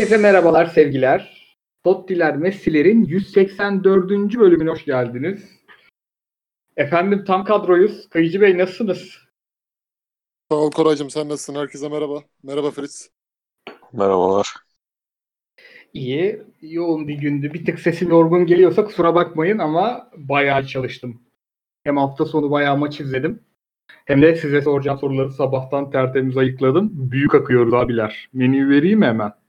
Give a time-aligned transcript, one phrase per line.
[0.00, 1.54] Herkese merhabalar sevgiler.
[1.84, 4.10] Tottiler Messi'lerin 184.
[4.10, 5.44] bölümüne hoş geldiniz.
[6.76, 8.08] Efendim tam kadroyuz.
[8.08, 9.18] Kayıcı Bey nasılsınız?
[10.50, 11.54] Sağ ol Koraycığım sen nasılsın?
[11.60, 12.22] Herkese merhaba.
[12.42, 13.10] Merhaba Fritz.
[13.92, 14.54] Merhabalar.
[15.92, 16.42] İyi.
[16.60, 17.54] Yoğun bir gündü.
[17.54, 21.22] Bir tık sesim yorgun geliyorsa kusura bakmayın ama bayağı çalıştım.
[21.84, 23.42] Hem hafta sonu bayağı maç izledim.
[24.04, 26.90] Hem de size soracağım soruları sabahtan tertemiz ayıkladım.
[26.92, 28.28] Büyük akıyoruz abiler.
[28.32, 29.39] Menüyü vereyim mi hemen?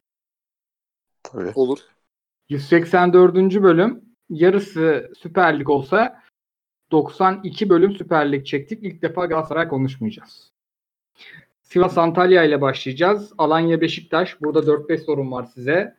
[1.23, 1.51] Tabii.
[1.55, 1.79] Olur.
[2.49, 3.35] 184.
[3.63, 4.01] bölüm.
[4.29, 6.21] Yarısı Süper Lig olsa
[6.91, 8.83] 92 bölüm Süper Lig çektik.
[8.83, 10.51] İlk defa Galatasaray konuşmayacağız.
[11.61, 13.33] Sivas Antalya ile başlayacağız.
[13.37, 14.41] Alanya Beşiktaş.
[14.41, 15.95] Burada 4-5 sorun var size.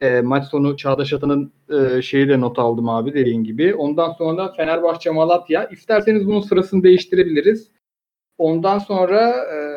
[0.00, 3.74] E, maç sonu Çağdaş Atan'ın e, şeyi de not aldım abi dediğin gibi.
[3.74, 5.64] Ondan sonra Fenerbahçe Malatya.
[5.64, 7.72] İsterseniz bunun sırasını değiştirebiliriz.
[8.38, 9.71] Ondan sonra e,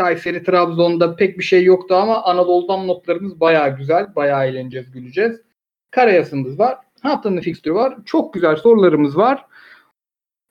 [0.00, 4.14] Kayseri Trabzon'da pek bir şey yoktu ama Anadolu'dan notlarımız bayağı güzel.
[4.16, 5.40] Bayağı eğleneceğiz, güleceğiz.
[5.90, 6.78] Karayasımız var.
[7.02, 7.98] Haftanın fikstürü var.
[8.04, 9.46] Çok güzel sorularımız var.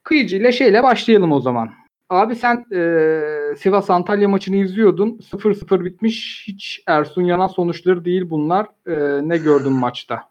[0.03, 1.71] Kıyıcı ile şeyle başlayalım o zaman.
[2.09, 5.19] Abi sen e, Sivas Antalya maçını izliyordun.
[5.31, 6.43] 0-0 bitmiş.
[6.47, 8.67] Hiç Ersun Yanan sonuçları değil bunlar.
[8.87, 10.29] E, ne gördün maçta?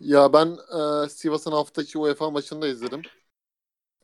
[0.00, 3.02] Ya ben e, Sivas'ın haftaki UEFA maçını da izledim.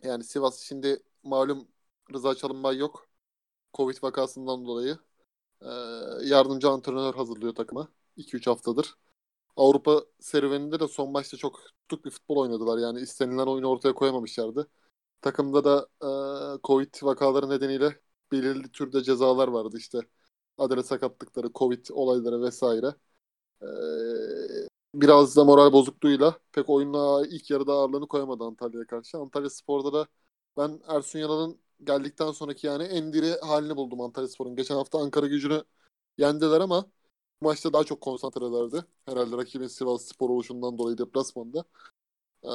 [0.03, 1.69] Yani Sivas şimdi malum
[2.13, 3.08] Rıza Çalınbay yok.
[3.75, 4.99] Covid vakasından dolayı.
[5.63, 5.69] E,
[6.25, 7.89] yardımcı antrenör hazırlıyor takıma.
[8.17, 8.95] 2-3 haftadır.
[9.57, 12.79] Avrupa serüveninde de son maçta çok tutuk bir futbol oynadılar.
[12.79, 14.69] Yani istenilen oyunu ortaya koyamamışlardı.
[15.23, 15.89] Takımda da
[16.59, 18.01] e, Covid vakaları nedeniyle
[18.33, 20.01] belirli türde cezalar vardı işte.
[20.59, 22.95] Adele sakatlıkları, Covid olayları vesaire.
[23.63, 23.67] E,
[24.95, 29.19] biraz da moral bozukluğuyla pek oyunla ilk yarıda ağırlığını koyamadı Antalya'ya karşı.
[29.19, 30.07] Antalya Spor'da da
[30.57, 34.57] ben Ersun Yanal'ın geldikten sonraki yani en diri halini buldum Antalya Spor'un.
[34.57, 35.65] Geçen hafta Ankara gücünü
[36.19, 36.87] yendiler ama
[37.41, 38.85] maçta daha çok konsantrelerdi.
[39.07, 41.65] Herhalde rakibin Sivas Spor oluşundan dolayı deplasmanda.
[42.45, 42.49] Ee,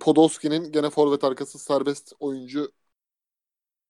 [0.00, 2.72] Podolski'nin gene forvet arkası serbest oyuncu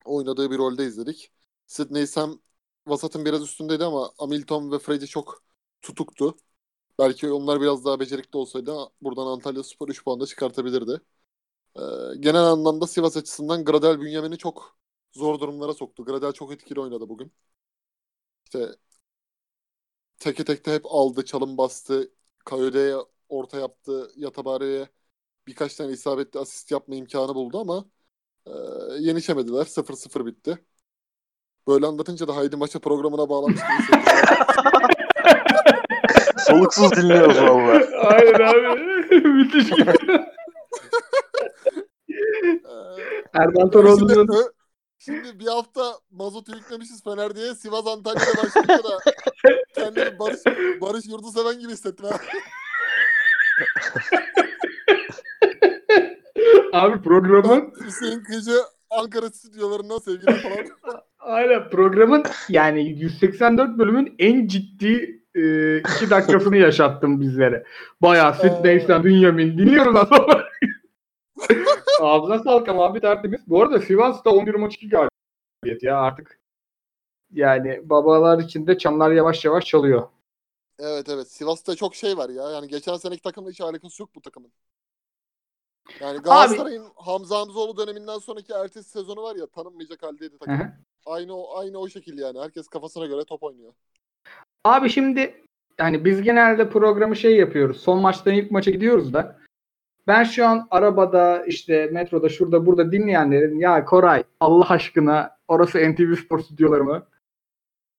[0.05, 1.33] oynadığı bir rolde izledik.
[1.67, 2.41] Sidney Sam
[2.87, 5.43] vasatın biraz üstündeydi ama Hamilton ve Freddy çok
[5.83, 6.37] tutuktu.
[6.99, 11.01] Belki onlar biraz daha becerikli olsaydı buradan Antalya Spor 3 puan da çıkartabilirdi.
[11.77, 11.81] Ee,
[12.21, 14.79] genel anlamda Sivas açısından Gradel Bünyamin'i çok
[15.13, 16.05] zor durumlara soktu.
[16.05, 17.33] Gradel çok etkili oynadı bugün.
[18.45, 18.77] İşte
[20.19, 22.11] teke tekte hep aldı, çalım bastı.
[22.45, 22.97] Kayode'ye
[23.29, 24.13] orta yaptı.
[24.17, 24.89] Yatabare'ye
[25.47, 27.85] birkaç tane isabetli asist yapma imkanı buldu ama
[28.47, 28.51] e,
[29.01, 29.67] yenişemediler.
[29.67, 30.59] 0-0 bitti.
[31.69, 34.03] Böyle anlatınca da Haydi Maça programına bağlanmış gibi.
[36.39, 37.87] Soluksuz dinliyoruz valla.
[38.09, 39.19] Aynen abi.
[39.29, 39.93] Müthiş gibi.
[42.65, 44.29] Ee, Erman Toroğlu'nun
[44.99, 48.99] Şimdi, bir hafta mazotu yüklemişiz Fener diye Sivas Antalya'da başlayınca da
[49.75, 50.41] kendimi Barış,
[50.81, 52.07] Barış Yurduseven gibi hissettim.
[52.07, 52.17] Ha.
[56.83, 58.57] abi programın Hüseyin Kıcı
[58.91, 60.67] Ankara stüdyolarından sevgili falan.
[61.19, 67.65] Aynen programın yani 184 bölümün en ciddi e, iki dakikasını yaşattım bizlere.
[68.03, 70.43] Bayağı Sidney'sen Bünyamin dinliyoruz adamı.
[72.01, 73.41] Ağzına sağlık ama abi tertemiz.
[73.47, 76.41] Bu arada Sivas'ta 11 maç 2 galibiyet ya artık.
[77.33, 80.09] Yani babalar içinde çanlar yavaş yavaş çalıyor.
[80.79, 82.51] Evet evet Sivas'ta çok şey var ya.
[82.51, 84.53] Yani geçen seneki takımla hiç alakası yok bu takımın.
[86.01, 90.59] Yani Galatasaray'ın Hamza Hamzoğlu döneminden sonraki ertesi sezonu var ya tanınmayacak haldeydi takım.
[90.59, 90.73] Hı hı.
[91.07, 92.41] Aynı o aynı o şekil yani.
[92.41, 93.73] Herkes kafasına göre top oynuyor.
[94.65, 95.45] Abi şimdi
[95.79, 97.81] yani biz genelde programı şey yapıyoruz.
[97.81, 99.39] Son maçtan ilk maça gidiyoruz da.
[100.09, 106.15] Ben şu an arabada işte metroda şurada burada dinleyenlerin ya Koray Allah aşkına orası NTV
[106.15, 107.07] Spor stüdyoları mı?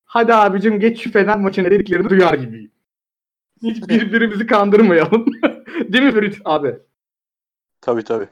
[0.06, 2.72] Hadi abicim geç şu Fener maçına dediklerini duyar gibiyim.
[3.64, 5.26] Hiç birbirimizi kandırmayalım.
[5.88, 6.76] Değil mi Ferit abi?
[7.82, 8.28] Tabii tabii.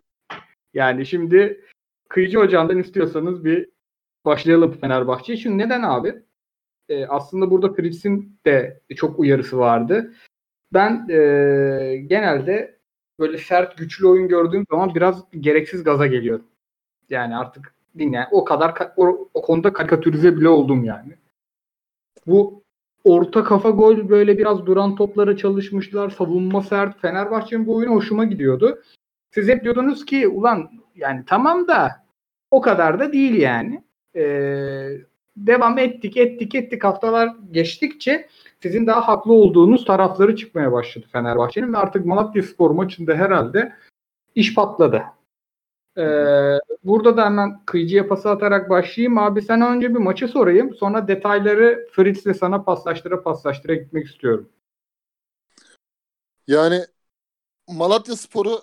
[0.73, 1.61] Yani şimdi
[2.09, 3.69] Kıyıcı Hocam'dan istiyorsanız bir
[4.25, 5.37] başlayalım Fenerbahçe'ye.
[5.37, 6.23] Çünkü neden abi?
[6.89, 10.13] Ee, aslında burada Fritz'in de çok uyarısı vardı.
[10.73, 11.17] Ben e,
[12.07, 12.76] genelde
[13.19, 16.45] böyle sert güçlü oyun gördüğüm zaman biraz gereksiz gaza geliyorum.
[17.09, 21.13] Yani artık dinle o kadar ka- o, o konuda karikatürize bile oldum yani.
[22.27, 22.63] Bu
[23.03, 26.09] orta kafa gol böyle biraz duran toplara çalışmışlar.
[26.09, 27.01] Savunma sert.
[27.01, 28.81] Fenerbahçe'nin bu oyunu hoşuma gidiyordu.
[29.31, 31.91] Siz hep diyordunuz ki ulan yani tamam da
[32.51, 33.83] o kadar da değil yani.
[34.15, 34.89] Ee,
[35.37, 38.27] devam ettik ettik ettik haftalar geçtikçe
[38.61, 43.73] sizin daha haklı olduğunuz tarafları çıkmaya başladı Fenerbahçe'nin ve artık Malatya Spor maçında herhalde
[44.35, 45.03] iş patladı.
[45.97, 49.17] Ee, burada da hemen kıyıcıya pası atarak başlayayım.
[49.17, 50.75] Abi sen önce bir maçı sorayım.
[50.75, 54.49] Sonra detayları Fritz'le sana paslaştıra paslaştıra gitmek istiyorum.
[56.47, 56.79] Yani
[57.67, 58.61] Malatya Sporu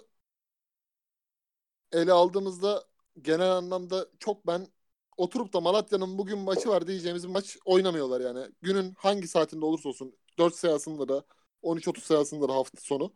[1.92, 2.84] ele aldığımızda
[3.22, 4.66] genel anlamda çok ben
[5.16, 8.52] oturup da Malatya'nın bugün maçı var diyeceğimiz maç oynamıyorlar yani.
[8.62, 11.24] Günün hangi saatinde olursa olsun 4 sayısında da
[11.62, 13.14] 13-30 sayısında da hafta sonu.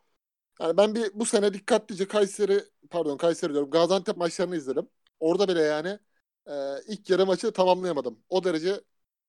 [0.61, 4.89] Yani ben bir bu sene dikkatlice Kayseri pardon Kayseri diyorum Gaziantep maçlarını izledim.
[5.21, 5.99] Orada bile yani
[6.47, 6.53] e,
[6.89, 8.21] ilk yarı maçı tamamlayamadım.
[8.29, 8.81] O derece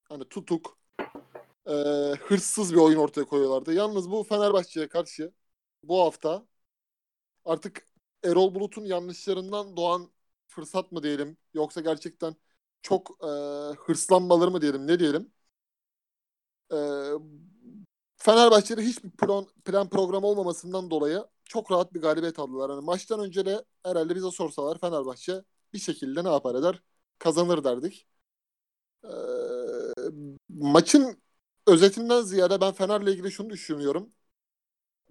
[0.09, 0.77] hani tutuk
[1.67, 1.71] e,
[2.27, 3.73] hırsız bir oyun ortaya koyuyorlardı.
[3.73, 5.31] Yalnız bu Fenerbahçe'ye karşı
[5.83, 6.47] bu hafta
[7.45, 7.87] artık
[8.23, 10.11] Erol Bulut'un yanlışlarından doğan
[10.47, 12.35] fırsat mı diyelim yoksa gerçekten
[12.81, 13.27] çok e,
[13.79, 15.31] hırslanmaları mı diyelim ne diyelim.
[16.71, 17.39] E,
[18.17, 22.69] Fenerbahçe'de hiçbir plan, plan program olmamasından dolayı çok rahat bir galibiyet aldılar.
[22.69, 25.43] Yani maçtan önce de herhalde bize sorsalar Fenerbahçe
[25.73, 26.83] bir şekilde ne yapar eder?
[27.19, 28.07] Kazanır derdik.
[29.03, 29.09] E,
[30.49, 31.21] maçın
[31.67, 34.11] özetinden ziyade ben Fener'le ilgili şunu düşünüyorum.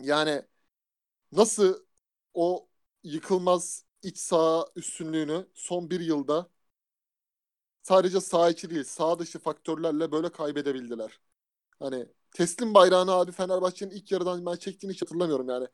[0.03, 0.43] Yani
[1.33, 1.85] nasıl
[2.35, 2.69] o
[3.05, 6.51] yıkılmaz iç saha üstünlüğünü son bir yılda
[7.89, 11.21] sadece sağ içi değil sağ dışı faktörlerle böyle kaybedebildiler.
[11.79, 15.67] Hani teslim bayrağını abi Fenerbahçe'nin ilk yarıdan ben çektiğini hiç hatırlamıyorum yani.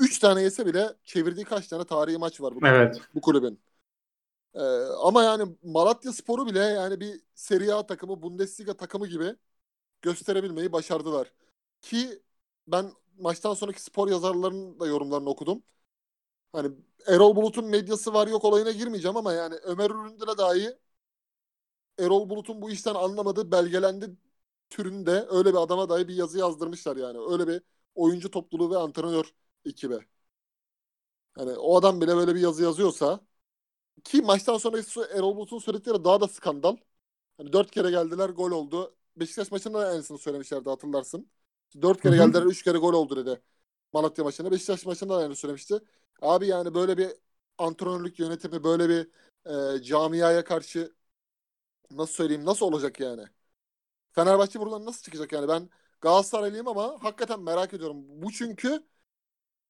[0.00, 3.00] Üç tane yese bile çevirdiği kaç tane tarihi maç var bu, Evet.
[3.14, 3.60] bu kulübün.
[4.54, 4.60] Ee,
[5.02, 9.36] ama yani Malatya Sporu bile yani bir Serie A takımı, Bundesliga takımı gibi
[10.02, 11.32] gösterebilmeyi başardılar.
[11.82, 12.22] Ki
[12.68, 15.62] ben maçtan sonraki spor yazarlarının da yorumlarını okudum.
[16.52, 16.72] Hani
[17.06, 20.78] Erol Bulut'un medyası var yok olayına girmeyeceğim ama yani Ömer Üründül'e dahi
[21.98, 24.16] Erol Bulut'un bu işten anlamadığı belgelendi
[24.70, 27.18] türünde öyle bir adama dahi bir yazı yazdırmışlar yani.
[27.32, 27.62] Öyle bir
[27.94, 29.34] oyuncu topluluğu ve antrenör
[29.64, 29.98] ekibe.
[31.34, 33.20] Hani o adam bile böyle bir yazı yazıyorsa
[34.04, 34.78] ki maçtan sonra
[35.14, 36.76] Erol Bulut'un söyledikleri daha da skandal.
[37.38, 38.94] Hani dört kere geldiler gol oldu.
[39.16, 41.28] Beşiktaş maçında da aynısını söylemişlerdi hatırlarsın.
[41.82, 43.42] Dört kere geldiler üç kere gol oldu dedi.
[43.92, 44.50] Malatya maçında.
[44.50, 45.80] Beşiktaş maçında da aynı söylemişti.
[46.22, 47.10] Abi yani böyle bir
[47.58, 49.08] antrenörlük yönetimi böyle bir
[49.78, 50.92] e, camiaya karşı
[51.96, 53.22] nasıl söyleyeyim nasıl olacak yani?
[54.12, 55.48] Fenerbahçe buradan nasıl çıkacak yani?
[55.48, 57.96] Ben Galatasaraylıyım ama hakikaten merak ediyorum.
[58.08, 58.82] Bu çünkü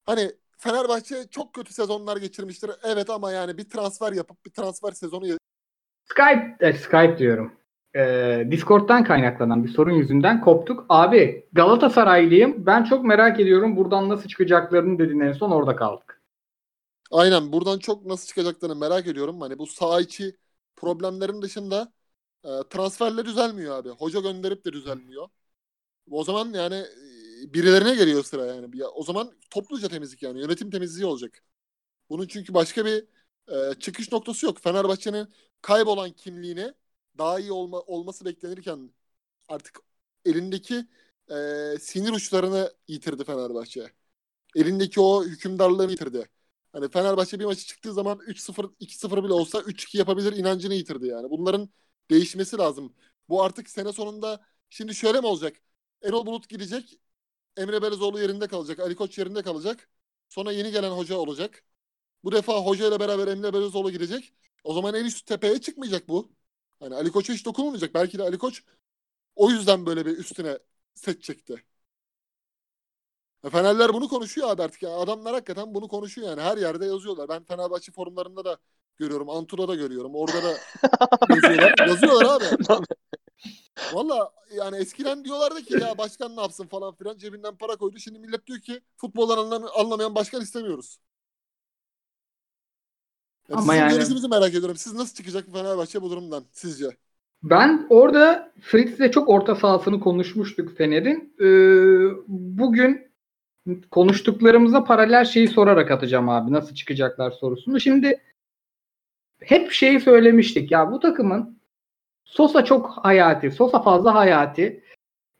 [0.07, 2.71] hani Fenerbahçe çok kötü sezonlar geçirmiştir.
[2.83, 5.27] Evet ama yani bir transfer yapıp bir transfer sezonu
[6.05, 7.53] Skype, e, Skype diyorum.
[7.97, 10.87] Ee, Discord'dan kaynaklanan bir sorun yüzünden koptuk.
[10.89, 12.67] Abi Galatasaraylıyım.
[12.67, 16.23] Ben çok merak ediyorum buradan nasıl çıkacaklarını dedin en son orada kaldık.
[17.11, 19.41] Aynen buradan çok nasıl çıkacaklarını merak ediyorum.
[19.41, 20.37] Hani bu saha içi
[20.77, 21.93] problemlerin dışında
[22.45, 23.89] e, transferle düzelmiyor abi.
[23.91, 25.29] Hoca gönderip de düzelmiyor.
[26.11, 26.75] O zaman yani
[27.45, 28.79] e, birilerine geliyor sıra yani.
[28.79, 30.41] Ya, o zaman topluca temizlik yani.
[30.41, 31.45] Yönetim temizliği olacak.
[32.11, 33.07] Bunun çünkü başka bir
[33.73, 34.61] e, çıkış noktası yok.
[34.61, 35.29] Fenerbahçe'nin
[35.63, 36.75] kaybolan kimliğini
[37.19, 38.91] daha iyi olma, olması beklenirken
[39.49, 39.81] artık
[40.25, 40.87] elindeki
[41.31, 41.35] e,
[41.81, 43.93] sinir uçlarını yitirdi Fenerbahçe.
[44.57, 46.29] Elindeki o hükümdarlığını yitirdi.
[46.73, 51.31] Hani Fenerbahçe bir maçı çıktığı zaman 3-0, 2-0 bile olsa 3-2 yapabilir inancını yitirdi yani.
[51.31, 51.71] Bunların
[52.11, 52.95] değişmesi lazım.
[53.29, 55.57] Bu artık sene sonunda şimdi şöyle mi olacak?
[56.03, 57.01] Erol Bulut gidecek.
[57.57, 58.81] Emre Belezoğlu yerinde kalacak.
[58.81, 59.89] Ali Koç yerinde kalacak.
[60.29, 61.65] Sonra yeni gelen hoca olacak.
[62.25, 64.35] Bu defa hoca ile beraber Emre Belezoğlu gidecek.
[64.65, 66.33] O zaman en üst tepeye çıkmayacak bu.
[66.81, 67.95] Hani Ali Koç'a hiç dokunulmayacak.
[67.95, 68.65] Belki de Ali Koç
[69.37, 70.59] o yüzden böyle bir üstüne
[70.95, 71.65] set çekti.
[73.45, 74.83] Ya Fenerler bunu konuşuyor abi artık.
[74.83, 74.91] Ya.
[74.97, 76.41] Adamlar hakikaten bunu konuşuyor yani.
[76.41, 77.29] Her yerde yazıyorlar.
[77.29, 78.59] Ben Fenerbahçe forumlarında da
[78.99, 79.31] görüyorum.
[79.31, 80.15] Antura'da görüyorum.
[80.15, 80.53] Orada da
[81.35, 81.75] yazıyorlar.
[81.89, 82.45] yazıyorlar abi.
[83.93, 87.99] Valla yani eskiden diyorlardı ki ya başkan ne yapsın falan filan cebinden para koydu.
[87.99, 90.99] Şimdi millet diyor ki futboldan anlam- anlamayan başkan istemiyoruz.
[93.49, 94.77] Yani Ama sizin yani- görüşünüzü merak ediyorum.
[94.77, 96.97] Siz nasıl çıkacak Fenerbahçe bu durumdan sizce?
[97.43, 101.35] Ben orada Fritz'le çok orta sahasını konuşmuştuk Fener'in.
[101.41, 103.13] Ee, bugün
[103.91, 106.53] konuştuklarımıza paralel şeyi sorarak atacağım abi.
[106.53, 107.81] Nasıl çıkacaklar sorusunu.
[107.81, 108.21] Şimdi
[109.45, 110.71] hep şeyi söylemiştik.
[110.71, 111.63] Ya bu takımın
[112.25, 113.51] Sosa çok hayati.
[113.51, 114.85] Sosa fazla hayati.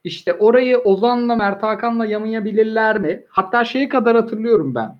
[0.03, 3.25] İşte orayı Ozan'la Mert Hakan'la yamayabilirler mi?
[3.29, 4.97] Hatta şeyi kadar hatırlıyorum ben.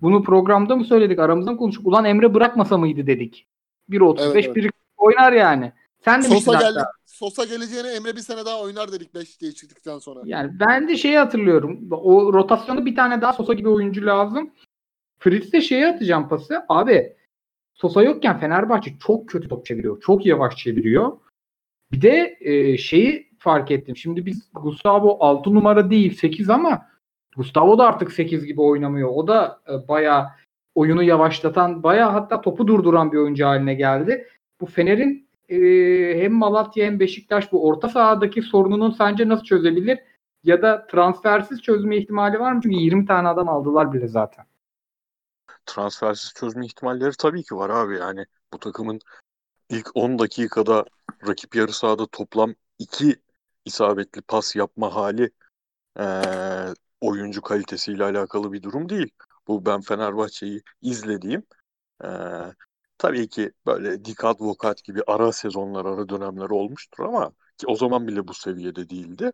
[0.00, 1.18] Bunu programda mı söyledik?
[1.18, 1.86] Aramızda mı konuştuk?
[1.86, 3.46] Ulan Emre bırakmasa mıydı dedik.
[3.90, 4.56] 1.35 Evet, evet.
[4.56, 5.72] bir oynar yani.
[6.04, 6.70] Sen demiştin Sosa hatta.
[6.70, 6.84] geldi.
[7.06, 10.20] Sosa geleceğine Emre bir sene daha oynar dedik 5 değişiklikten sonra.
[10.24, 11.88] Yani ben de şeyi hatırlıyorum.
[11.90, 14.50] O rotasyonu bir tane daha Sosa gibi oyuncu lazım.
[15.18, 16.62] Fritz'e şeyi atacağım pası.
[16.68, 17.16] Abi
[17.80, 20.00] Sosa yokken Fenerbahçe çok kötü top çeviriyor.
[20.00, 21.12] Çok yavaş çeviriyor.
[21.92, 23.96] Bir de e, şeyi fark ettim.
[23.96, 26.86] Şimdi biz Gustavo 6 numara değil 8 ama
[27.36, 29.08] Gustavo da artık 8 gibi oynamıyor.
[29.08, 30.26] O da e, bayağı
[30.74, 34.26] oyunu yavaşlatan, bayağı hatta topu durduran bir oyuncu haline geldi.
[34.60, 35.56] Bu Fener'in e,
[36.22, 39.98] hem Malatya hem Beşiktaş bu orta sahadaki sorununun sence nasıl çözebilir?
[40.44, 42.60] Ya da transfersiz çözme ihtimali var mı?
[42.62, 44.49] Çünkü 20 tane adam aldılar bile zaten.
[45.66, 48.26] Transfersiz çözme ihtimalleri tabii ki var abi yani.
[48.52, 49.00] Bu takımın
[49.70, 50.84] ilk 10 dakikada
[51.28, 53.22] rakip yarı sahada toplam 2
[53.64, 55.30] isabetli pas yapma hali
[55.98, 59.10] eee, oyuncu kalitesiyle alakalı bir durum değil.
[59.48, 61.42] Bu ben Fenerbahçe'yi izlediğim
[62.04, 62.54] eee,
[62.98, 68.06] tabii ki böyle Dikat Vokat gibi ara sezonlar, ara dönemler olmuştur ama ki o zaman
[68.08, 69.32] bile bu seviyede değildi.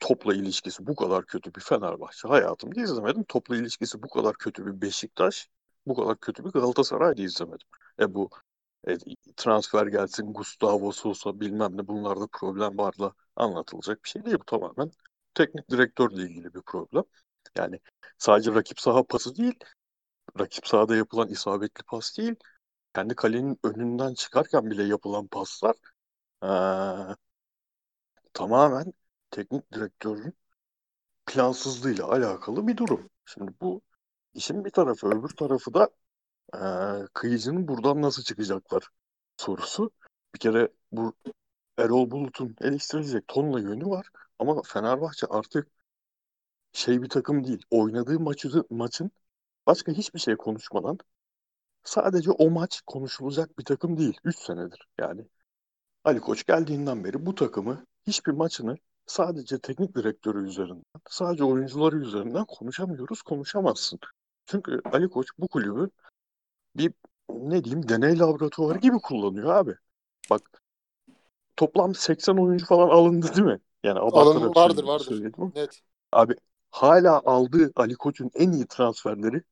[0.00, 3.24] Topla ilişkisi bu kadar kötü bir Fenerbahçe hayatımda izlemedim.
[3.24, 5.48] Topla ilişkisi bu kadar kötü bir Beşiktaş,
[5.86, 7.66] bu kadar kötü bir Galatasaray'da izlemedim.
[8.00, 8.30] E bu
[8.88, 8.96] e,
[9.36, 14.36] transfer gelsin, Gustavo Sousa bilmem ne bunlarda problem varla anlatılacak bir şey değil.
[14.40, 14.90] Bu tamamen
[15.34, 17.04] teknik direktörle ilgili bir problem.
[17.56, 17.80] Yani
[18.18, 19.54] sadece rakip saha pası değil,
[20.40, 22.34] rakip sahada yapılan isabetli pas değil,
[22.94, 25.76] kendi kalenin önünden çıkarken bile yapılan paslar
[26.44, 27.16] eee,
[28.32, 28.92] tamamen
[29.30, 30.34] teknik direktörün
[31.26, 33.10] plansızlığıyla alakalı bir durum.
[33.26, 33.80] Şimdi bu
[34.34, 35.90] işin bir tarafı, öbür tarafı da
[36.54, 38.88] eee kıyıcının buradan nasıl çıkacaklar
[39.36, 39.90] sorusu.
[40.34, 41.14] Bir kere bu
[41.78, 45.68] Erol Bulut'un eleştirilecek tonla yönü var ama Fenerbahçe artık
[46.72, 47.62] şey bir takım değil.
[47.70, 49.10] Oynadığı maçı, maçın
[49.66, 50.98] başka hiçbir şey konuşmadan
[51.84, 54.18] sadece o maç konuşulacak bir takım değil.
[54.24, 55.26] 3 senedir yani.
[56.04, 58.76] Ali Koç geldiğinden beri bu takımı hiçbir maçını
[59.10, 63.98] sadece teknik direktörü üzerinden, sadece oyuncuları üzerinden konuşamıyoruz, konuşamazsın.
[64.46, 65.90] Çünkü Ali Koç bu kulübü
[66.76, 66.92] bir
[67.30, 69.74] ne diyeyim deney laboratuvarı gibi kullanıyor abi.
[70.30, 70.42] Bak
[71.56, 73.60] toplam 80 oyuncu falan alındı değil mi?
[73.84, 75.04] Yani Alın vardır vardır.
[75.04, 75.80] söyledim Net.
[76.12, 76.34] Abi
[76.70, 79.42] hala aldığı Ali Koç'un en iyi transferleri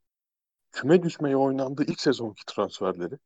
[0.73, 3.19] küme düşmeye oynandığı ilk sezonki transferleri.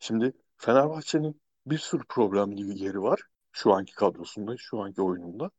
[0.00, 3.20] Şimdi Fenerbahçe'nin bir sürü problemli yeri var
[3.52, 5.50] şu anki kadrosunda, şu anki oyununda.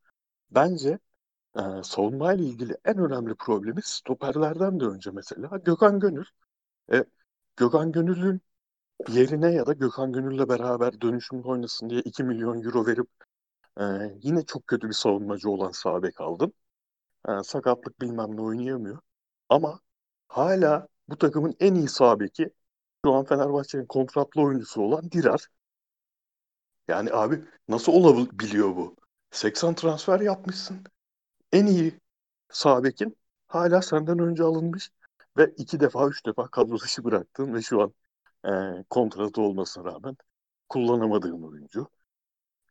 [0.52, 1.00] Bence
[1.58, 6.26] e, savunmayla ilgili en önemli problemi stoperlerden de önce mesela Gökhan Gönül.
[6.94, 7.06] E,
[7.58, 8.42] Gökhan Gönül'ün
[9.10, 13.10] yerine ya da Gökhan Gönül'le beraber dönüşümde oynasın diye 2 milyon euro verip
[13.80, 13.84] e,
[14.24, 16.54] yine çok kötü bir savunmacı olan sağ bek aldın.
[17.30, 19.00] E, sakatlık bilmem ne oynayamıyor.
[19.50, 19.80] Ama
[20.28, 22.52] hala bu takımın en iyi sağ beki
[23.06, 25.48] şu an Fenerbahçe'nin kontratlı oyuncusu olan Dirar.
[26.90, 28.96] Yani abi nasıl olabiliyor bu?
[29.32, 30.84] 80 transfer yapmışsın.
[31.52, 32.00] En iyi
[32.50, 33.18] sağ bekin
[33.48, 34.92] hala senden önce alınmış
[35.38, 37.94] ve iki defa üç defa kadro dışı bıraktın ve şu an
[38.46, 40.18] e, kontratı olmasına rağmen
[40.70, 41.88] kullanamadığın oyuncu.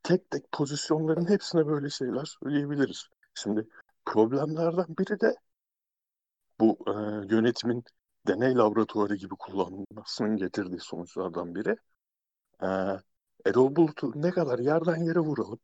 [0.03, 3.09] Tek tek pozisyonların hepsine böyle şeyler söyleyebiliriz.
[3.35, 3.69] Şimdi
[4.07, 5.37] problemlerden biri de
[6.61, 6.93] bu e,
[7.35, 7.85] yönetimin
[8.27, 11.77] deney laboratuvarı gibi kullanmasının getirdiği sonuçlardan biri.
[12.63, 12.69] E,
[13.49, 15.59] Erol Bulut'u ne kadar yerden yere vuralım.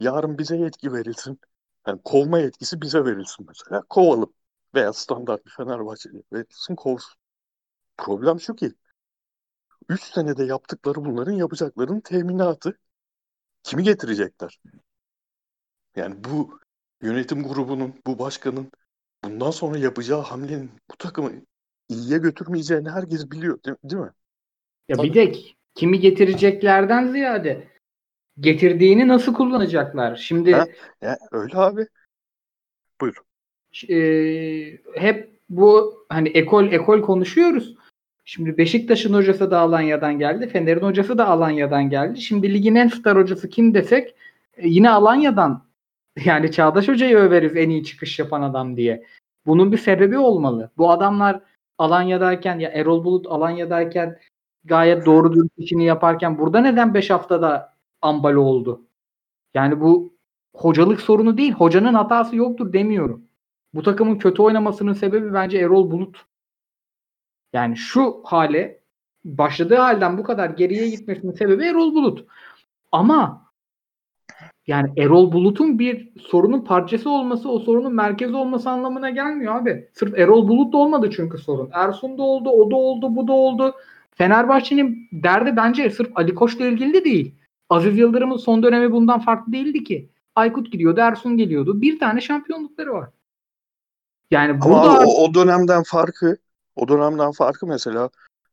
[0.00, 1.40] Yarın bize yetki verilsin.
[1.86, 3.82] Yani kovma yetkisi bize verilsin mesela.
[3.88, 4.32] Kovalım.
[4.74, 7.14] Veya standart bir Fenerbahçeli verilsin kovsun.
[7.96, 8.72] Problem şu ki
[9.88, 12.78] 3 senede yaptıkları bunların yapacaklarının teminatı.
[13.62, 14.60] Kimi getirecekler?
[15.96, 16.58] Yani bu
[17.02, 18.70] yönetim grubunun, bu başkanın
[19.24, 21.32] bundan sonra yapacağı hamlenin bu takımı
[21.88, 24.12] iyiye götürmeyeceğini herkes biliyor değil, değil mi?
[24.88, 25.08] Ya Tabii.
[25.08, 25.32] bir de
[25.74, 27.68] kimi getireceklerden ziyade
[28.40, 30.16] getirdiğini nasıl kullanacaklar?
[30.16, 30.66] Şimdi Ha?
[31.02, 31.86] Ya öyle abi.
[33.00, 33.16] Buyur.
[33.88, 33.98] e,
[34.94, 37.76] hep bu hani ekol ekol konuşuyoruz.
[38.24, 40.48] Şimdi Beşiktaş'ın hocası da Alanya'dan geldi.
[40.48, 42.20] Fener'in hocası da Alanya'dan geldi.
[42.20, 44.14] Şimdi ligin en star hocası kim desek
[44.56, 45.64] e, yine Alanya'dan
[46.24, 49.04] yani Çağdaş Hoca'yı överiz en iyi çıkış yapan adam diye.
[49.46, 50.70] Bunun bir sebebi olmalı.
[50.78, 51.40] Bu adamlar
[51.78, 54.18] Alanya'dayken ya Erol Bulut Alanya'dayken
[54.64, 58.82] gayet doğru dürüst işini yaparken burada neden 5 haftada ambal oldu?
[59.54, 60.12] Yani bu
[60.54, 61.52] hocalık sorunu değil.
[61.52, 63.24] Hocanın hatası yoktur demiyorum.
[63.74, 66.26] Bu takımın kötü oynamasının sebebi bence Erol Bulut.
[67.52, 68.80] Yani şu hale
[69.24, 72.26] başladığı halden bu kadar geriye gitmesinin sebebi Erol Bulut.
[72.92, 73.42] Ama
[74.66, 79.88] yani Erol Bulut'un bir sorunun parçası olması o sorunun merkezi olması anlamına gelmiyor abi.
[79.92, 81.70] Sırf Erol Bulut da olmadı çünkü sorun.
[81.72, 83.74] Ersun da oldu, o da oldu, bu da oldu.
[84.14, 87.34] Fenerbahçe'nin derdi bence sırf Ali Koç'la ilgili de değil.
[87.70, 90.10] Aziz Yıldırım'ın son dönemi bundan farklı değildi ki.
[90.34, 91.80] Aykut gidiyordu, Ersun geliyordu.
[91.80, 93.10] Bir tane şampiyonlukları var.
[94.30, 96.36] Yani Ama burada o, o dönemden farkı,
[96.76, 98.10] o dönemden farkı mesela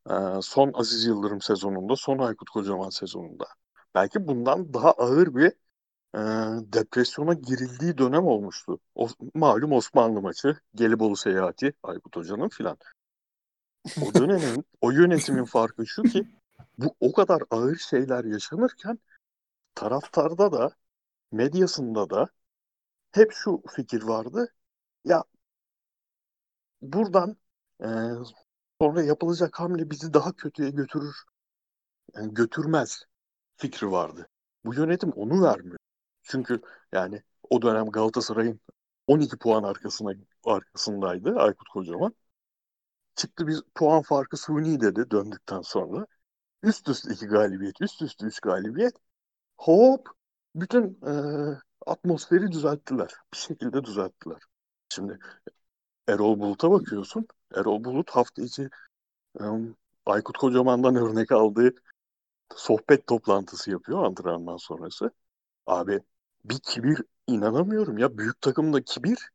[0.10, 3.46] e, son Aziz Yıldırım sezonunda, son Aykut Kocaman sezonunda.
[3.96, 5.52] Belki bundan daha ağır bir
[6.16, 6.22] e,
[6.74, 8.80] depresyona girildiği dönem olmuştu.
[8.96, 12.78] O, malum Osmanlı maçı, Gelibolu seyahati Aykut Hoca'nın filan.
[14.02, 16.28] O dönemin, o yönetimin farkı şu ki
[16.78, 19.00] bu o kadar ağır şeyler yaşanırken
[19.76, 20.72] taraftarda da
[21.32, 22.28] medyasında da
[23.12, 24.54] hep şu fikir vardı.
[25.06, 25.24] Ya
[26.82, 27.38] buradan
[27.84, 27.88] e,
[28.82, 31.16] sonra yapılacak hamle bizi daha kötüye götürür.
[32.16, 33.04] Yani götürmez
[33.58, 34.28] fikri vardı.
[34.66, 35.80] Bu yönetim onu vermiyor.
[36.24, 38.60] Çünkü yani o dönem Galatasaray'ın
[39.08, 40.12] 12 puan arkasına
[40.46, 42.16] arkasındaydı Aykut Kocaman.
[43.20, 46.06] Çıktı bir puan farkı suni dedi döndükten sonra.
[46.64, 48.94] Üst üste iki galibiyet, üst üste üç galibiyet.
[49.58, 50.10] Hop
[50.56, 51.14] bütün e,
[51.86, 53.14] atmosferi düzelttiler.
[53.34, 54.38] Bir şekilde düzelttiler.
[54.90, 55.20] Şimdi
[56.08, 57.28] Erol Bulut'a bakıyorsun.
[57.56, 58.70] Erol Bulut hafta içi
[59.42, 59.44] e,
[60.06, 61.72] Aykut Kocaman'dan örnek aldığı
[62.56, 65.12] sohbet toplantısı yapıyor antrenman sonrası.
[65.68, 66.00] Abi
[66.46, 68.18] bir kibir inanamıyorum ya.
[68.18, 69.30] Büyük takımda kibir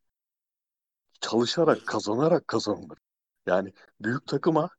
[1.20, 3.03] çalışarak, kazanarak kazanılır.
[3.46, 4.70] Yani büyük takıma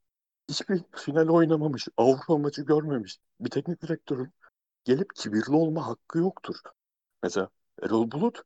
[0.50, 4.34] hiçbir final oynamamış, Avrupa maçı görmemiş bir teknik direktörün
[4.84, 6.56] gelip kibirli olma hakkı yoktur.
[7.24, 7.50] Mesela
[7.84, 8.44] Erol Bulut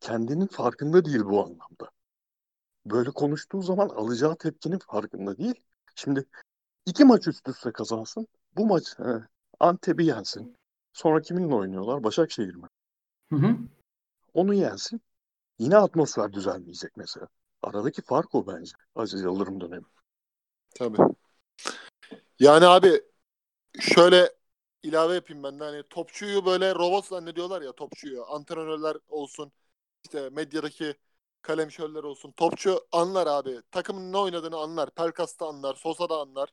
[0.00, 1.90] kendinin farkında değil bu anlamda.
[2.86, 5.54] Böyle konuştuğu zaman alacağı tepkinin farkında değil.
[5.94, 6.24] Şimdi
[6.86, 8.26] iki maç üst üste kazansın.
[8.56, 9.22] Bu maç he,
[9.60, 10.56] Antep'i yensin.
[10.92, 12.04] Sonra kiminle oynuyorlar?
[12.04, 12.66] Başakşehir mi?
[13.30, 13.56] Hı hı.
[14.34, 15.00] Onu yensin.
[15.58, 17.28] Yine atmosfer düzelmeyecek mesela.
[17.62, 18.72] Aradaki fark o bence.
[18.94, 19.84] Aziz Yıldırım dönemi.
[20.74, 20.98] Tabii.
[22.38, 23.02] Yani abi
[23.80, 24.32] şöyle
[24.82, 28.24] ilave yapayım ben de hani topçuyu böyle robot zannediyorlar ya topçuyu.
[28.28, 29.52] Antrenörler olsun
[30.04, 30.94] işte medyadaki
[31.42, 32.32] kalemşörler olsun.
[32.32, 33.62] Topçu anlar abi.
[33.70, 34.90] Takımın ne oynadığını anlar.
[34.90, 35.74] Pelkas da anlar.
[35.74, 36.48] Sosa da anlar.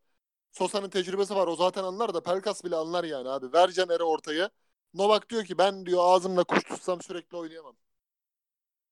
[0.51, 1.47] Sosa'nın tecrübesi var.
[1.47, 3.53] O zaten anlar da Pelkas bile anlar yani abi.
[3.53, 4.49] Ver Caner'e ortayı.
[4.93, 7.75] Novak diyor ki ben diyor ağzımla kuş tutsam sürekli oynayamam.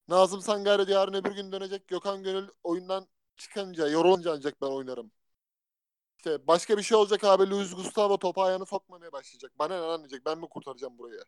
[0.08, 1.88] Nazım Sangare yarın öbür gün dönecek.
[1.88, 3.08] Gökhan Gönül oyundan
[3.38, 5.12] çıkınca, yorulunca ancak ben oynarım.
[6.18, 7.50] İşte başka bir şey olacak abi.
[7.50, 9.52] Luis Gustavo topu ayağını sokmamaya başlayacak.
[9.60, 10.22] Bana ne anlayacak?
[10.26, 11.24] Ben mi kurtaracağım burayı?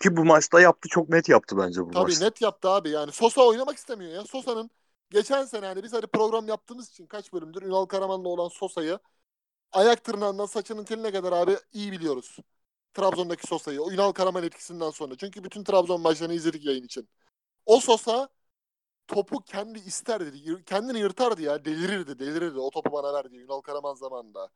[0.00, 2.24] Ki bu maçta yaptı çok net yaptı bence bu Tabii maçta.
[2.24, 2.90] net yaptı abi.
[2.90, 4.24] Yani Sosa oynamak istemiyor ya.
[4.24, 4.70] Sosa'nın
[5.10, 8.98] geçen sene hani biz hani program yaptığımız için kaç bölümdür Ünal Karaman'la olan Sosa'yı
[9.72, 12.36] ayak tırnağından saçının teline kadar abi iyi biliyoruz.
[12.94, 13.82] Trabzon'daki Sosa'yı.
[13.82, 15.16] O Ünal Karaman etkisinden sonra.
[15.16, 17.08] Çünkü bütün Trabzon maçlarını izledik yayın için.
[17.66, 18.28] O Sosa
[19.08, 20.38] topu kendi ister dedi.
[20.38, 21.64] Yır- Kendini yırtardı ya.
[21.64, 22.58] Delirirdi, delirirdi.
[22.58, 24.48] O topu bana ver diye Ünal Karaman zamanında.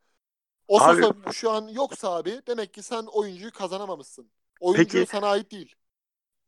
[0.67, 4.31] O Abi- Sosa şu an yoksa abi demek ki sen oyuncuyu kazanamamışsın.
[4.59, 5.75] Oyuncu Peki- sana ait değil.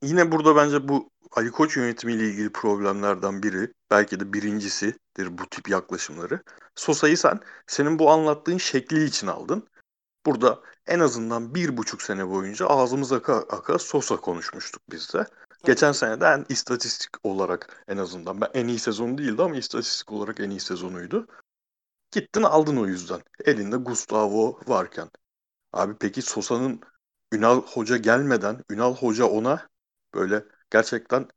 [0.04, 5.69] Yine burada bence bu Ali Koç yönetimiyle ilgili problemlerden biri, belki de birincisidir bu tip
[5.69, 6.43] yaklaşımları.
[6.76, 9.67] Sosa'yı sen senin bu anlattığın şekli için aldın.
[10.26, 15.26] Burada en azından bir buçuk sene boyunca ağzımız aka aka Sosa konuşmuştuk biz de.
[15.65, 20.12] Geçen sene de en istatistik olarak en azından ben en iyi sezonu değildi ama istatistik
[20.12, 21.28] olarak en iyi sezonuydu.
[22.12, 23.21] Gittin aldın o yüzden.
[23.45, 25.10] Elinde Gustavo varken.
[25.73, 26.82] Abi peki Sosa'nın
[27.34, 29.69] Ünal Hoca gelmeden Ünal Hoca ona
[30.15, 31.30] böyle gerçekten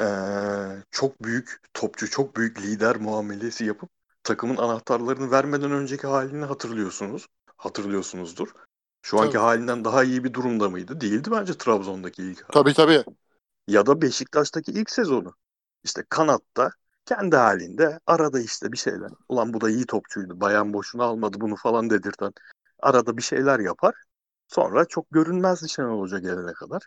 [0.00, 3.90] eee, çok büyük topçu, çok büyük lider muamelesi yapıp
[4.22, 7.26] takımın anahtarlarını vermeden önceki halini hatırlıyorsunuz.
[7.56, 8.48] Hatırlıyorsunuzdur.
[9.08, 9.42] Şu anki Tabii.
[9.42, 11.00] halinden daha iyi bir durumda mıydı?
[11.00, 12.54] Değildi bence Trabzon'daki ilk hali.
[12.54, 13.04] Tabii tabii.
[13.68, 15.34] Ya da Beşiktaş'taki ilk sezonu.
[15.84, 16.70] İşte kanatta
[17.06, 19.10] kendi halinde arada işte bir şeyler.
[19.28, 20.40] Ulan bu da iyi topçuydu.
[20.40, 22.32] Bayan boşuna almadı bunu falan dedirten.
[22.80, 23.94] Arada bir şeyler yapar.
[24.48, 26.82] Sonra çok görünmezdi Şenol Hoca gelene kadar.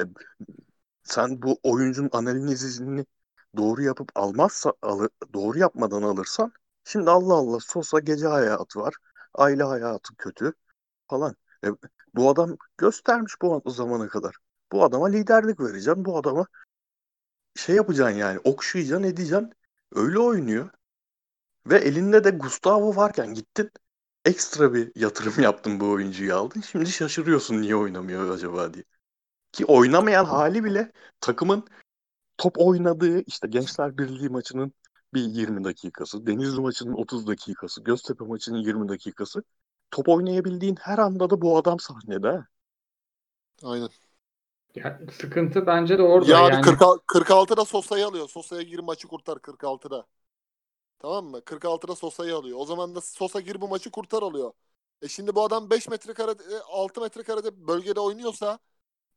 [0.00, 0.02] E,
[1.04, 3.06] sen bu oyuncunun analizini
[3.56, 6.52] doğru yapıp almazsa alı- doğru yapmadan alırsan
[6.84, 8.94] şimdi Allah Allah Sosa gece hayatı var.
[9.34, 10.52] Aile hayatı kötü
[11.08, 11.36] falan.
[11.64, 11.68] E,
[12.14, 14.36] bu adam göstermiş bu zamana kadar.
[14.72, 16.04] Bu adama liderlik vereceğim.
[16.04, 16.46] Bu adama
[17.56, 19.52] şey yapacaksın yani okşayacaksın edeceksin.
[19.94, 20.70] Öyle oynuyor.
[21.66, 23.70] Ve elinde de Gustavo varken gittin
[24.24, 26.60] ekstra bir yatırım yaptın bu oyuncuyu aldın.
[26.60, 28.84] Şimdi şaşırıyorsun niye oynamıyor acaba diye.
[29.52, 31.64] Ki oynamayan hali bile takımın
[32.38, 34.72] top oynadığı işte Gençler Birliği maçının
[35.14, 39.42] bir 20 dakikası, Denizli maçının 30 dakikası, Göztepe maçının 20 dakikası.
[39.92, 42.44] Top oynayabildiğin her anda da bu adam sahnede.
[43.62, 43.88] Aynen.
[44.74, 46.30] Ya, sıkıntı bence de orada.
[46.30, 46.62] Ya abi yani.
[46.62, 48.28] 46, 46'da Sosa'yı alıyor.
[48.28, 50.06] Sosa'ya gir maçı kurtar 46'da.
[50.98, 51.42] Tamam mı?
[51.42, 52.58] 46'da Sosa'yı alıyor.
[52.60, 54.52] O zaman da Sosa gir bu maçı kurtar alıyor.
[55.02, 58.58] E şimdi bu adam 5 metrekarede 6 metrekarede bölgede oynuyorsa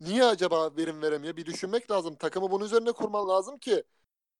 [0.01, 1.37] niye acaba verim veremiyor?
[1.37, 2.15] Bir düşünmek lazım.
[2.15, 3.83] Takımı bunun üzerine kurman lazım ki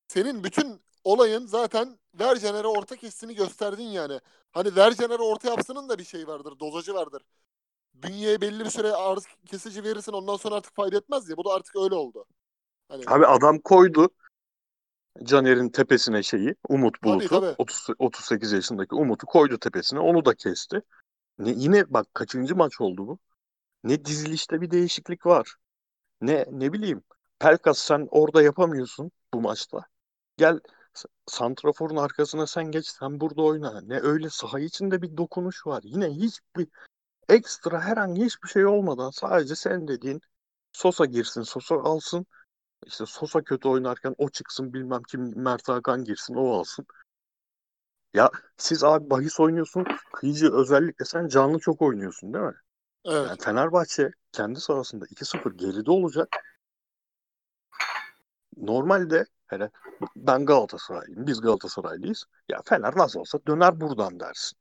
[0.08, 4.20] senin bütün olayın zaten ver Caner'e orta kestiğini gösterdin yani.
[4.52, 6.54] Hani ver Caner'e orta yapsının da bir şey vardır.
[6.60, 7.22] Dozajı vardır.
[7.94, 11.36] Bünyeye belli bir süre ağrı kesici verirsin ondan sonra artık fayda etmez ya.
[11.36, 12.24] Bu da artık öyle oldu.
[12.88, 14.08] Hani Abi adam koydu.
[15.22, 17.54] Caner'in tepesine şeyi Umut Tabii, Bulut'u tabii.
[17.58, 20.82] 30, 38 yaşındaki Umut'u koydu tepesine onu da kesti.
[21.38, 23.18] Ne, yine bak kaçıncı maç oldu bu?
[23.84, 25.54] Ne dizilişte bir değişiklik var.
[26.20, 27.02] Ne ne bileyim.
[27.38, 29.86] Pelkas sen orada yapamıyorsun bu maçta.
[30.36, 30.60] Gel
[31.26, 33.80] Santrafor'un arkasına sen geç sen burada oyna.
[33.80, 35.82] Ne öyle saha içinde bir dokunuş var.
[35.84, 36.68] Yine hiçbir
[37.28, 40.20] ekstra herhangi hiçbir şey olmadan sadece sen dediğin
[40.72, 42.26] Sosa girsin, Sosa alsın.
[42.86, 46.86] İşte Sosa kötü oynarken o çıksın bilmem kim Mert Hakan girsin o alsın.
[48.14, 49.84] Ya siz abi bahis oynuyorsun.
[50.12, 52.56] Kıyıcı özellikle sen canlı çok oynuyorsun değil mi?
[53.04, 53.28] Evet.
[53.28, 56.28] Yani Fenerbahçe kendi sahasında 2-0 geride olacak.
[58.56, 59.70] Normalde hele
[60.16, 62.24] ben Galatasaraylıyım, biz Galatasaraylıyız.
[62.48, 64.58] Ya Fener nasıl olsa döner buradan dersin.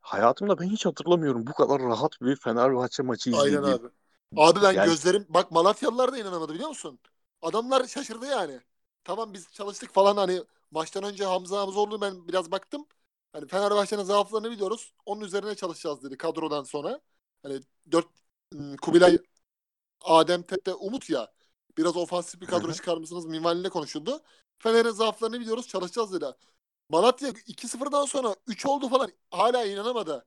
[0.00, 3.64] Hayatımda ben hiç hatırlamıyorum bu kadar rahat bir Fenerbahçe maçı Aynen izlediğim.
[3.74, 3.88] abi.
[4.36, 6.98] Abi ben Yani- gözlerim bak Malatyalılar da inanamadı biliyor musun?
[7.42, 8.60] Adamlar şaşırdı yani.
[9.04, 12.86] Tamam biz çalıştık falan hani maçtan önce Hamza Hamzoğlu ben biraz baktım.
[13.32, 14.92] Hani Fenerbahçe'nin zaaflarını biliyoruz.
[15.06, 17.00] Onun üzerine çalışacağız dedi kadrodan sonra.
[17.42, 17.60] Hani
[17.92, 18.06] 4
[18.82, 19.18] Kubilay
[20.04, 21.32] Adem Tete Umut ya.
[21.78, 24.20] Biraz ofansif bir kadro çıkar mısınız minvalinde konuşuldu.
[24.58, 26.26] Fener'in zaaflarını biliyoruz çalışacağız dedi.
[26.90, 30.26] Malatya 2-0'dan sonra 3 oldu falan hala inanamadı.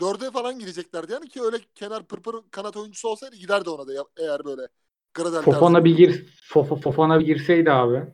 [0.00, 4.04] 4'e falan gideceklerdi yani ki öyle kenar pırpır kanat oyuncusu olsaydı giderdi ona da ya-
[4.16, 4.68] eğer böyle
[5.14, 8.06] Gradel Fofana bir gir Fofa, Fofana bir girseydi abi.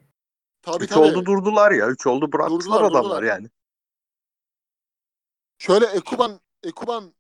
[0.63, 1.01] Tabii 3 tabii.
[1.01, 1.89] oldu durdular ya.
[1.89, 3.23] 3 oldu bıraktılar Durdular, adamlar durdular.
[3.23, 3.49] yani.
[5.59, 7.15] Şöyle Ekuban Ekuban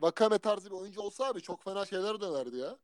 [0.00, 2.78] Vakame tarzı bir oyuncu olsa abi çok fena şeyler dönerdi ya.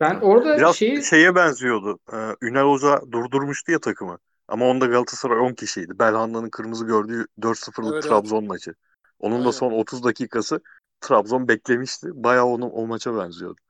[0.00, 1.98] Ben orada Biraz şeyi şeye benziyordu.
[2.12, 4.18] Ee, Ünal Hoca durdurmuştu ya takımı.
[4.48, 5.98] Ama onda Galatasaray 10 kişiydi.
[5.98, 8.74] Belhanda'nın kırmızı gördüğü 4-0'lık Evet, Trabzon maçı.
[9.20, 9.46] Onun Aynen.
[9.46, 10.60] da son 30 dakikası
[11.00, 12.08] Trabzon beklemişti.
[12.14, 13.60] Bayağı onu, o maça benziyordu.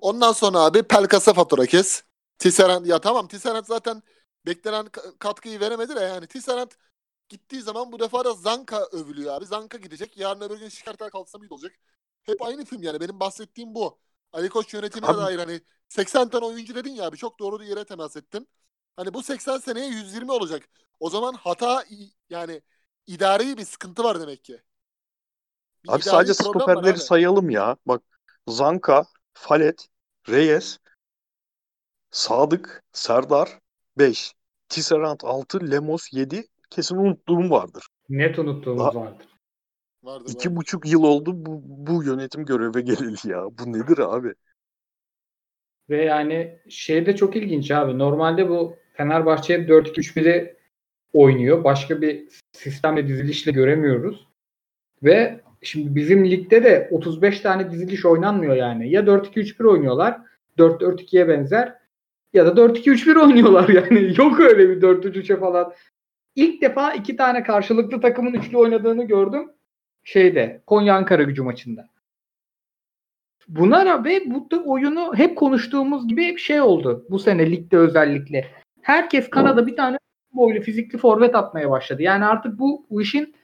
[0.00, 2.02] Ondan sonra abi Pelkas'a fatura kes.
[2.38, 4.02] Tisserand ya tamam Tisserand zaten
[4.46, 6.70] beklenen ka- katkıyı veremedi de yani Tisserand
[7.28, 9.46] gittiği zaman bu defa da Zanka övülüyor abi.
[9.46, 10.16] Zanka gidecek.
[10.18, 11.72] Yarın öbür gün Şikertel kalsa bir olacak.
[12.22, 13.00] Hep aynı film yani.
[13.00, 13.98] Benim bahsettiğim bu.
[14.32, 17.16] Ali Koç yönetimine Abi- dair hani 80 tane oyuncu dedin ya abi.
[17.16, 18.48] Çok doğru bir yere temas ettin.
[18.96, 20.68] Hani bu 80 seneye 120 olacak.
[21.00, 21.84] O zaman hata
[22.30, 22.62] yani
[23.06, 24.62] idari bir sıkıntı var demek ki.
[25.84, 27.76] Bir Abi sadece stoperleri sayalım ya.
[27.86, 28.02] Bak
[28.48, 29.88] Zanka, Falet,
[30.28, 30.78] Reyes,
[32.10, 33.58] Sadık, Serdar
[33.98, 34.34] 5,
[34.68, 36.48] Tisserand 6, Lemos 7.
[36.70, 37.86] Kesin unuttuğum vardır.
[38.08, 39.18] net unuttuğumuz Daha-
[40.08, 40.24] vardı.
[40.28, 40.56] İki vardır.
[40.56, 43.44] buçuk yıl oldu bu, bu yönetim göreve geleli ya.
[43.44, 44.34] Bu nedir abi?
[45.90, 47.98] Ve yani şey de çok ilginç abi.
[47.98, 50.56] Normalde bu Fenerbahçe hep 4-2-3-1'i
[51.12, 51.64] oynuyor.
[51.64, 54.26] Başka bir sistemle dizilişle göremiyoruz.
[55.02, 58.90] Ve şimdi bizim ligde de 35 tane diziliş oynanmıyor yani.
[58.90, 60.20] Ya 4-2-3-1 oynuyorlar.
[60.58, 61.74] 4-4-2'ye benzer.
[62.32, 64.14] Ya da 4-2-3-1 oynuyorlar yani.
[64.18, 65.72] Yok öyle bir 4-3-3'e falan.
[66.34, 69.50] İlk defa iki tane karşılıklı takımın üçlü oynadığını gördüm.
[70.08, 71.88] Şeyde Konya Ankara gücü maçında.
[73.48, 78.46] Buna ve bu da oyunu hep konuştuğumuz gibi bir şey oldu bu sene ligde özellikle.
[78.82, 79.98] Herkes Kanada bir tane
[80.32, 82.02] boylu fizikli forvet atmaya başladı.
[82.02, 83.34] Yani artık bu, bu işin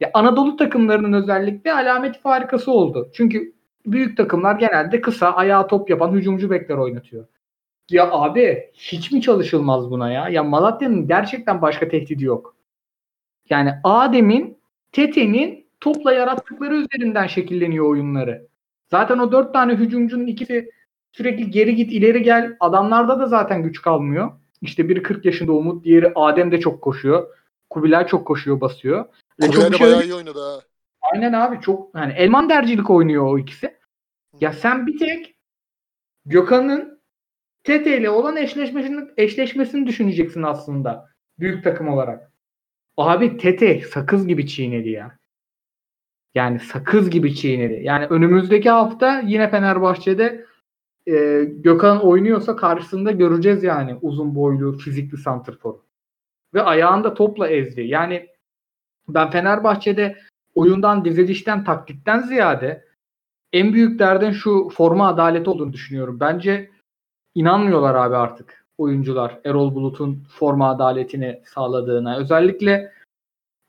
[0.00, 3.10] ya Anadolu takımlarının özellikle alameti farikası oldu.
[3.14, 3.52] Çünkü
[3.86, 7.26] büyük takımlar genelde kısa ayağa top yapan hücumcu bekler oynatıyor.
[7.90, 10.28] Ya abi hiç mi çalışılmaz buna ya?
[10.28, 12.56] Ya Malatya'nın gerçekten başka tehdidi yok.
[13.50, 14.58] Yani Adem'in,
[14.92, 18.46] Tete'nin topla yarattıkları üzerinden şekilleniyor oyunları.
[18.90, 20.70] Zaten o dört tane hücumcunun ikisi
[21.12, 22.56] sürekli geri git ileri gel.
[22.60, 24.30] Adamlarda da zaten güç kalmıyor.
[24.60, 27.26] İşte biri 40 yaşında Umut, diğeri Adem de çok koşuyor.
[27.70, 29.04] Kubilay çok koşuyor, basıyor.
[29.42, 30.60] Ve çok Kubilay da şey bayağı iyi oynadı ha.
[31.12, 33.74] Aynen abi çok hani elman dercilik oynuyor o ikisi.
[34.40, 35.34] Ya sen bir tek
[36.26, 37.00] Gökhan'ın
[37.64, 41.08] Tete ile olan eşleşmesini, eşleşmesini düşüneceksin aslında.
[41.38, 42.32] Büyük takım olarak.
[42.96, 45.18] Abi Tete sakız gibi çiğnedi ya.
[46.34, 47.80] Yani sakız gibi çiğnedi.
[47.82, 50.46] Yani önümüzdeki hafta yine Fenerbahçe'de
[51.06, 55.82] e, Gökhan oynuyorsa karşısında göreceğiz yani uzun boylu fizikli santrforu.
[56.54, 57.82] Ve ayağında topla ezdi.
[57.82, 58.28] Yani
[59.08, 60.18] ben Fenerbahçe'de
[60.54, 62.84] oyundan, dizilişten, taktikten ziyade
[63.52, 66.20] en büyük derdin şu forma adaleti olduğunu düşünüyorum.
[66.20, 66.70] Bence
[67.34, 72.18] inanmıyorlar abi artık oyuncular Erol Bulut'un forma adaletini sağladığına.
[72.18, 72.92] Özellikle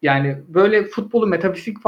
[0.01, 1.81] yani böyle futbolu metafizik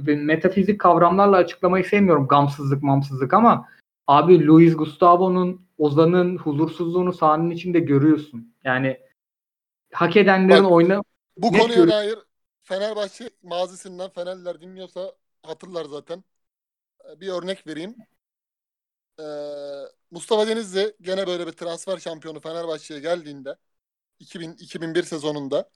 [0.00, 2.28] metafizik kavramlarla açıklamayı sevmiyorum.
[2.28, 3.68] Gamsızlık, mamsızlık ama
[4.06, 8.54] abi Luis Gustavo'nun, Ozan'ın huzursuzluğunu sahanın içinde görüyorsun.
[8.64, 9.00] Yani
[9.92, 11.02] hak edenlerin Bak, oyna
[11.36, 12.18] Bu konuya görüş- dair
[12.62, 16.24] Fenerbahçe mazisinden Fenerliler dinliyorsa hatırlar zaten.
[17.10, 17.96] Ee, Bir örnek vereyim.
[19.20, 19.22] Ee,
[20.10, 23.56] Mustafa Denizli gene böyle bir transfer şampiyonu Fenerbahçe'ye geldiğinde
[24.20, 25.70] 2000-2001 sezonunda.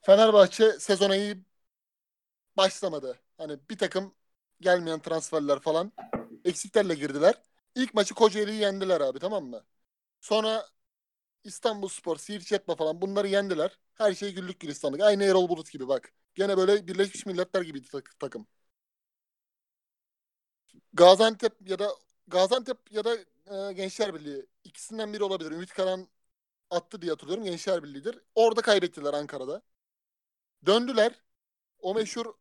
[0.00, 1.36] Fenerbahçe sezona iyi
[2.56, 3.18] başlamadı.
[3.38, 4.14] Hani bir takım
[4.60, 5.92] gelmeyen transferler falan
[6.44, 7.34] eksiklerle girdiler.
[7.74, 9.64] İlk maçı Kocaeli'yi yendiler abi tamam mı?
[10.20, 10.68] Sonra
[11.44, 13.78] İstanbul Spor, Siirt falan bunları yendiler.
[13.94, 15.00] Her şey güllük gülistanlık.
[15.02, 16.12] Aynı Erol Bulut gibi bak.
[16.34, 18.46] Gene böyle Birleşmiş Milletler gibiydi tak- takım.
[20.92, 21.88] Gaziantep ya da
[22.28, 23.16] Gaziantep ya da
[23.70, 25.50] e, Gençler Birliği ikisinden biri olabilir.
[25.50, 26.08] Ümit Karan
[26.70, 27.44] attı diye hatırlıyorum.
[27.44, 28.20] Gençler Birliği'dir.
[28.34, 29.62] Orada kaybettiler Ankara'da.
[30.66, 31.12] Döndüler.
[31.78, 32.34] O meşhur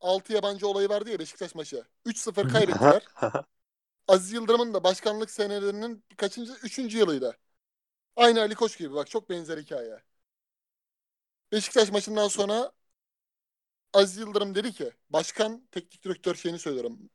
[0.00, 1.84] 6 yabancı olayı vardı ya Beşiktaş maçı.
[2.04, 3.08] 3-0 kaybettiler.
[4.08, 6.52] Aziz Yıldırım'ın da başkanlık senelerinin kaçıncı?
[6.62, 7.36] Üçüncü yılıydı.
[8.16, 10.02] Aynı Ali Koç gibi bak çok benzer hikaye.
[11.52, 12.72] Beşiktaş maçından sonra
[13.92, 17.10] Aziz Yıldırım dedi ki başkan teknik direktör şeyini söylüyorum.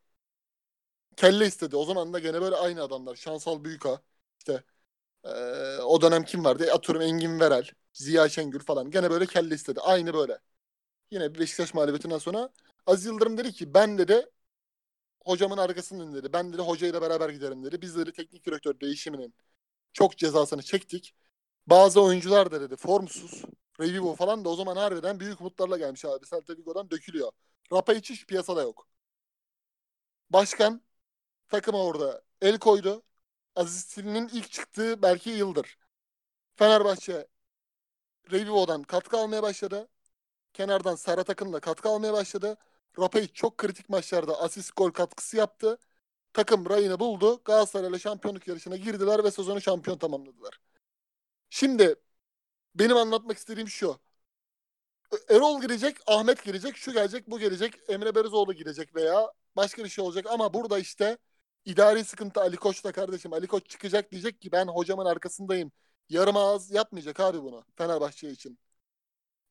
[1.16, 1.76] Kelle istedi.
[1.76, 3.16] O zaman da gene böyle aynı adamlar.
[3.16, 4.02] Şansal Büyüka
[4.40, 4.64] işte
[5.26, 6.74] eee, o dönem kim vardı?
[6.74, 8.92] Atıyorum Engin Verel, Ziya Şengül falan.
[8.92, 9.82] Gene böyle kelle istedi.
[9.82, 10.40] Aynı böyle.
[11.12, 12.50] Yine Beşiktaş mağlubiyetinden sonra
[12.86, 14.26] Aziz Yıldırım dedi ki ben dedi
[15.26, 16.34] hocamın arkasındayım dedi.
[16.34, 17.82] Ben dedi hocayla beraber giderim dedi.
[17.82, 19.34] Biz dedi teknik direktör değişiminin
[19.94, 21.16] çok cezasını çektik.
[21.68, 23.44] Bazı oyuncular da dedi formsuz.
[23.82, 26.26] Revivo falan da o zaman harbiden büyük umutlarla gelmiş abi.
[26.26, 27.32] Celta Vigo'dan dökülüyor.
[27.74, 28.88] Rapa hiç piyasada yok.
[30.30, 30.82] Başkan
[31.50, 33.04] takıma orada el koydu.
[33.56, 35.80] Aziz Sin'in ilk çıktığı belki yıldır.
[36.56, 37.28] Fenerbahçe
[38.32, 39.88] Revivo'dan katkı almaya başladı.
[40.56, 42.58] Kenardan Serhat Akın'la katkı almaya başladı.
[43.00, 45.78] Rapay çok kritik maçlarda asist gol katkısı yaptı.
[46.34, 47.42] Takım rayını buldu.
[47.46, 50.60] Galatasaray'la şampiyonluk yarışına girdiler ve sezonu şampiyon tamamladılar.
[51.50, 51.96] Şimdi
[52.76, 54.00] benim anlatmak istediğim şu.
[55.30, 60.06] Erol girecek, Ahmet girecek, şu gelecek, bu gelecek, Emre Berezoğlu girecek veya başka bir şey
[60.06, 61.18] olacak ama burada işte
[61.66, 63.34] idari sıkıntı Ali Koç'ta kardeşim.
[63.34, 65.72] Ali Koç çıkacak diyecek ki ben hocamın arkasındayım.
[66.10, 68.60] Yarım ağız yapmayacak abi bunu Fenerbahçe için.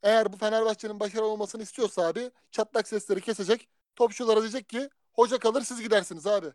[0.04, 3.68] Eğer bu Fenerbahçe'nin başarılı olmasını istiyorsa abi çatlak sesleri kesecek.
[3.96, 6.48] Topçulara diyecek ki hoca kalır siz gidersiniz abi.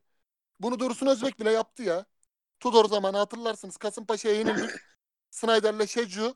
[0.62, 2.05] Bunu Dursun Özbek bile yaptı ya.
[2.62, 3.77] Tudor zamanı hatırlarsınız.
[3.77, 4.71] Kasımpaşa'ya yenildik.
[5.31, 6.35] Snyder'le Şecu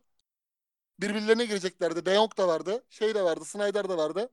[1.02, 2.06] birbirlerine gireceklerdi.
[2.06, 2.84] De Jong da vardı.
[2.90, 3.46] Şey de vardı.
[3.46, 4.30] Snyder de vardı.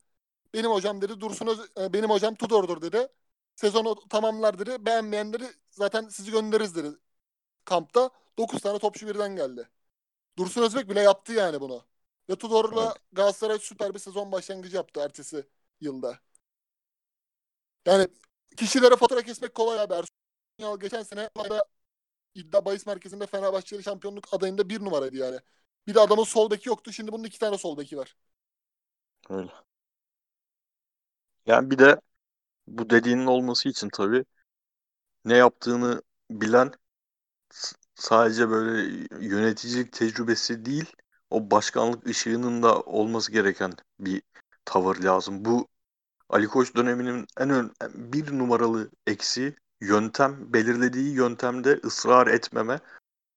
[0.54, 3.08] Benim hocam dedi Dursun Öz e, benim hocam Tudor'dur dedi.
[3.56, 4.86] Sezonu tamamlar dedi.
[4.86, 6.90] Beğenmeyenleri zaten sizi göndeririz dedi.
[7.66, 9.70] Kampta 9 tane topçu birden geldi.
[10.38, 11.84] Dursun Özbek bile yaptı yani bunu.
[12.30, 12.96] Ve Tudor'la Evet.
[13.12, 15.46] Galatasaray süper bir sezon başlangıcı yaptı ertesi
[15.80, 16.18] yılda.
[17.86, 18.08] Yani
[18.56, 19.94] kişilere fatura kesmek kolay abi.
[19.94, 21.30] Ersun geçen sene
[22.34, 25.38] iddia bahis merkezinde Fenerbahçeli şampiyonluk adayında bir numaraydı yani.
[25.86, 26.92] Bir de adamın sol beki yoktu.
[26.92, 28.16] Şimdi bunun iki tane sol beki var.
[29.30, 29.52] Öyle.
[31.46, 32.00] Yani bir de
[32.66, 34.24] bu dediğinin olması için tabii
[35.24, 36.72] ne yaptığını bilen
[37.94, 40.92] sadece böyle yöneticilik tecrübesi değil,
[41.30, 44.22] o başkanlık ışığının da olması gereken bir
[44.64, 45.44] tavır lazım.
[45.44, 45.68] Bu
[46.28, 52.80] Ali Koç döneminin en ön, bir numaralı eksi yöntem, belirlediği yöntemde ısrar etmeme,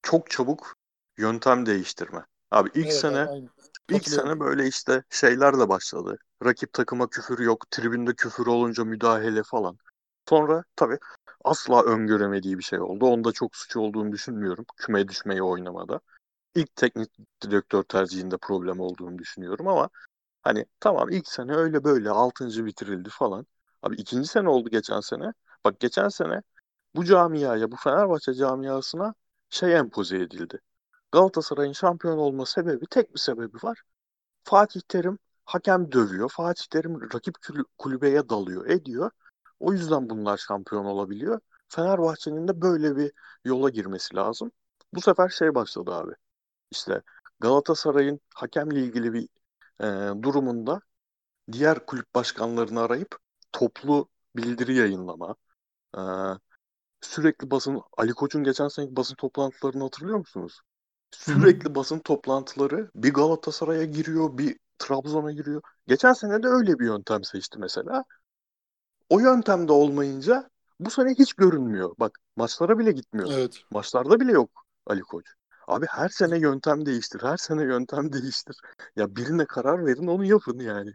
[0.01, 0.75] çok çabuk
[1.17, 2.25] yöntem değiştirme.
[2.51, 3.49] Abi ilk Evet, sene aynen.
[3.89, 6.17] İlk sene böyle işte şeylerle başladı.
[6.45, 9.77] Rakip takıma küfür yok, tribünde küfür olunca müdahale falan.
[10.29, 10.97] Sonra tabii
[11.43, 13.05] asla öngöremediği bir şey oldu.
[13.05, 14.65] Onda çok suç olduğunu düşünmüyorum.
[14.77, 15.99] Küme düşmeyi oynamada.
[16.55, 17.11] İlk teknik
[17.43, 19.89] direktör tercihinde problem olduğunu düşünüyorum ama
[20.43, 23.47] hani tamam ilk sene öyle böyle altıncı bitirildi falan.
[23.83, 25.33] Abi ikinci sene oldu geçen sene.
[25.65, 26.41] Bak geçen sene
[26.95, 29.15] bu camiaya, bu Fenerbahçe camiasına
[29.49, 30.59] şey empoze edildi.
[31.11, 33.83] Galatasaray'ın şampiyon olma sebebi tek bir sebebi var.
[34.43, 36.29] Fatih Terim hakem dövüyor.
[36.29, 39.11] Fatih Terim rakip kulü- kulübeye dalıyor, ediyor.
[39.59, 41.39] O yüzden bunlar şampiyon olabiliyor.
[41.69, 43.11] Fenerbahçe'nin de böyle bir
[43.45, 44.51] yola girmesi lazım.
[44.93, 46.13] Bu sefer şey başladı abi.
[46.73, 47.01] İşte
[47.39, 49.27] Galatasaray'ın hakemle ilgili bir
[49.81, 49.85] e,
[50.23, 50.81] durumunda
[51.51, 53.17] diğer kulüp başkanlarını arayıp
[53.51, 55.35] toplu bildiri yayınlama.
[55.97, 56.01] E,
[57.01, 60.61] sürekli basın Ali Koç'un geçen seneki basın toplantılarını hatırlıyor musunuz?
[61.11, 65.61] Sürekli basın toplantıları bir Galatasaray'a giriyor, bir Trabzon'a giriyor.
[65.87, 68.03] Geçen sene de öyle bir yöntem seçti mesela.
[69.09, 71.95] O yöntemde olmayınca bu sene hiç görünmüyor.
[71.99, 73.29] Bak maçlara bile gitmiyor.
[73.31, 73.61] Evet.
[73.71, 74.49] Maçlarda bile yok
[74.85, 75.25] Ali Koç.
[75.67, 78.55] Abi her sene yöntem değiştir, her sene yöntem değiştir.
[78.95, 80.91] Ya birine karar verin onu yapın yani.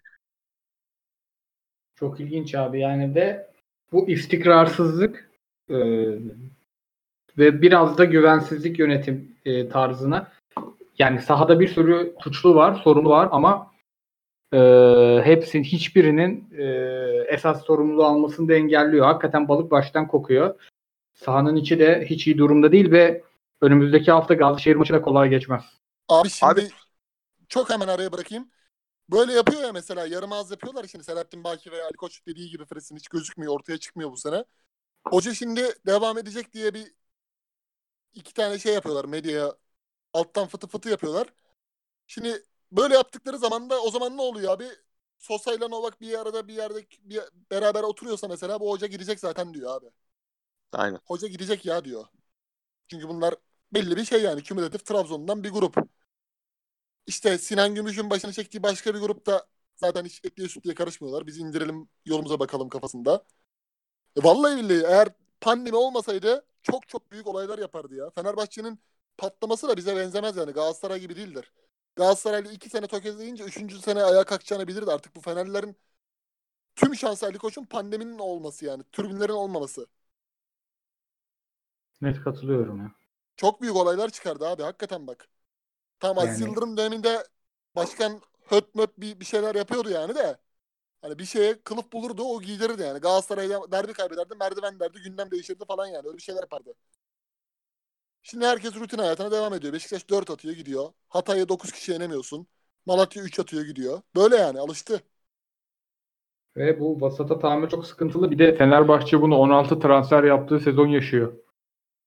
[1.94, 3.50] Çok ilginç abi yani de
[3.92, 5.30] bu istikrarsızlık
[5.70, 5.76] e,
[7.38, 10.32] ve biraz da güvensizlik yönetim e, tarzına
[10.98, 13.72] yani sahada bir sürü suçlu var, sorunu var ama
[14.52, 14.58] e,
[15.24, 16.64] hepsinin hiçbirinin e,
[17.28, 19.06] esas sorumluluğu almasını da engelliyor.
[19.06, 20.54] Hakikaten balık baştan kokuyor.
[21.14, 23.22] Sahanın içi de hiç iyi durumda değil ve
[23.60, 25.62] önümüzdeki hafta Gazişehir maçı da kolay geçmez.
[26.08, 26.70] Abi şimdi Abi-
[27.48, 28.50] çok hemen araya bırakayım.
[29.10, 32.50] Böyle yapıyor ya mesela yarım ağız yapıyorlar ya şimdi Selahattin Baki ve Ali Koç dediği
[32.50, 34.44] gibi Fres'in hiç gözükmüyor ortaya çıkmıyor bu sene.
[35.08, 36.92] Hoca şimdi devam edecek diye bir
[38.14, 39.54] iki tane şey yapıyorlar medyaya
[40.14, 41.28] alttan fıtı fıtı yapıyorlar.
[42.06, 44.68] Şimdi böyle yaptıkları zaman da o zaman ne oluyor abi?
[45.18, 49.54] Sosa ile Novak bir arada bir yerde bir, beraber oturuyorsa mesela bu hoca gidecek zaten
[49.54, 49.86] diyor abi.
[50.72, 51.00] Aynen.
[51.06, 52.06] Hoca gidecek ya diyor.
[52.88, 53.34] Çünkü bunlar
[53.74, 54.42] belli bir şey yani.
[54.42, 55.76] Kümülatif Trabzon'dan bir grup.
[57.06, 61.26] İşte Sinan Gümüş'ün başını çektiği başka bir grupta zaten hiç etliye sütlüye karışmıyorlar.
[61.26, 63.24] Biz indirelim yolumuza bakalım kafasında.
[64.16, 65.08] E vallahi billahi eğer
[65.40, 68.10] pandemi olmasaydı çok çok büyük olaylar yapardı ya.
[68.10, 68.80] Fenerbahçe'nin
[69.18, 70.52] patlaması da bize benzemez yani.
[70.52, 71.52] Galatasaray gibi değildir.
[71.96, 74.90] Galatasaraylı iki sene tökezleyince üçüncü sene ayağa kalkacağını bilirdi.
[74.92, 75.76] Artık bu Fenerlilerin
[76.76, 78.82] tüm şansı Ali Koç'un pandeminin olması yani.
[78.92, 79.86] Türbinlerin olmaması.
[82.00, 82.94] Net katılıyorum ya.
[83.38, 85.28] Çok büyük olaylar çıkardı abi hakikaten bak.
[86.00, 87.24] Tamam Aziz Yani- Yıldırım döneminde
[87.76, 90.38] başkan höt möt bir, bir şeyler yapıyordu yani de.
[91.02, 93.00] Hani bir şeye kılıf bulurdu o giydirirdi yani.
[93.00, 96.74] Galatasaray'da derbi kaybederdi merdiven derdi gündem değişirdi falan yani öyle bir şeyler yapardı.
[98.22, 99.72] Şimdi herkes rutin hayatına devam ediyor.
[99.72, 100.92] Beşiktaş 4 atıyor gidiyor.
[101.08, 102.46] Hatay'a 9 kişi yenemiyorsun.
[102.86, 104.02] Malatya 3 atıyor gidiyor.
[104.16, 105.02] Böyle yani alıştı.
[106.56, 108.30] Ve bu vasata tamir çok sıkıntılı.
[108.30, 111.32] Bir de Fenerbahçe bunu 16 transfer yaptığı sezon yaşıyor.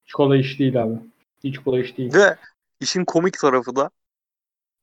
[0.06, 0.94] Hiç kolay iş değil abi.
[1.44, 2.14] Hiç kolay iş değil.
[2.14, 2.38] Ve
[2.80, 3.90] işin komik tarafı da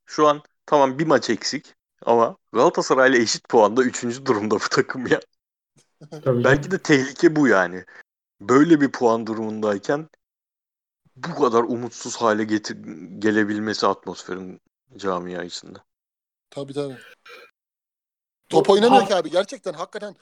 [0.06, 4.26] şu an tamam bir maç eksik ama Galatasaray'la eşit puanda 3.
[4.26, 5.20] durumda bu takım ya.
[6.24, 7.86] Tabii Belki de tehlike bu yani.
[8.42, 10.10] Böyle bir puan durumundayken
[11.16, 12.78] bu kadar umutsuz hale getir
[13.20, 14.62] gelebilmesi atmosferin
[14.98, 15.80] camia içinde.
[16.50, 16.98] Tabii tabii.
[18.50, 19.32] Top oynamıyor ki abi.
[19.32, 20.16] Gerçekten hakikaten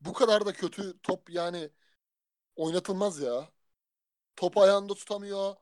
[0.00, 1.70] bu kadar da kötü top yani
[2.56, 3.48] oynatılmaz ya.
[4.36, 5.54] Top ayağında tutamıyor.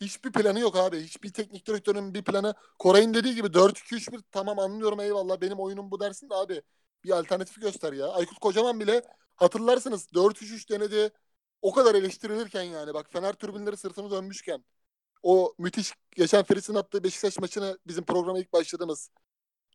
[0.00, 1.00] Hiçbir planı yok abi.
[1.00, 2.54] Hiçbir teknik direktörün bir planı.
[2.78, 6.62] Koray'ın dediği gibi 4-2-3-1 tamam anlıyorum eyvallah benim oyunum bu dersin de abi.
[7.04, 8.08] Bir alternatif göster ya.
[8.08, 9.02] Aykut Kocaman bile
[9.36, 11.10] hatırlarsınız 4-3-3 denedi.
[11.62, 14.64] O kadar eleştirilirken yani bak Fener tribünleri sırtını dönmüşken.
[15.22, 19.10] O müthiş geçen Feris'in attığı Beşiktaş maçını bizim programa ilk başladığımız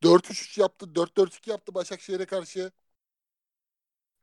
[0.03, 0.95] 4-3-3 yaptı.
[0.95, 2.71] 4-4-2 yaptı Başakşehir'e karşı.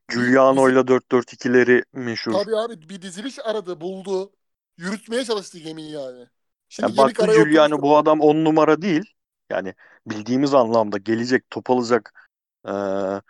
[0.08, 2.32] Giuliano'yla 4-4-2'leri meşhur.
[2.32, 4.32] Tabii abi bir diziliş aradı, buldu.
[4.78, 6.26] Yürütmeye çalıştı gemiyi yani.
[6.68, 9.14] Şimdi Ya gemi baktı oturmuş bu adam 10 numara değil.
[9.50, 9.74] Yani
[10.06, 12.28] bildiğimiz anlamda gelecek, top alacak,
[12.66, 13.20] eee,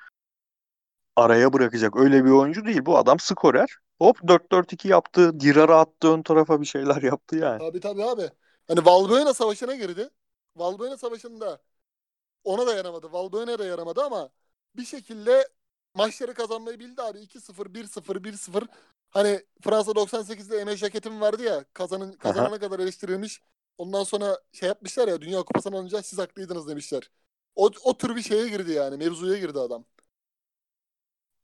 [1.17, 2.87] araya bırakacak öyle bir oyuncu değil.
[2.87, 3.77] Bu adam skorer.
[3.99, 5.41] Hop 4-4-2 yaptı.
[5.41, 7.59] Dirar'a attı ön tarafa bir şeyler yaptı yani.
[7.59, 8.31] Tabii tabii abi.
[8.69, 10.11] Hani Valbuena savaşına girdi.
[10.57, 11.61] Valbuena savaşında
[12.45, 13.13] ona da yaramadı.
[13.13, 14.31] Valbuena da yaramadı ama
[14.77, 15.49] bir şekilde
[15.95, 17.19] maçları kazanmayı bildi abi.
[17.19, 18.69] 2-0, 1-0, 1-0.
[19.11, 23.43] Hani Fransa 98'de Emre Jacket'in vardı ya kazanın, kazanana kadar eleştirilmiş.
[23.79, 27.11] Ondan sonra şey yapmışlar ya Dünya Kupası'nı alınca siz haklıydınız demişler.
[27.57, 28.97] O, o tür bir şeye girdi yani.
[28.97, 29.85] Mevzuya girdi adam.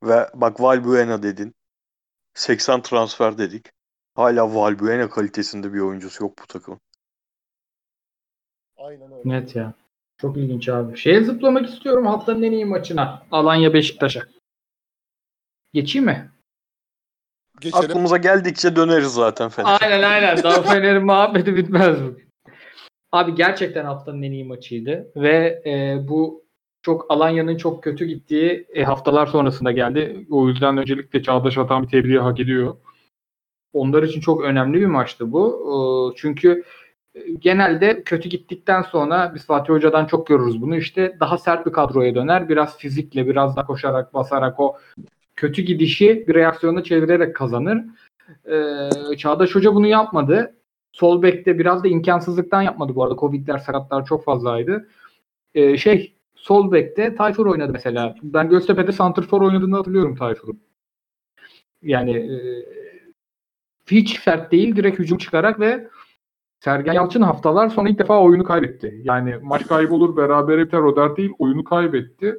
[0.02, 1.54] Ve bak Valbuena dedin.
[2.34, 3.66] 80 transfer dedik.
[4.14, 6.80] Hala Valbuena kalitesinde bir oyuncusu yok bu takım.
[8.76, 9.28] Aynen öyle.
[9.30, 9.74] Net ya.
[10.18, 10.96] Çok ilginç abi.
[10.98, 13.26] Şeye zıplamak istiyorum haftanın en iyi maçına.
[13.30, 14.22] Alanya Beşiktaş'a.
[15.72, 16.30] Geçeyim mi?
[17.60, 17.84] Geçelim.
[17.84, 19.78] Aklımıza geldikçe döneriz zaten Fener.
[19.80, 20.42] Aynen aynen.
[20.42, 22.16] Daha Fener'in muhabbeti bitmez bu.
[23.12, 25.12] Abi gerçekten haftanın en iyi maçıydı.
[25.16, 26.44] Ve e, bu
[26.82, 30.26] çok Alanya'nın çok kötü gittiği e, haftalar sonrasında geldi.
[30.30, 32.76] O yüzden öncelikle Çağdaş Atan bir tebriği hak ediyor.
[33.72, 35.70] Onlar için çok önemli bir maçtı bu.
[35.70, 35.76] E,
[36.16, 36.64] çünkü
[37.14, 40.76] e, genelde kötü gittikten sonra biz Fatih Hoca'dan çok görürüz bunu.
[40.76, 42.48] İşte daha sert bir kadroya döner.
[42.48, 44.76] Biraz fizikle, biraz da koşarak, basarak o
[45.36, 47.84] kötü gidişi bir reaksiyona çevirerek kazanır.
[48.46, 50.56] Ee, Çağdaş Hoca bunu yapmadı.
[50.92, 53.16] Sol bekte biraz da imkansızlıktan yapmadı bu arada.
[53.16, 54.88] Covid'ler, sakatlar çok fazlaydı.
[55.54, 58.14] Ee, şey, sol bekte Tayfur oynadı mesela.
[58.22, 60.60] Ben Göztepe'de santrfor oynadığını hatırlıyorum Tayfur'un.
[61.82, 62.36] Yani e,
[63.90, 65.88] hiç sert değil, direkt hücum çıkarak ve
[66.60, 69.00] Sergen Yalçın haftalar sonra ilk defa oyunu kaybetti.
[69.04, 71.32] Yani maç kaybı olur, berabere biter o dert değil.
[71.38, 72.38] Oyunu kaybetti.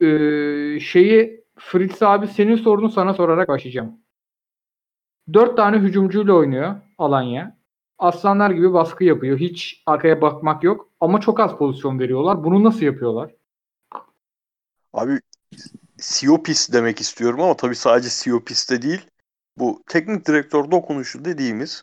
[0.00, 4.00] Ee, şeyi Fritz abi senin sorunu sana sorarak başlayacağım.
[5.32, 7.56] Dört tane hücumcuyla oynuyor Alanya.
[7.98, 9.38] Aslanlar gibi baskı yapıyor.
[9.38, 10.88] Hiç arkaya bakmak yok.
[11.00, 12.44] Ama çok az pozisyon veriyorlar.
[12.44, 13.34] Bunu nasıl yapıyorlar?
[14.92, 15.20] Abi
[15.98, 19.06] Siopis demek istiyorum ama tabii sadece Siopis de değil.
[19.56, 21.82] Bu teknik direktör dokunuşu dediğimiz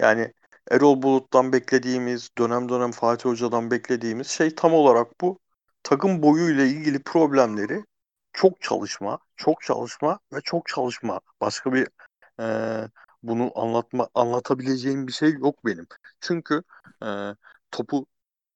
[0.00, 0.32] yani
[0.70, 5.38] Erol Bulut'tan beklediğimiz, dönem dönem Fatih Hoca'dan beklediğimiz şey tam olarak bu.
[5.82, 7.84] Takım boyuyla ilgili problemleri
[8.32, 11.20] çok çalışma, çok çalışma ve çok çalışma.
[11.40, 11.88] Başka bir
[12.40, 12.44] e,
[13.22, 15.86] bunu anlatma anlatabileceğim bir şey yok benim.
[16.20, 16.62] Çünkü
[17.04, 17.08] e,
[17.70, 18.06] topu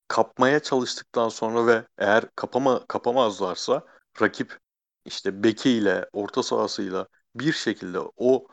[0.09, 3.85] kapmaya çalıştıktan sonra ve eğer kapama kapamazlarsa
[4.21, 4.59] rakip
[5.05, 8.47] işte bekiyle, orta sahasıyla bir şekilde o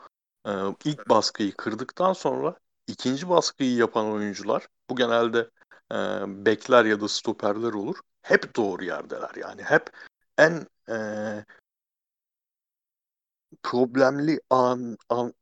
[0.46, 0.50] e,
[0.84, 2.56] ilk baskıyı kırdıktan sonra
[2.86, 5.50] ikinci baskıyı yapan oyuncular bu genelde
[5.92, 5.96] e,
[6.46, 7.96] bekler ya da stoperler olur.
[8.22, 9.62] Hep doğru yerdeler yani.
[9.62, 9.90] Hep
[10.38, 10.96] en e,
[13.62, 15.34] problemli an, an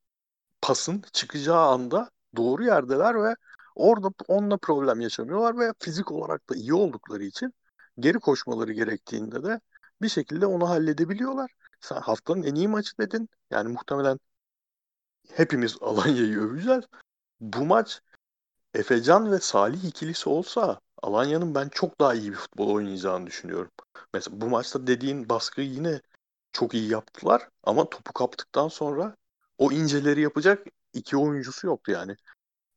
[0.62, 3.36] pasın çıkacağı anda doğru yerdeler ve
[3.74, 7.54] orada onunla problem yaşamıyorlar ve fizik olarak da iyi oldukları için
[7.98, 9.60] geri koşmaları gerektiğinde de
[10.02, 11.52] bir şekilde onu halledebiliyorlar.
[11.80, 13.28] Sen haftanın en iyi maçı dedin.
[13.50, 14.18] Yani muhtemelen
[15.34, 16.84] hepimiz Alanya'yı öveceğiz.
[17.40, 18.00] Bu maç
[18.74, 23.70] Efecan ve Salih ikilisi olsa Alanya'nın ben çok daha iyi bir futbol oynayacağını düşünüyorum.
[24.14, 26.00] Mesela bu maçta dediğin baskıyı yine
[26.52, 29.16] çok iyi yaptılar ama topu kaptıktan sonra
[29.58, 32.16] o inceleri yapacak iki oyuncusu yoktu yani.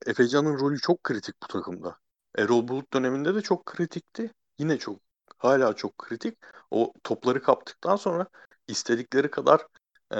[0.06, 1.98] Efecan'ın rolü çok kritik bu takımda.
[2.38, 4.32] Erol Bulut döneminde de çok kritikti.
[4.58, 4.96] Yine çok
[5.38, 6.38] hala çok kritik.
[6.70, 8.26] O topları kaptıktan sonra
[8.68, 9.66] istedikleri kadar
[10.10, 10.16] e,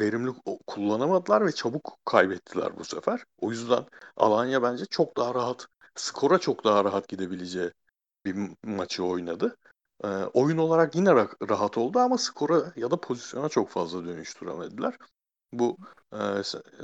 [0.00, 0.30] verimli
[0.66, 3.24] kullanamadılar ve çabuk kaybettiler bu sefer.
[3.40, 3.86] O yüzden
[4.16, 5.66] Alanya bence çok daha rahat,
[6.00, 7.72] skora çok daha rahat gidebileceği
[8.26, 9.56] bir maçı oynadı.
[10.04, 14.96] E, oyun olarak yine ra- rahat oldu ama skora ya da pozisyona çok fazla dönüştüremediler.
[15.52, 15.78] Bu
[16.12, 16.18] e,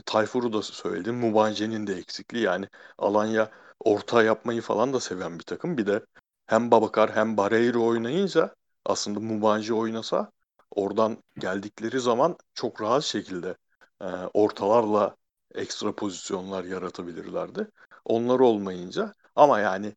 [0.07, 1.17] Tayfur'u da söyledim.
[1.17, 3.51] Mubanje'nin de eksikliği yani Alanya
[3.81, 5.79] orta yapmayı falan da seven bir takım.
[5.79, 6.07] Bir de
[6.47, 8.55] hem Babakar hem Barreiro oynayınca
[8.85, 10.31] aslında Mubanje oynasa
[10.71, 13.57] oradan geldikleri zaman çok rahat şekilde
[14.01, 14.05] e,
[14.35, 15.17] ortalarla
[15.55, 17.69] ekstra pozisyonlar yaratabilirlerdi.
[18.05, 19.97] Onlar olmayınca ama yani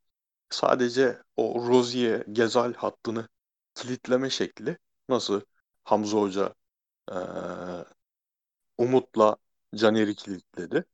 [0.49, 3.27] sadece o Rozier Gezal hattını
[3.75, 4.77] kilitleme şekli
[5.09, 5.41] nasıl
[5.83, 6.55] Hamza Hoca
[7.11, 7.15] e,
[8.77, 9.37] Umut'la
[9.75, 10.85] Caner'i kilitledi.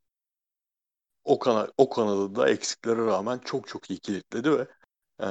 [1.24, 4.68] O, kana o kanadı da eksiklere rağmen çok çok iyi kilitledi ve
[5.22, 5.28] e,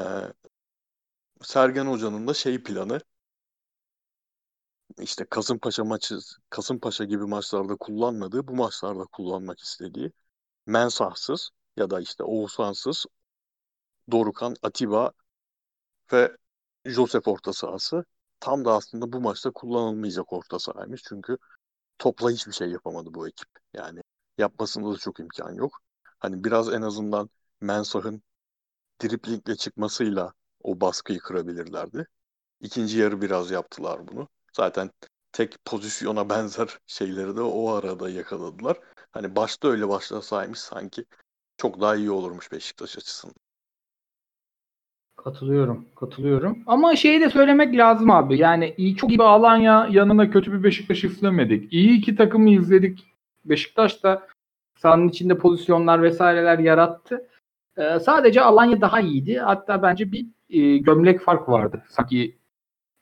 [1.43, 3.01] Sergen Hoca'nın da şey planı
[4.99, 6.19] işte Kasımpaşa maçı
[6.51, 10.13] Kasımpaşa gibi maçlarda kullanmadığı bu maçlarda kullanmak istediği
[10.67, 13.07] Mensahsız ya da işte Oğuzhan'sız
[14.11, 15.13] Dorukan, Atiba
[16.13, 16.37] ve
[16.85, 18.05] Josep orta sahası
[18.41, 21.03] tam da aslında bu maçta kullanılmayacak orta sahaymış.
[21.09, 21.39] Çünkü
[21.99, 23.49] topla hiçbir şey yapamadı bu ekip.
[23.75, 24.01] Yani
[24.39, 25.81] yapmasında da çok imkan yok.
[26.19, 28.23] Hani biraz en azından Mensah'ın
[29.03, 32.07] driplingle çıkmasıyla o baskıyı kırabilirlerdi.
[32.61, 34.29] İkinci yarı biraz yaptılar bunu.
[34.57, 34.91] Zaten
[35.33, 38.81] tek pozisyona benzer şeyleri de o arada yakaladılar.
[39.13, 41.05] Hani başta öyle başlasaymış sanki
[41.63, 43.35] çok daha iyi olurmuş Beşiktaş açısından.
[45.17, 46.59] Katılıyorum, katılıyorum.
[46.67, 48.39] Ama şeyi de söylemek lazım abi.
[48.39, 51.73] Yani iyi çok iyi bir Alanya yanına kötü bir Beşiktaş izlemedik.
[51.73, 53.05] İyi iki takımı izledik.
[53.45, 54.29] Beşiktaş da
[54.79, 57.29] sahanın içinde pozisyonlar vesaireler yarattı.
[57.77, 59.39] Ee, sadece Alanya daha iyiydi.
[59.39, 61.83] Hatta bence bir e, gömlek fark vardı.
[61.89, 62.37] Sanki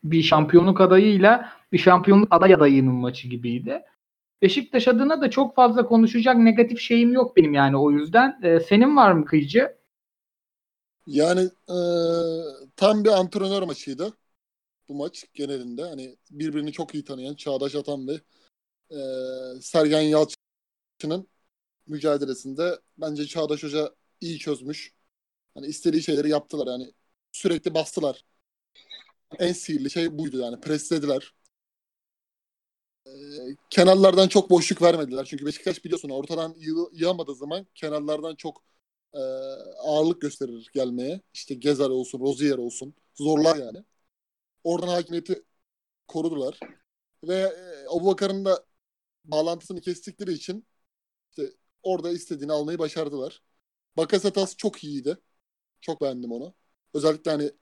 [0.04, 3.82] bir şampiyonluk adayıyla bir şampiyonluk aday adayının maçı gibiydi.
[4.43, 8.41] Beşiktaş adına da çok fazla konuşacak negatif şeyim yok benim yani o yüzden.
[8.43, 9.76] Ee, senin var mı Kıyıcı?
[11.07, 11.76] Yani e,
[12.76, 14.12] tam bir antrenör maçıydı
[14.88, 15.82] bu maç genelinde.
[15.82, 18.20] Hani birbirini çok iyi tanıyan Çağdaş Atan ve
[18.91, 18.99] e,
[19.61, 21.28] Sergen Yalçın'ın
[21.86, 24.95] mücadelesinde bence Çağdaş Hoca iyi çözmüş.
[25.55, 26.66] Hani istediği şeyleri yaptılar.
[26.66, 26.93] Yani
[27.32, 28.24] sürekli bastılar.
[29.38, 30.61] En sihirli şey buydu yani.
[30.61, 31.34] Preslediler.
[33.70, 35.24] Kenarlardan çok boşluk vermediler.
[35.24, 38.62] Çünkü Beşiktaş biliyorsun ortadan yığ, yığamadığı zaman kenarlardan çok
[39.14, 39.18] e,
[39.82, 41.20] ağırlık gösterir gelmeye.
[41.34, 42.94] İşte Gezer olsun, Rozier olsun.
[43.14, 43.84] Zorlar yani.
[44.64, 45.42] Oradan hakimiyeti
[46.09, 46.61] korudular.
[47.24, 48.64] Ve e, Abubakar'ın da
[49.24, 50.66] bağlantısını kestikleri için
[51.30, 53.42] işte orada istediğini almayı başardılar.
[53.96, 55.18] Bakasetas çok iyiydi.
[55.80, 56.55] Çok beğendim onu.
[56.94, 57.53] Özellikle hani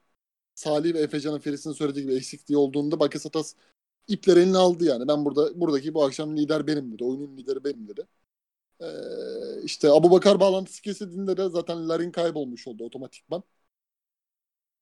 [0.54, 3.54] Salih ve Efecan'ın Feris'in söylediği gibi eksikliği olduğunda Bakasetas
[4.08, 5.08] ipler eline aldı yani.
[5.08, 7.04] Ben burada buradaki bu akşam lider benim dedi.
[7.04, 8.06] Oyunun lideri benim dedi.
[8.82, 8.86] Ee,
[9.64, 13.42] işte Abu Bakar bağlantısı kesildiğinde de zaten Larin kaybolmuş oldu otomatikman.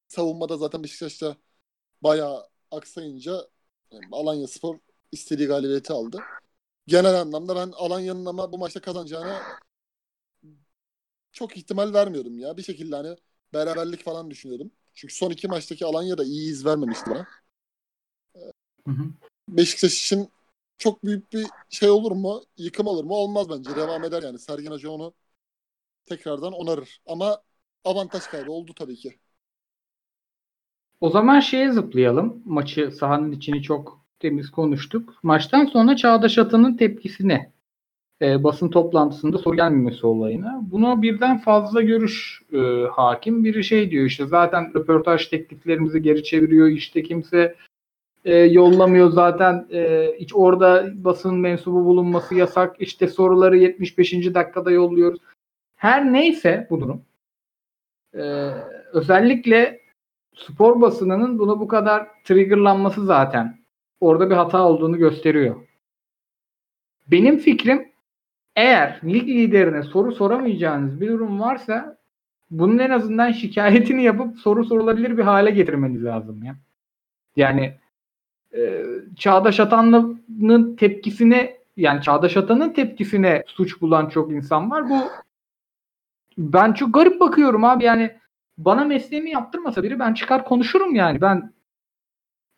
[0.09, 1.37] Savunmada zaten Beşiktaş'ta
[2.03, 3.33] bayağı aksayınca
[3.93, 4.79] yani Alanya Spor
[5.13, 6.21] istediği galibiyeti aldı.
[6.87, 9.43] Genel anlamda ben Alanya'nın ama bu maçta kazanacağına
[11.33, 12.57] çok ihtimal vermiyordum ya.
[12.57, 13.17] Bir şekilde hani
[13.53, 14.71] beraberlik falan düşünüyordum.
[14.95, 17.27] Çünkü son iki maçtaki Alanya da iyi iz vermemişti bana.
[18.87, 19.05] Hı hı.
[19.49, 20.29] Beşiktaş için
[20.79, 22.43] çok büyük bir şey olur mu?
[22.57, 23.15] Yıkım olur mu?
[23.15, 23.77] Olmaz bence.
[23.77, 24.39] Devam eder yani.
[24.39, 25.15] Sergen Hoca onu
[26.07, 27.01] tekrardan onarır.
[27.07, 27.43] Ama
[27.85, 29.19] avantaj kaybı oldu tabii ki.
[31.01, 32.43] O zaman şeye zıplayalım.
[32.45, 35.15] Maçı sahanın içini çok temiz konuştuk.
[35.23, 37.53] Maçtan sonra Çağdaş Atan'ın tepkisine
[38.23, 40.61] e, basın toplantısında soru gelmemesi olayına.
[40.63, 42.59] Buna birden fazla görüş e,
[42.93, 43.45] hakim.
[43.45, 46.69] Biri şey diyor işte zaten röportaj tekliflerimizi geri çeviriyor.
[46.69, 47.57] İşte kimse
[48.27, 52.77] e, yollamıyor zaten e, hiç orada basın mensubu bulunması yasak.
[52.81, 54.13] İşte soruları 75.
[54.13, 55.21] dakikada yolluyoruz.
[55.77, 57.03] Her neyse bu durum.
[58.15, 58.23] E,
[58.93, 59.81] özellikle
[60.35, 63.59] spor basınının buna bu kadar triggerlanması zaten
[64.01, 65.57] orada bir hata olduğunu gösteriyor.
[67.07, 67.93] Benim fikrim
[68.57, 71.99] eğer lig liderine soru soramayacağınız bir durum varsa
[72.51, 76.57] bunun en azından şikayetini yapıp soru sorulabilir bir hale getirmeniz lazım ya.
[77.37, 77.75] Yani
[78.57, 78.85] e,
[79.17, 84.91] Çağdaş Atanlı'nın tepkisine yani Çağdaş Atan'ın tepkisine suç bulan çok insan var.
[84.91, 85.01] Bu
[86.39, 88.17] ben çok garip bakıyorum abi yani
[88.59, 91.21] bana mesleğimi yaptırmasa biri ben çıkar konuşurum yani.
[91.21, 91.53] Ben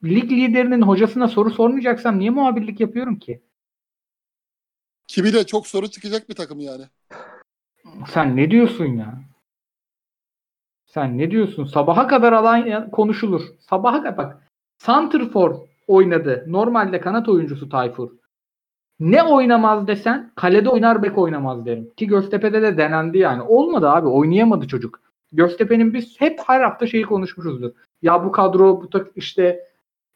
[0.04, 3.42] lig liderinin hocasına soru sormayacaksam niye muhabirlik yapıyorum ki?
[5.06, 6.84] Kimiyle çok soru çıkacak bir takım yani.
[8.08, 9.20] Sen ne diyorsun ya?
[10.86, 11.64] Sen ne diyorsun?
[11.64, 13.42] Sabaha kadar alan konuşulur.
[13.60, 14.42] Sabaha kadar bak.
[14.78, 16.44] Santrfor oynadı.
[16.46, 18.10] Normalde kanat oyuncusu Tayfur.
[19.00, 21.90] Ne oynamaz desen kalede oynar bek oynamaz derim.
[21.96, 23.42] Ki Göztepe'de de denendi yani.
[23.42, 24.08] Olmadı abi.
[24.08, 25.00] Oynayamadı çocuk.
[25.32, 27.70] Göztepe'nin biz hep her hafta şeyi konuşmuşuzdur.
[28.02, 29.68] Ya bu kadro bu tak işte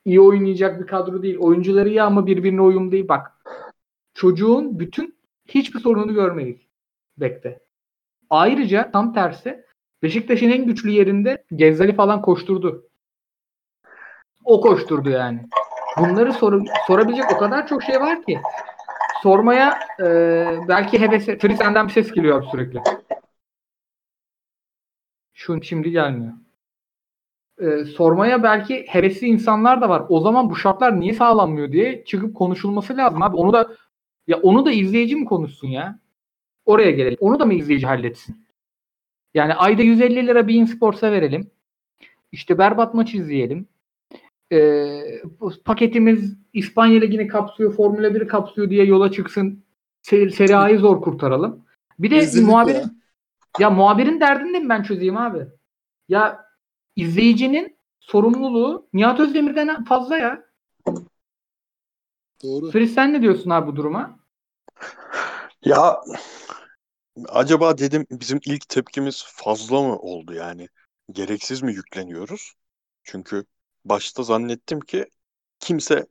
[0.05, 1.39] iyi oynayacak bir kadro değil.
[1.39, 3.09] Oyuncuları iyi ama birbirine uyum değil.
[3.09, 3.33] Bak
[4.15, 5.15] çocuğun bütün
[5.47, 6.61] hiçbir sorununu görmeyiz
[7.19, 7.61] bekte.
[8.31, 9.65] Ayrıca tam tersi
[10.03, 12.89] Beşiktaş'ın en güçlü yerinde Gezzali falan koşturdu.
[14.45, 15.47] O koşturdu yani.
[15.99, 18.41] Bunları sor, sorabilecek o kadar çok şey var ki.
[19.23, 20.05] Sormaya e,
[20.69, 21.39] belki hevesi.
[21.39, 22.81] Fri senden bir ses geliyor sürekli.
[25.33, 26.33] Şu şimdi gelmiyor.
[27.61, 30.03] E, sormaya belki hevesli insanlar da var.
[30.09, 33.37] O zaman bu şartlar niye sağlanmıyor diye çıkıp konuşulması lazım abi.
[33.37, 33.77] Onu da
[34.27, 35.99] ya onu da izleyici mi konuşsun ya?
[36.65, 37.19] Oraya gelelim.
[37.21, 38.47] Onu da mı izleyici halletsin?
[39.35, 41.51] Yani ayda 150 lira Bein Sports'a verelim.
[42.33, 43.69] İşte berbat maç izleyelim.
[44.53, 45.23] Ee,
[45.65, 49.65] paketimiz İspanya Ligi'ni kapsıyor, Formula 1'i kapsıyor diye yola çıksın.
[50.03, 51.65] Ser, Serie A'yı zor kurtaralım.
[51.99, 53.03] Bir de Rezillik muhabirin
[53.59, 53.71] ya.
[53.71, 55.47] muhabirin derdini de mi ben çözeyim abi?
[56.09, 56.47] Ya
[56.97, 60.45] izleyicinin sorumluluğu Nihat Özdemir'den fazla ya.
[62.43, 62.71] Doğru.
[62.71, 64.19] Filiz sen ne diyorsun abi bu duruma?
[65.65, 66.01] Ya
[67.29, 70.69] acaba dedim bizim ilk tepkimiz fazla mı oldu yani?
[71.13, 72.53] Gereksiz mi yükleniyoruz?
[73.05, 73.45] Çünkü
[73.85, 75.07] başta zannettim ki
[75.61, 76.07] kimse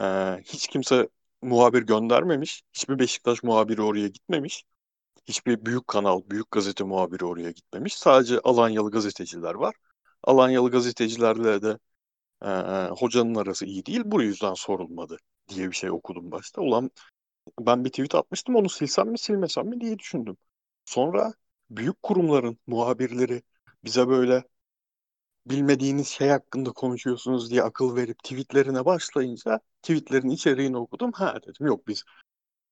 [0.00, 0.04] e,
[0.44, 1.08] hiç kimse
[1.42, 2.62] muhabir göndermemiş.
[2.74, 4.64] Hiçbir Beşiktaş muhabiri oraya gitmemiş.
[5.28, 7.98] Hiçbir büyük kanal, büyük gazete muhabiri oraya gitmemiş.
[7.98, 9.76] Sadece Alanyalı gazeteciler var.
[10.24, 11.78] Alanyalı gazetecilerle de
[12.44, 12.48] e,
[12.88, 14.02] hocanın arası iyi değil.
[14.04, 15.16] Bu yüzden sorulmadı
[15.48, 16.60] diye bir şey okudum başta.
[16.62, 16.90] Ulan
[17.60, 20.36] ben bir tweet atmıştım onu silsem mi silmesem mi diye düşündüm.
[20.84, 21.32] Sonra
[21.70, 23.42] büyük kurumların muhabirleri
[23.84, 24.44] bize böyle
[25.50, 31.12] bilmediğiniz şey hakkında konuşuyorsunuz diye akıl verip tweetlerine başlayınca tweetlerin içeriğini okudum.
[31.12, 32.04] Ha dedim yok biz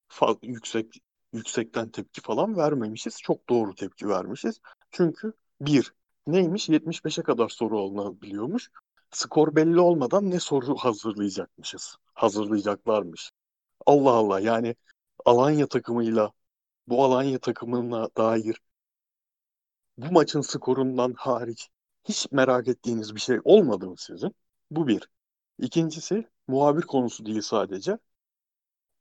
[0.09, 1.01] fazla yüksek
[1.33, 3.19] yüksekten tepki falan vermemişiz.
[3.23, 4.61] Çok doğru tepki vermişiz.
[4.91, 5.95] Çünkü bir
[6.27, 8.71] neymiş 75'e kadar soru alınabiliyormuş.
[9.11, 11.97] Skor belli olmadan ne soru hazırlayacakmışız.
[12.15, 13.31] Hazırlayacaklarmış.
[13.87, 14.77] Allah Allah yani
[15.25, 16.33] Alanya takımıyla
[16.89, 18.61] bu Alanya takımına dair
[19.99, 21.69] bu maçın skorundan hariç
[22.09, 24.35] hiç merak ettiğiniz bir şey olmadı mı sizin?
[24.71, 25.09] Bu bir.
[25.59, 27.99] İkincisi muhabir konusu değil sadece.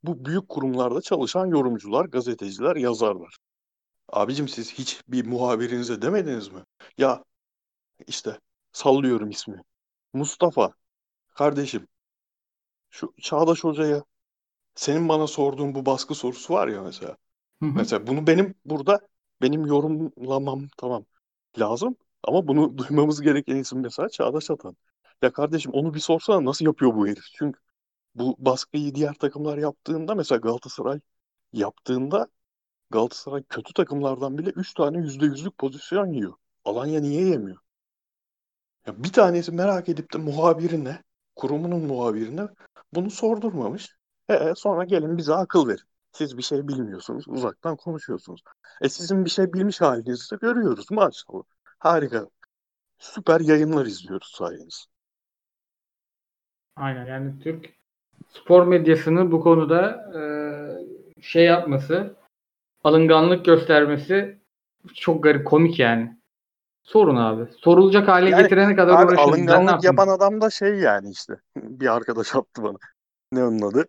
[0.04, 3.38] Bu büyük kurumlarda çalışan yorumcular, gazeteciler, yazarlar.
[4.10, 6.62] Abicim siz hiç bir muhabirinize demediniz mi?
[6.98, 7.24] Ya
[8.08, 8.40] işte
[8.74, 9.64] sallıyorum ismi.
[10.14, 10.74] Mustafa
[11.36, 11.88] kardeşim
[12.90, 14.04] şu Çağdaş Hoca'ya
[14.76, 17.18] senin bana sorduğun bu baskı sorusu var ya mesela.
[17.64, 17.74] Hı hı.
[17.76, 19.00] Mesela bunu benim burada
[19.42, 21.06] benim yorumlamam tamam
[21.60, 21.98] lazım
[22.28, 24.78] ama bunu duymamız gereken isim mesela Çağdaş Atan.
[25.22, 27.24] Ya kardeşim onu bir sorsana nasıl yapıyor bu herif?
[27.38, 27.60] Çünkü
[28.16, 31.00] bu baskıyı diğer takımlar yaptığında mesela Galatasaray
[31.54, 32.28] yaptığında
[32.90, 36.34] Galatasaray kötü takımlardan bile 3 tane %100'lük pozisyon yiyor.
[36.66, 37.58] Alanya niye yemiyor?
[38.88, 41.04] Ya bir tanesi merak edip de muhabirine,
[41.36, 42.48] kurumunun muhabirine
[42.94, 43.96] bunu sordurmamış.
[44.30, 45.86] E, sonra gelin bize akıl verin.
[46.12, 48.42] Siz bir şey bilmiyorsunuz, uzaktan konuşuyorsunuz.
[48.82, 51.44] E sizin bir şey bilmiş halinizi de görüyoruz maşallah.
[51.86, 52.28] Harika.
[52.98, 54.86] Süper yayınlar izliyoruz sayeniz.
[56.76, 57.70] Aynen yani Türk
[58.30, 60.22] spor medyasının bu konuda e,
[61.22, 62.16] şey yapması,
[62.84, 64.40] alınganlık göstermesi
[64.96, 66.18] çok garip, komik yani.
[66.84, 67.52] Sorun abi.
[67.58, 69.30] Sorulacak hale Yani getirene kadar Abi uğraşın.
[69.30, 71.34] Alınganlık yapan adam da şey yani işte.
[71.56, 72.78] Bir arkadaş attı bana.
[73.32, 73.86] Ne onun adı?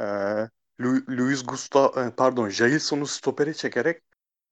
[0.00, 0.48] Ee,
[0.80, 4.02] Lu- Luis Gustavo pardon Jailson'u stopere çekerek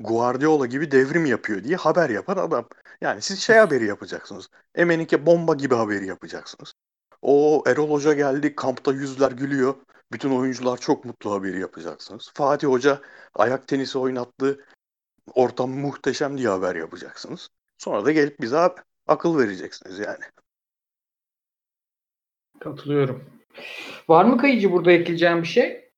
[0.00, 2.68] Guardiola gibi devrim yapıyor diye haber yapan adam.
[3.00, 4.48] Yani siz şey haberi yapacaksınız.
[4.74, 6.74] Emenike bomba gibi haberi yapacaksınız.
[7.22, 9.74] O Erol Hoca geldi kampta yüzler gülüyor.
[10.12, 12.30] Bütün oyuncular çok mutlu haberi yapacaksınız.
[12.34, 13.00] Fatih Hoca
[13.34, 14.64] ayak tenisi oynattı.
[15.34, 17.48] Ortam muhteşem diye haber yapacaksınız.
[17.78, 18.70] Sonra da gelip bize
[19.06, 20.24] akıl vereceksiniz yani.
[22.60, 23.24] Katılıyorum.
[24.08, 25.89] Var mı kayıcı burada ekleyeceğim bir şey?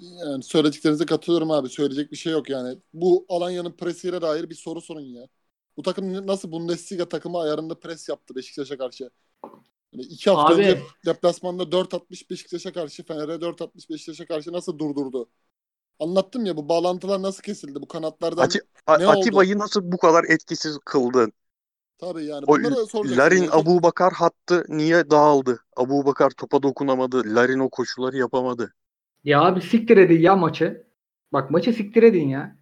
[0.00, 1.68] Yani söylediklerinize katılıyorum abi.
[1.68, 2.78] Söyleyecek bir şey yok yani.
[2.92, 5.28] Bu Alanya'nın presiyle dair bir soru sorun ya.
[5.76, 9.10] Bu takım nasıl Bundesliga takımı ayarında pres yaptı Beşiktaş'a karşı?
[9.92, 10.62] Yani iki hafta Abi.
[10.62, 15.28] önce deplasmanda 4 atmış Beşiktaş'a karşı, Fener'e 4 atmış Beşiktaş'a karşı nasıl durdurdu?
[16.00, 17.82] Anlattım ya bu bağlantılar nasıl kesildi?
[17.82, 19.18] Bu kanatlardan Ati- A- ne oldu?
[19.18, 21.32] Atiba'yı nasıl bu kadar etkisiz kıldın?
[21.98, 22.58] tabii yani O.
[23.04, 23.50] Larin Yani.
[23.52, 25.60] Abu Bakar hattı niye dağıldı?
[25.76, 27.22] Abu Bakar topa dokunamadı.
[27.34, 28.74] Larin o koşuları yapamadı.
[29.24, 30.86] Ya abi siktir edin ya maçı.
[31.32, 32.56] Bak maçı siktir edin ya.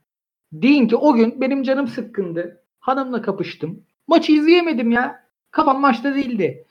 [0.53, 2.63] Deyin ki o gün benim canım sıkkındı.
[2.81, 3.85] Hanımla kapıştım.
[4.07, 5.27] Maçı izleyemedim ya.
[5.51, 6.67] Kafam maçta değildi.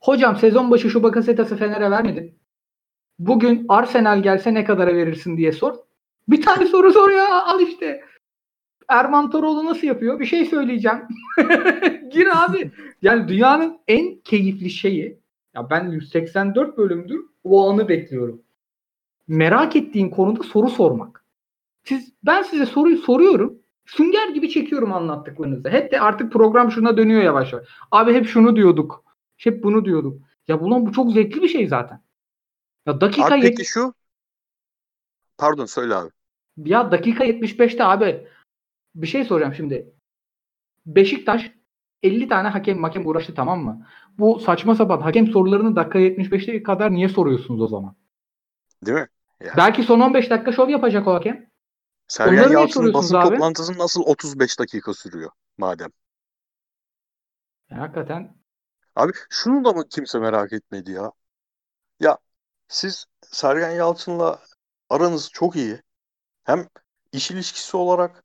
[0.00, 2.38] Hocam sezon başı şu Bakasetas'ı Fener'e vermedin.
[3.18, 5.74] Bugün Arsenal gelse ne kadara verirsin diye sor.
[6.28, 8.04] Bir tane soru sor ya al işte.
[8.88, 10.20] Erman Toroğlu nasıl yapıyor?
[10.20, 10.98] Bir şey söyleyeceğim.
[12.12, 12.70] Gir abi.
[13.02, 15.18] Yani dünyanın en keyifli şeyi
[15.54, 18.42] ya ben 184 bölümdür o anı bekliyorum
[19.28, 21.24] merak ettiğin konuda soru sormak.
[21.84, 23.58] Siz ben size soruyu soruyorum.
[23.86, 25.68] Sünger gibi çekiyorum anlattıklarınızı.
[25.68, 27.68] Hep de artık program şuna dönüyor yavaş yavaş.
[27.90, 29.04] Abi hep şunu diyorduk.
[29.36, 30.22] Hep bunu diyorduk.
[30.48, 32.02] Ya ulan bu çok zevkli bir şey zaten.
[32.86, 33.94] Ya dakika Abi yet- peki şu
[35.38, 36.10] Pardon söyle abi.
[36.56, 38.28] ya dakika 75'te abi
[38.94, 39.92] bir şey soracağım şimdi.
[40.86, 41.52] Beşiktaş
[42.02, 43.86] 50 tane hakem hakem uğraştı tamam mı?
[44.18, 47.96] Bu saçma sapan hakem sorularını dakika 75'te kadar niye soruyorsunuz o zaman?
[48.86, 49.06] Değil mi?
[49.44, 49.54] Ya.
[49.56, 51.46] Belki son 15 dakika şov yapacak o hakem.
[52.08, 53.30] Sergen Yalçın'ın basın abi?
[53.30, 55.90] toplantısı nasıl 35 dakika sürüyor madem?
[57.70, 58.36] Ya hakikaten
[58.96, 61.12] Abi şunu da mı kimse merak etmedi ya?
[62.00, 62.18] Ya
[62.68, 64.38] siz Sergen Yalçın'la
[64.90, 65.82] aranız çok iyi.
[66.44, 66.68] Hem
[67.12, 68.24] iş ilişkisi olarak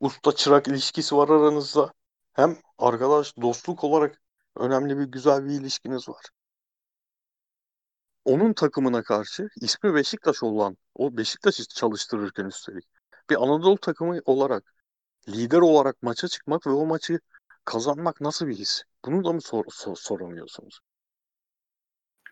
[0.00, 1.92] usta çırak ilişkisi var aranızda.
[2.32, 4.22] Hem arkadaş dostluk olarak
[4.56, 6.24] önemli bir güzel bir ilişkiniz var.
[8.24, 12.84] Onun takımına karşı ismi Beşiktaş olan, o Beşiktaş'ı çalıştırırken üstelik
[13.30, 14.74] bir Anadolu takımı olarak
[15.28, 17.20] lider olarak maça çıkmak ve o maçı
[17.64, 18.82] kazanmak nasıl bir his?
[19.04, 20.80] Bunu da mı sor, sor- soramıyorsunuz?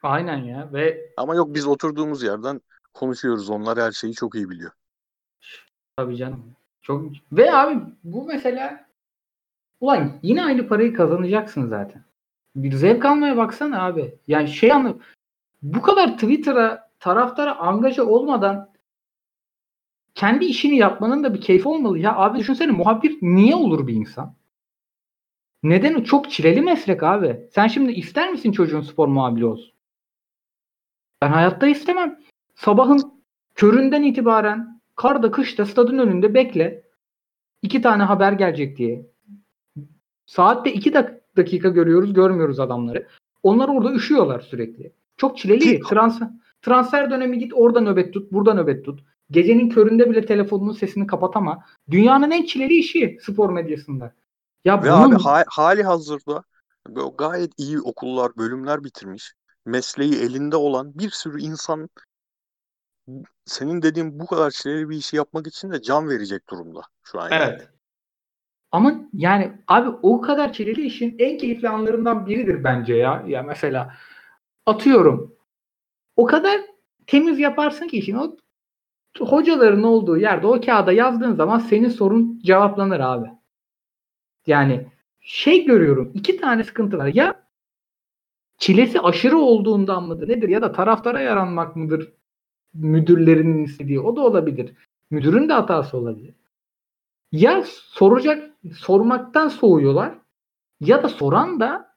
[0.03, 2.61] aynen ya ve Ama yok biz oturduğumuz yerden
[2.95, 3.51] konuşuyoruz.
[3.51, 4.73] Onlar her şeyi çok iyi biliyor.
[5.97, 6.57] Tabii canım.
[6.83, 8.87] Çok ve abi bu mesela
[9.81, 12.05] ulan yine aynı parayı kazanacaksın zaten.
[12.57, 14.19] Bir zevk almaya baksana abi.
[14.29, 14.95] Yani şey anla
[15.63, 18.73] bu kadar Twitter'a taraftara angaja olmadan
[20.15, 21.99] kendi işini yapmanın da bir keyfi olmalı.
[21.99, 24.35] Ya abi düşünsene muhabir niye olur bir insan?
[25.63, 26.03] Neden?
[26.03, 27.49] Çok çileli meslek abi.
[27.55, 29.73] Sen şimdi ister misin çocuğun spor muhabiri olsun?
[31.23, 32.19] Ben hayatta istemem.
[32.55, 33.23] Sabahın
[33.55, 36.83] köründen itibaren karda kışta stadın önünde bekle.
[37.63, 39.07] İki tane haber gelecek diye.
[40.27, 43.07] Saatte iki dak- dakika görüyoruz görmüyoruz adamları.
[43.43, 44.93] Onlar orada üşüyorlar sürekli.
[45.17, 45.81] Çok çileli.
[45.81, 46.29] Transfer,
[46.63, 49.01] transfer dönemi git orada nöbet tut burada nöbet tut.
[49.31, 51.65] Gecenin köründe bile telefonunun sesini kapatama.
[51.91, 54.15] Dünyanın en çileli işi spor medyasında.
[54.65, 56.43] Ya Ve bunun- abi ha- hali hazırda
[57.19, 59.33] gayet iyi okullar, bölümler bitirmiş.
[59.67, 61.89] Mesleği elinde olan bir sürü insan
[63.45, 67.31] senin dediğin bu kadar çileli bir işi yapmak için de can verecek durumda şu an.
[67.31, 67.43] yani.
[67.45, 67.69] Evet.
[68.73, 73.25] Ama yani abi o kadar çileli işin en keyifli anlarından biridir bence ya.
[73.27, 73.95] Ya mesela
[74.67, 75.37] atıyorum
[76.17, 76.61] o kadar
[77.07, 78.37] temiz yaparsın ki işin o
[79.19, 83.29] hocaların olduğu yerde o kağıda yazdığın zaman senin sorun cevaplanır abi.
[84.47, 84.87] Yani
[85.21, 87.07] şey görüyorum iki tane sıkıntı var.
[87.07, 87.43] Ya
[88.59, 92.13] çilesi aşırı olduğundan mıdır nedir ya da taraftara yaranmak mıdır
[92.75, 94.75] müdürlerinin istediği o da olabilir.
[95.11, 96.35] Müdürün de hatası olabilir.
[97.33, 100.15] Ya soracak sormaktan soğuyorlar
[100.81, 101.97] ya da soran da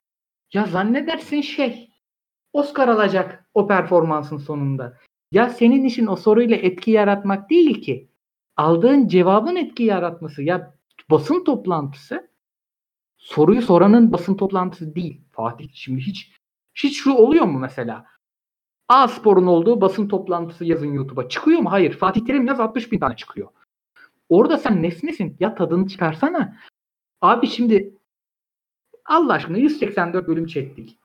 [0.53, 1.89] ya zannedersin şey
[2.55, 4.97] Oscar alacak o performansın sonunda.
[5.31, 8.09] Ya senin işin o soruyla etki yaratmak değil ki.
[8.57, 10.43] Aldığın cevabın etki yaratması.
[10.43, 10.73] Ya
[11.09, 12.29] basın toplantısı
[13.17, 15.21] soruyu soranın basın toplantısı değil.
[15.31, 16.31] Fatih şimdi hiç
[16.75, 18.05] hiç şu oluyor mu mesela?
[18.87, 21.29] A Spor'un olduğu basın toplantısı yazın YouTube'a.
[21.29, 21.71] Çıkıyor mu?
[21.71, 21.97] Hayır.
[21.97, 23.47] Fatih Terim yaz 60 bin tane çıkıyor.
[24.29, 25.37] Orada sen nesnesin?
[25.39, 26.57] Ya tadını çıkarsana.
[27.21, 27.93] Abi şimdi
[29.05, 30.99] Allah aşkına 184 bölüm çektik.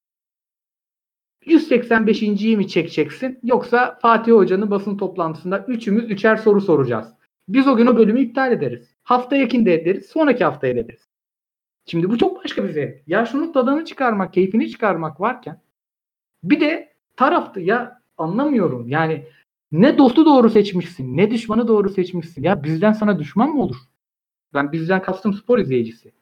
[1.47, 7.14] 185.yi mi çekeceksin yoksa Fatih Hoca'nın basın toplantısında üçümüz üçer soru soracağız.
[7.49, 8.95] Biz o gün o bölümü iptal ederiz.
[9.03, 10.07] Haftayakinde ederiz.
[10.07, 11.09] Sonraki haftaya ederiz.
[11.86, 13.09] Şimdi bu çok başka bir zevk.
[13.09, 15.61] Ya şunun tadını çıkarmak, keyfini çıkarmak varken
[16.43, 18.88] bir de taraftı ya anlamıyorum.
[18.88, 19.26] Yani
[19.72, 22.43] ne dostu doğru seçmişsin, ne düşmanı doğru seçmişsin.
[22.43, 23.76] Ya bizden sana düşman mı olur?
[24.55, 26.12] Ben bizden kastım spor izleyicisi.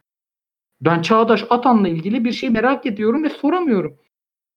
[0.81, 3.99] Ben Çağdaş Atan'la ilgili bir şey merak ediyorum ve soramıyorum.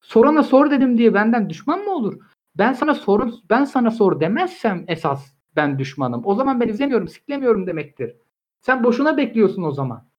[0.02, 2.22] Sorana sor dedim diye benden düşman mı olur?
[2.56, 6.22] Ben sana sor ben sana sor demezsem esas ben düşmanım.
[6.26, 8.16] O zaman ben izlemiyorum, siklemiyorum demektir.
[8.62, 10.12] Sen boşuna bekliyorsun o zaman.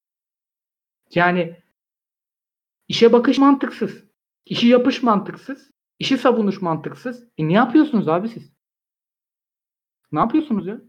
[1.15, 1.63] Yani
[2.87, 4.03] işe bakış mantıksız.
[4.45, 5.71] İşi yapış mantıksız.
[5.99, 7.27] işi savunuş mantıksız.
[7.37, 8.53] E ne yapıyorsunuz abi siz?
[10.11, 10.81] Ne yapıyorsunuz ya?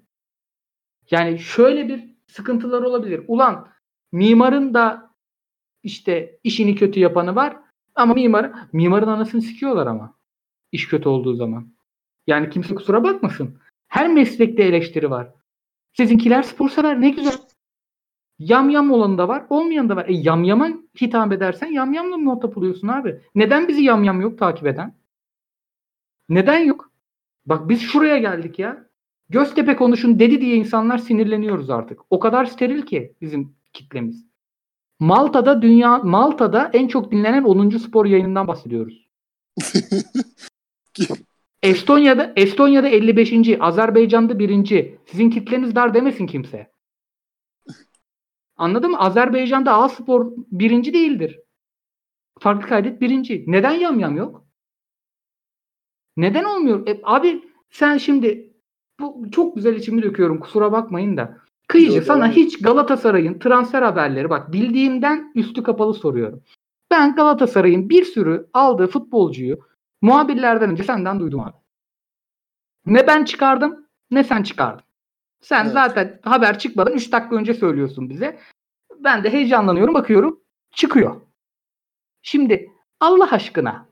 [1.11, 3.25] Yani şöyle bir sıkıntılar olabilir.
[3.29, 3.69] Ulan
[4.13, 5.15] mimarın da
[5.83, 7.64] işte işini kötü yapanı var
[7.95, 10.15] ama mimar mimarın anasını sikiyorlar ama
[10.73, 11.75] iş kötü olduğu zaman.
[12.27, 13.59] Yani kimse kusura bakmasın.
[13.89, 15.29] Her meslekte eleştiri var.
[15.93, 17.39] Sizinkiler spor sever ne güzel.
[18.39, 20.09] Yam yam olanı da var, olmayan da var.
[20.09, 20.69] E yam yama
[21.01, 23.21] hitap edersen yam yamla muhatap oluyorsun abi.
[23.35, 24.95] Neden bizi yam yam yok takip eden?
[26.29, 26.91] Neden yok?
[27.47, 28.89] Bak biz şuraya geldik ya.
[29.29, 32.01] Göztepe konuşun dedi diye insanlar sinirleniyoruz artık.
[32.11, 34.27] O kadar steril ki bizim kitlemiz.
[35.01, 37.71] Malta'da dünya Malta'da en çok dinlenen 10.
[37.71, 39.09] spor yayınından bahsediyoruz.
[41.63, 43.57] Estonya'da Estonya'da 55.
[43.61, 44.99] Azerbaycan'da 1.
[45.07, 46.73] Sizin kitleniz dar demesin kimse.
[48.57, 48.99] Anladın mı?
[48.99, 51.41] Azerbaycan'da A spor birinci değildir.
[52.39, 53.45] Farklı kaydet birinci.
[53.47, 54.45] Neden yam yam yok?
[56.17, 56.87] Neden olmuyor?
[56.87, 58.55] E, abi sen şimdi
[59.01, 61.44] bu çok güzel içimi döküyorum kusura bakmayın da.
[61.69, 62.33] Kıyıcı Yok, sana abi.
[62.35, 66.43] hiç Galatasaray'ın transfer haberleri bak bildiğimden üstü kapalı soruyorum.
[66.91, 69.59] Ben Galatasaray'ın bir sürü aldığı futbolcuyu
[70.03, 71.57] muhabirlerden önce senden duydum abi.
[72.87, 74.85] Ne ben çıkardım ne sen çıkardın.
[75.41, 75.73] Sen Evet.
[75.73, 78.39] zaten haber çıkmadan 3 dakika önce söylüyorsun bize.
[78.99, 80.41] Ben de heyecanlanıyorum bakıyorum
[80.71, 81.21] çıkıyor.
[82.23, 83.89] Şimdi Allah aşkına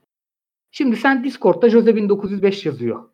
[0.71, 3.09] şimdi sen Discord'da Jose 1905 yazıyor.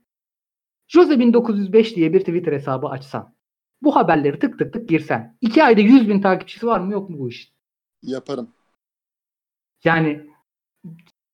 [0.88, 3.34] Jose 1905 diye bir Twitter hesabı açsan
[3.82, 7.20] bu haberleri tık tık tık girsen 2 ayda 100 bin takipçisi var mı yok mu
[7.20, 7.54] bu işin?
[8.02, 8.50] Yaparım.
[9.84, 10.30] Yani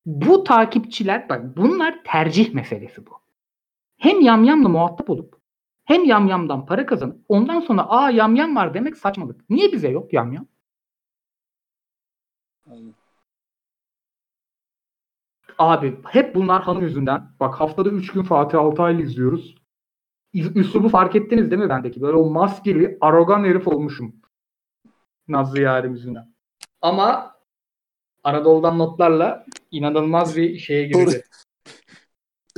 [0.06, 3.12] bu takipçiler bak bunlar tercih meselesi bu.
[3.98, 5.36] Hem yamyamla muhatap olup
[5.86, 9.50] hem yamyamdan para kazanıp ondan sonra aa yamyam var demek saçmalık.
[9.50, 10.48] Niye bize yok yamyam?
[12.72, 12.94] Aynen.
[15.58, 17.28] Abi hep bunlar hanım yüzünden.
[17.40, 19.56] Bak haftada 3 gün Fatih Altaylı izliyoruz.
[20.36, 22.02] Üslubu fark ettiniz değil mi bendeki?
[22.02, 24.16] Böyle o maskeli, arogan herif olmuşum.
[25.28, 26.34] Nazlı yarim yüzünden.
[26.82, 27.36] Ama
[28.24, 31.24] Anadolu'dan notlarla inanılmaz bir şeye girdi.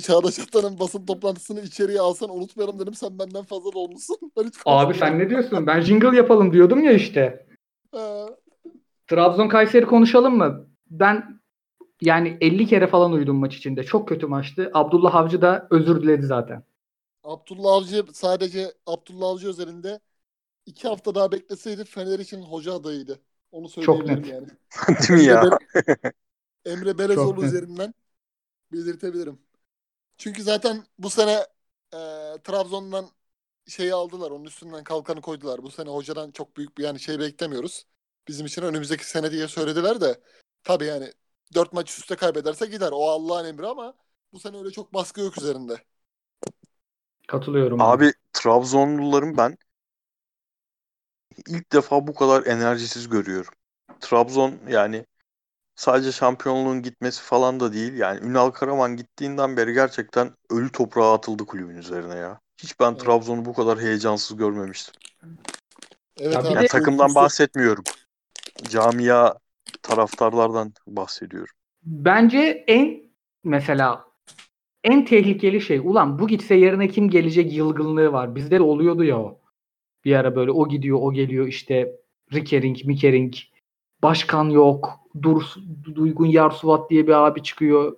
[0.01, 2.93] Çağdaş Atan'ın basın toplantısını içeriye alsan unutmayalım dedim.
[2.93, 4.17] Sen benden fazla da olmuşsun.
[4.37, 5.67] Ben hiç Abi sen ne diyorsun?
[5.67, 7.47] Ben jingle yapalım diyordum ya işte.
[9.07, 10.67] Trabzon Kayseri konuşalım mı?
[10.89, 11.39] Ben
[12.01, 13.83] yani 50 kere falan uyudum maç içinde.
[13.83, 14.71] Çok kötü maçtı.
[14.73, 16.63] Abdullah Avcı da özür diledi zaten.
[17.27, 19.99] Abdullah Avcı sadece Abdullah Avcı özelinde
[20.65, 23.19] iki hafta daha bekleseydi Fener için hoca adayıydı.
[23.51, 24.27] Onu söyleyebilirim net.
[24.27, 24.47] yani.
[25.09, 25.41] Değil mi ya?
[25.43, 25.51] Emre,
[26.65, 27.93] Be- Emre Çok Belezoğlu üzerinden
[28.71, 29.39] belirtebilirim.
[30.17, 31.31] Çünkü zaten bu sene
[31.93, 31.97] e,
[32.43, 33.09] Trabzon'dan
[33.67, 34.31] şeyi aldılar.
[34.31, 35.63] Onun üstünden kalkanı koydular.
[35.63, 37.85] Bu sene hocadan çok büyük bir yani şey beklemiyoruz.
[38.27, 40.21] Bizim için önümüzdeki sene diye söylediler de
[40.63, 41.13] tabii yani
[41.55, 42.89] dört maç üst üste kaybederse gider.
[42.91, 43.93] O Allah'ın emri ama
[44.33, 45.77] bu sene öyle çok baskı yok üzerinde.
[47.27, 47.81] Katılıyorum.
[47.81, 49.57] Abi Trabzonluların ben
[51.47, 53.53] ilk defa bu kadar enerjisiz görüyorum.
[53.99, 55.05] Trabzon yani
[55.75, 57.93] sadece şampiyonluğun gitmesi falan da değil.
[57.95, 62.41] Yani Ünal Karaman gittiğinden beri gerçekten ölü toprağa atıldı kulübün üzerine ya.
[62.57, 62.97] Hiç ben Evet.
[62.97, 64.95] Trabzon'u bu kadar heyecansız görmemiştim.
[66.17, 66.59] Evet Ya abi.
[66.59, 67.83] de- Yani takımdan bahsetmiyorum.
[68.69, 69.35] Camia
[69.83, 71.55] taraftarlardan bahsediyorum.
[71.83, 73.01] Bence en
[73.43, 74.06] mesela
[74.91, 78.35] en tehlikeli şey ulan bu gitse yerine kim gelecek yılgınlığı var.
[78.35, 79.39] Bizde de oluyordu ya o.
[80.05, 81.95] Bir ara böyle o gidiyor o geliyor işte
[82.33, 83.33] Rickering, Mikering,
[84.03, 84.99] başkan yok.
[85.21, 85.43] Dur,
[85.95, 87.97] Duygun Yarsuvat diye bir abi çıkıyor.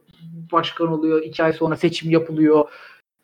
[0.51, 1.21] Başkan oluyor.
[1.21, 2.69] iki ay sonra seçim yapılıyor.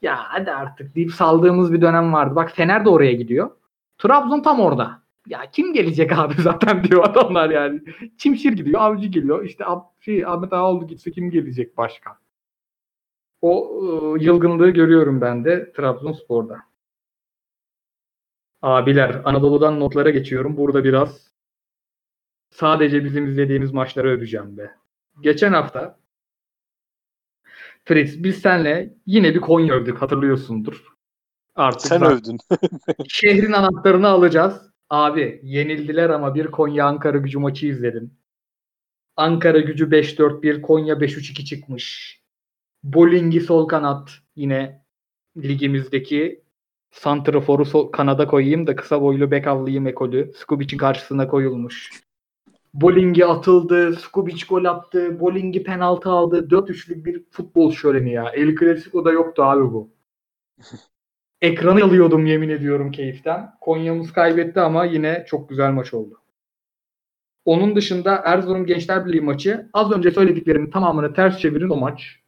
[0.02, 2.36] Ya hadi artık deyip saldığımız bir dönem vardı.
[2.36, 3.50] Bak Fener de oraya gidiyor.
[3.98, 5.02] Trabzon tam orada.
[5.28, 7.82] Ya kim gelecek abi zaten diyor adamlar yani.
[8.18, 9.44] Çimşir gidiyor, Avcı geliyor.
[9.44, 9.66] İşte
[10.00, 12.25] şey, Ahmet Ağaoğlu gitse kim gelecek başka?
[13.42, 16.60] O ıı, yılgınlığı görüyorum ben de Trabzonspor'da.
[18.62, 20.58] Abiler, Anadolu'dan notlara geçiyorum.
[20.58, 21.32] Burada biraz
[22.50, 24.76] sadece bizim izlediğimiz maçları öveceğim be.
[25.22, 26.00] Geçen hafta
[27.86, 30.86] Fritz biz senle yine bir Konya övdük hatırlıyorsundur.
[31.56, 32.38] Artık Sen zaten övdün.
[33.08, 34.62] şehrin anahtarını alacağız.
[34.90, 38.18] Abi yenildiler ama bir Konya Ankara gücü maçı izledim.
[39.16, 42.20] Ankara gücü 5-4-1 Konya 5-3-2 çıkmış.
[42.86, 44.82] Bolingi sol kanat yine
[45.38, 46.44] ligimizdeki
[46.92, 50.32] santraforu sol kanada koyayım da kısa boylu bek avlayayım ekolü.
[50.36, 51.90] Skubic'in karşısına koyulmuş.
[52.74, 56.48] Bolingi atıldı, Skubic gol attı, Bolingi penaltı aldı.
[56.50, 58.30] 4-3'lük bir futbol şöleni ya.
[58.30, 59.90] El Clasico'da yoktu abi bu.
[61.42, 63.52] Ekranı alıyordum yemin ediyorum keyiften.
[63.62, 66.22] Konya'mız kaybetti ama yine çok güzel maç oldu.
[67.46, 72.25] Onun dışında Erzurum Gençler Birliği maçı az önce söylediklerimin tamamını ters çevirin o maç.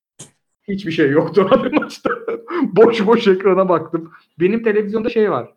[0.68, 2.10] Hiçbir şey yoktu abi maçta.
[2.64, 4.12] boş boş ekrana baktım.
[4.40, 5.54] Benim televizyonda şey var.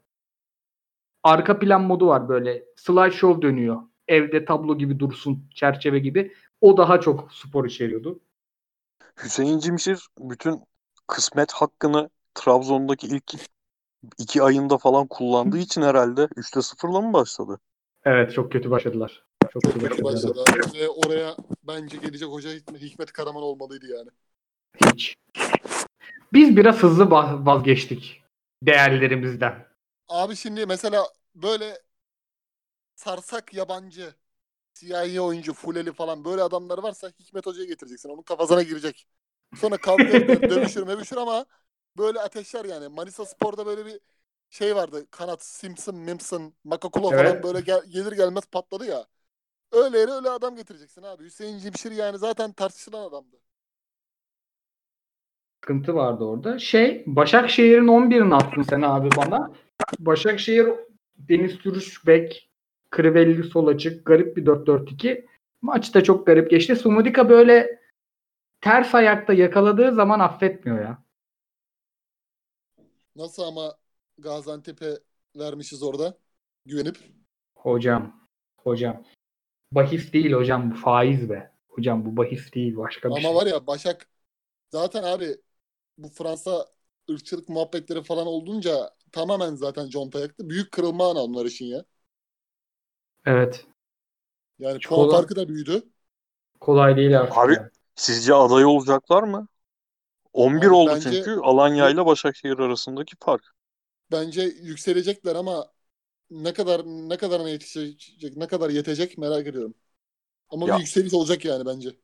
[1.22, 2.64] Arka plan modu var böyle.
[2.76, 3.82] Slideshow dönüyor.
[4.08, 6.34] Evde tablo gibi dursun, çerçeve gibi.
[6.60, 8.20] O daha çok spor içeriyordu.
[9.24, 10.60] Hüseyin Cimşir bütün
[11.06, 13.32] kısmet hakkını Trabzon'daki ilk
[14.18, 17.60] iki ayında falan kullandığı için herhalde 3'te 0'la mı başladı?
[18.04, 19.24] Evet çok kötü başladılar.
[19.52, 20.46] Çok kötü Kötü başladılar.
[20.46, 20.78] başladı.
[20.80, 22.50] Ve oraya bence gelecek hoca
[22.80, 24.08] Hikmet Karaman olmalıydı yani.
[24.76, 25.14] Hiç.
[26.32, 28.22] Biz biraz hızlı va- vazgeçtik
[28.62, 29.66] değerlerimizden.
[30.08, 31.82] Abi şimdi mesela böyle
[32.94, 34.14] sarsak yabancı
[34.74, 38.08] siyahi oyuncu, fuleli falan böyle adamlar varsa Hikmet Hoca'yı getireceksin.
[38.08, 39.08] Onun kafasına girecek.
[39.54, 41.46] Sonra kavga eder, dövüşür mevüşür ama
[41.98, 42.88] böyle ateşler yani.
[42.88, 44.00] Manisa Spor'da böyle bir
[44.50, 45.08] şey vardı.
[45.10, 47.44] Kanat, Simpson, Mimson, Makakulo falan Evet.
[47.44, 49.06] böyle gel- gelir gelmez patladı ya.
[49.72, 51.24] Öyle yere öyle adam getireceksin abi.
[51.24, 53.36] Hüseyin Cimşir yani zaten tartışılan adamdı.
[55.60, 56.58] Sıkıntı vardı orada.
[56.58, 59.52] Şey Başakşehir'in 11'ini attın sen abi bana.
[59.98, 60.68] Başakşehir
[61.16, 62.50] Deniz Türüş bek,
[62.90, 65.26] Krivelli sol açık, garip bir 4-4-2.
[65.62, 66.76] Maç da çok garip geçti.
[66.76, 67.80] Sumudika böyle
[68.60, 71.04] ters ayakta yakaladığı zaman affetmiyor ya.
[73.16, 73.74] Nasıl ama
[74.18, 74.98] Gaziantep'e
[75.36, 76.18] vermişiz orada
[76.66, 76.98] güvenip.
[77.54, 79.02] Hocam, hocam.
[79.72, 81.52] Bahis değil hocam bu faiz be.
[81.68, 83.34] Hocam bu bahis değil başka bir Ama şey.
[83.34, 84.08] var ya Başak
[84.70, 85.36] zaten abi
[86.02, 86.66] bu Fransa
[87.10, 90.50] ırkçılık muhabbetleri falan olduğunca tamamen zaten conta yaktı.
[90.50, 91.84] Büyük kırılma ana onlar için ya.
[93.24, 93.66] Evet.
[94.58, 95.82] Yani puan farkı da büyüdü.
[96.60, 97.36] Kolay değil artık.
[97.38, 97.58] Abi.
[97.94, 99.48] Sizce aday olacaklar mı?
[100.32, 103.54] 11 Abi oldu bence- çünkü Alanya ile Başakşehir arasındaki fark.
[104.10, 105.72] Bence yükselecekler ama
[106.30, 109.74] ne kadar ne kadarına yetişecek, ne kadar yetecek merak ediyorum.
[110.50, 110.74] Ama Ya.
[110.74, 111.96] bir yükseliş olacak yani bence.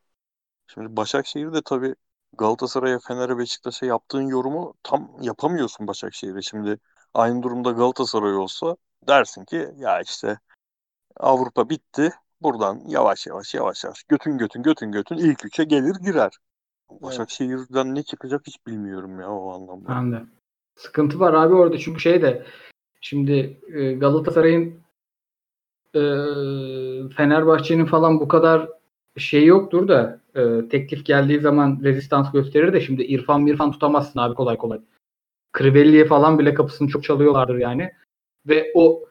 [0.67, 1.95] Şimdi Başakşehir de tabii
[2.39, 6.43] Galatasaray'a, Fener'e, Beşiktaş'a yaptığın yorumu tam yapamıyorsun Başakşehir'e.
[6.43, 6.79] Şimdi
[7.15, 8.77] aynı durumda Galatasaray olsa
[9.09, 10.39] dersin ki ya işte
[11.17, 12.11] Avrupa bitti.
[12.41, 16.33] Buradan yavaş yavaş yavaş yavaş götün götün götün götün ilk üçe gelir girer.
[16.91, 19.89] Başakşehir'den ne çıkacak hiç bilmiyorum ya o anlamda.
[19.89, 20.23] Ben de.
[20.77, 22.47] Sıkıntı var abi orada çünkü şey de
[23.01, 24.81] şimdi e, Galatasaray'ın
[25.95, 26.01] e,
[27.17, 28.69] Fenerbahçe'nin falan bu kadar
[29.17, 34.35] şey yoktur da e, teklif geldiği zaman rezistans gösterir de şimdi İrfan Mirfan tutamazsın abi
[34.35, 34.81] kolay kolay.
[35.59, 37.91] Crivelli'ye falan bile kapısını çok çalıyorlardır yani.
[38.47, 39.05] Ve o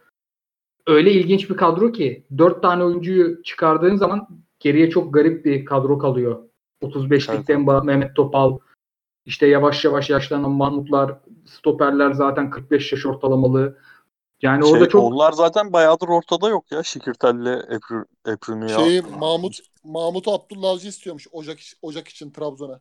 [0.88, 4.28] öyle ilginç bir kadro ki dört tane oyuncuyu çıkardığın zaman
[4.60, 6.44] geriye çok garip bir kadro kalıyor.
[6.84, 8.58] 35'lik Demba, Mehmet Topal,
[9.26, 13.78] işte yavaş yavaş yaşlanan Mahmutlar, stoperler zaten 45 yaş ortalamalı.
[14.46, 16.84] Yani Şey, orada çok Onlar zaten bayağıdır ortada yok ya.
[16.84, 17.94] Şikirtel'le Epr
[18.26, 18.78] Eprün'ü ya.
[18.78, 22.80] Şeyi Mahmut Mahmut Abdullah Avcı istiyormuş Ocak Ocak için Trabzon'a.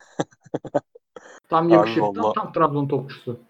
[1.48, 2.00] tam yakışır.
[2.00, 3.40] Tam, tam Trabzon topçusu.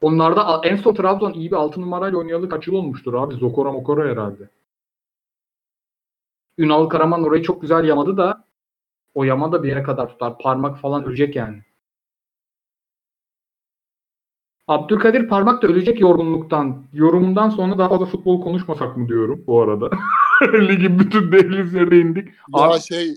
[0.00, 3.34] Onlarda en son Trabzon iyi bir 6 numarayla oynayalı kaç yıl olmuştur abi.
[3.34, 4.48] Zokora Mokora herhalde.
[6.58, 8.44] Ünal Karaman orayı çok güzel yamadı da
[9.14, 10.38] o yama da bir yere kadar tutar.
[10.38, 11.62] Parmak falan ölecek yani.
[14.68, 16.86] Abdülkadir Parmak da ölecek yorgunluktan.
[16.92, 19.90] Yorumundan sonra daha fazla futbol konuşmasak mı diyorum bu arada.
[20.68, 22.28] Ligin bütün dehlizlerine indik.
[22.28, 23.14] Ya Abi- şey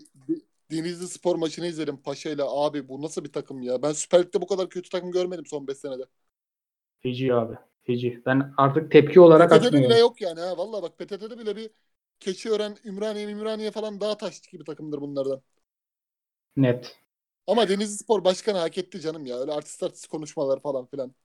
[0.72, 2.44] Denizli Spor maçını izledim Paşa ile.
[2.46, 3.82] Abi bu nasıl bir takım ya?
[3.82, 6.04] Ben Süper Lig'de bu kadar kötü takım görmedim son 5 senede.
[7.04, 7.56] Feci abi.
[7.84, 8.22] Feci.
[8.26, 9.90] Ben artık tepki olarak PTT'de açmıyorum.
[9.90, 10.58] bile yok yani ha.
[10.58, 11.70] Valla bak PTT'de bile bir
[12.20, 15.42] Keçiören, Ümraniye, Ümraniye falan daha taşlı gibi takımdır bunlardan.
[16.56, 16.98] Net.
[17.48, 19.38] Ama Denizli Spor Başkanı hak etti canım ya.
[19.40, 21.16] Öyle artist artist konuşmalar falan filan.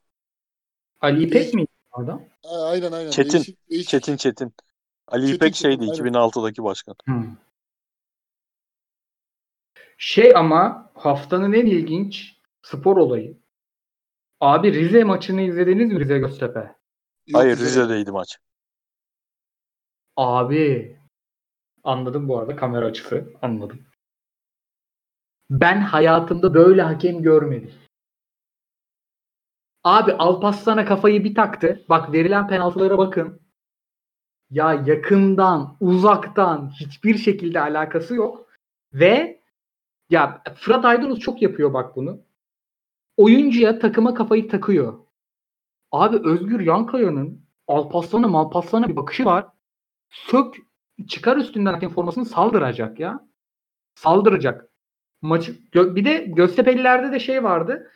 [1.01, 2.29] Ali İpek mi orada?
[2.45, 3.11] Aynen aynen.
[3.11, 3.33] Çetin.
[3.33, 3.89] Değişik, değişik.
[3.89, 4.55] Çetin Çetin.
[5.09, 6.13] Ali Çetin İpek Çetin, şeydi aynen.
[6.13, 6.95] 2006'daki başkan.
[7.05, 7.37] Hmm.
[9.99, 13.37] Şey ama haftanın en ilginç spor olayı.
[14.41, 16.75] Abi Rize maçını izlediniz mi Rize Göztepe?
[17.33, 17.59] Hayır.
[17.59, 18.39] Rize'deydi maç.
[20.17, 20.97] Abi
[21.85, 23.83] anladım bu arada kamera açısı anladım.
[25.51, 27.73] Ben hayatımda böyle hakem görmedim.
[29.85, 31.85] Abi Alparslan'a kafayı bir taktı.
[31.89, 33.41] Bak verilen penaltılara bakın.
[34.51, 38.47] Ya yakından, uzaktan hiçbir şekilde alakası yok.
[38.93, 39.41] Ve
[40.11, 42.21] ya Fırat Aydınus çok yapıyor bak bunu.
[43.17, 44.99] Oyuncuya takıma kafayı takıyor.
[45.93, 49.47] Abi Özgür Yankaya'nın Alparslan'a Malparslan'a bir bakışı var.
[50.11, 50.55] Sök
[51.09, 53.29] çıkar üstünden hakem formasını saldıracak ya.
[53.95, 54.69] Saldıracak.
[55.23, 57.91] Maçı bir de Göztepe'lilerde de şey vardı.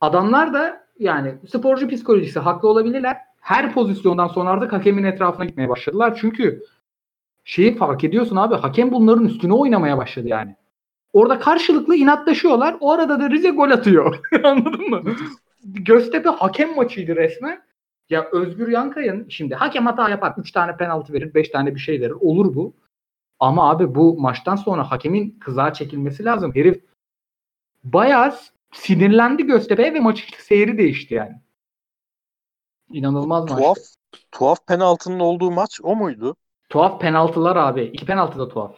[0.00, 3.16] Adamlar da yani sporcu psikolojisi haklı olabilirler.
[3.40, 6.18] Her pozisyondan sonra artık hakemin etrafına gitmeye başladılar.
[6.20, 6.62] Çünkü
[7.44, 10.56] şeyi fark ediyorsun abi hakem bunların üstüne oynamaya başladı yani.
[11.12, 12.76] Orada karşılıklı inatlaşıyorlar.
[12.80, 14.20] O arada da Rize gol atıyor.
[14.44, 15.02] Anladın mı?
[15.64, 17.62] Göztepe hakem maçıydı resmen.
[18.10, 20.34] Ya Özgür Yankaya'nın şimdi hakem hata yapar.
[20.38, 22.14] 3 tane penaltı verir, 5 tane bir şey verir.
[22.20, 22.74] Olur bu.
[23.40, 26.54] Ama abi bu maçtan sonra hakemin kızağa çekilmesi lazım.
[26.54, 26.84] Herif
[27.84, 28.34] bayağı
[28.72, 31.34] sinirlendi Göztepe'ye ve maçın seyri değişti yani.
[32.92, 33.58] İnanılmaz maç.
[33.58, 33.78] Tuhaf,
[34.32, 36.36] tuhaf penaltının olduğu maç o muydu?
[36.68, 37.84] Tuhaf penaltılar abi.
[37.84, 38.76] İki penaltı da tuhaf.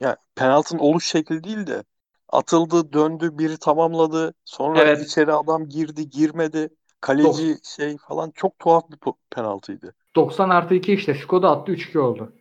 [0.00, 1.84] Ya penaltının oluş şekli değil de
[2.28, 4.34] atıldı, döndü, biri tamamladı.
[4.44, 5.06] Sonra Evet.
[5.06, 6.68] içeri adam girdi, girmedi.
[7.00, 8.98] Kaleci şey falan çok tuhaf bir
[9.30, 9.94] penaltıydı.
[10.16, 11.14] 90 artı 2 işte.
[11.14, 12.32] Skoda attı 3-2 oldu.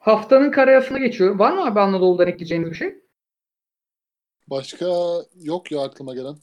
[0.00, 1.38] Haftanın karayasına geçiyorum.
[1.38, 2.94] Var mı abi Anadolu'dan ekleyeceğiniz bir şey?
[4.46, 4.86] Başka
[5.34, 6.36] yok ya aklıma gelen.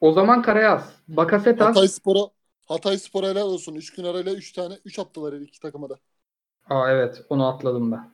[0.00, 0.96] O zaman Karayaz.
[1.08, 1.68] Bakasetas.
[1.68, 2.30] Hatay Spor'a
[2.66, 3.74] Hatay Spor'a helal olsun.
[3.74, 5.98] 3 gün arayla 3 tane 3 attılar iki takıma da.
[6.70, 8.10] Aa evet onu atladım ben.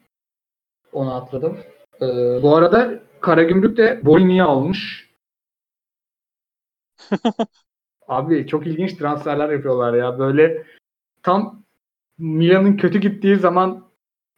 [0.92, 1.58] Onu atladım.
[2.00, 5.10] Ee, bu arada Karagümrük de Bolini'yi almış.
[8.08, 10.18] Abi çok ilginç transferler yapıyorlar ya.
[10.18, 10.66] Böyle
[11.22, 11.64] tam
[12.18, 13.83] Milan'ın kötü gittiği zaman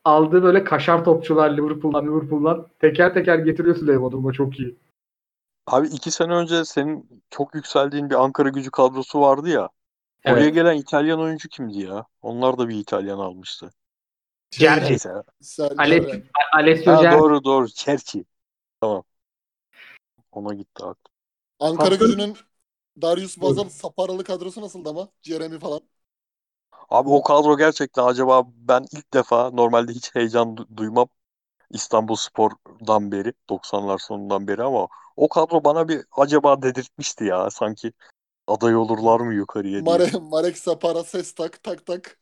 [0.07, 4.77] aldığı böyle kaşar topçular Liverpool'dan Liverpool'dan teker teker getiriyor Süleyman çok iyi.
[5.67, 9.69] Abi iki sene önce senin çok yükseldiğin bir Ankara gücü kadrosu vardı ya.
[10.25, 10.55] Oraya Evet.
[10.55, 12.07] gelen İtalyan oyuncu kimdi ya?
[12.23, 13.71] Onlar da bir İtalyan almıştı.
[14.51, 14.99] Cerci.
[16.53, 17.19] Alessio Cerci.
[17.19, 17.69] doğru doğru.
[17.69, 18.25] Çerçi.
[18.81, 19.05] Tamam.
[20.33, 21.13] Ona gitti aklım.
[21.61, 22.37] Ankara Hafta- gücünün
[23.03, 25.09] Darius Vazal saparalı kadrosu nasıldı ama?
[25.23, 25.81] Jeremy falan.
[26.91, 31.09] Abi o kadro gerçekten acaba ben ilk defa normalde hiç heyecan du- duymam
[31.71, 37.93] İstanbul Spor'dan beri 90'lar sonundan beri ama o kadro bana bir acaba dedirtmişti ya sanki
[38.49, 40.01] aday olurlar mı yukarıya diye.
[40.01, 42.19] Mare, Marek Sapara ses tak tak tak.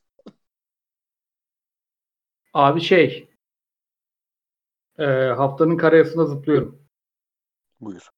[2.55, 3.29] Abi şey
[4.99, 5.05] e,
[5.37, 6.85] haftanın karayasına zıplıyorum.
[7.81, 8.11] Buyur.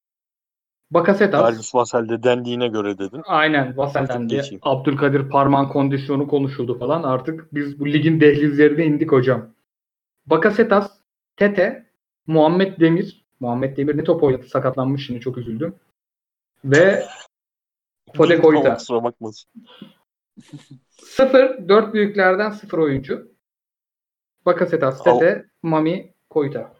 [0.91, 1.43] Bakasetas.
[1.43, 3.23] Darius Vassell'de dendiğine göre dedin.
[3.27, 4.43] Aynen Vasel'den de.
[4.63, 7.03] Abdülkadir Parman kondisyonu konuşuldu falan.
[7.03, 9.47] Artık biz bu ligin dehlizlerine indik hocam.
[10.27, 10.91] Bakasetas,
[11.37, 11.87] Tete,
[12.27, 13.27] Muhammed Demir.
[13.41, 15.75] Muhammed Demir ne top oynadı sakatlanmış şimdi çok üzüldüm.
[16.65, 17.05] Ve
[18.15, 18.75] Fode Koyta.
[18.75, 19.51] Kusura bakmasın.
[20.91, 23.33] Sıfır, dört büyüklerden sıfır oyuncu.
[24.47, 26.76] Bakasetas, Tete, Mami, Koyta.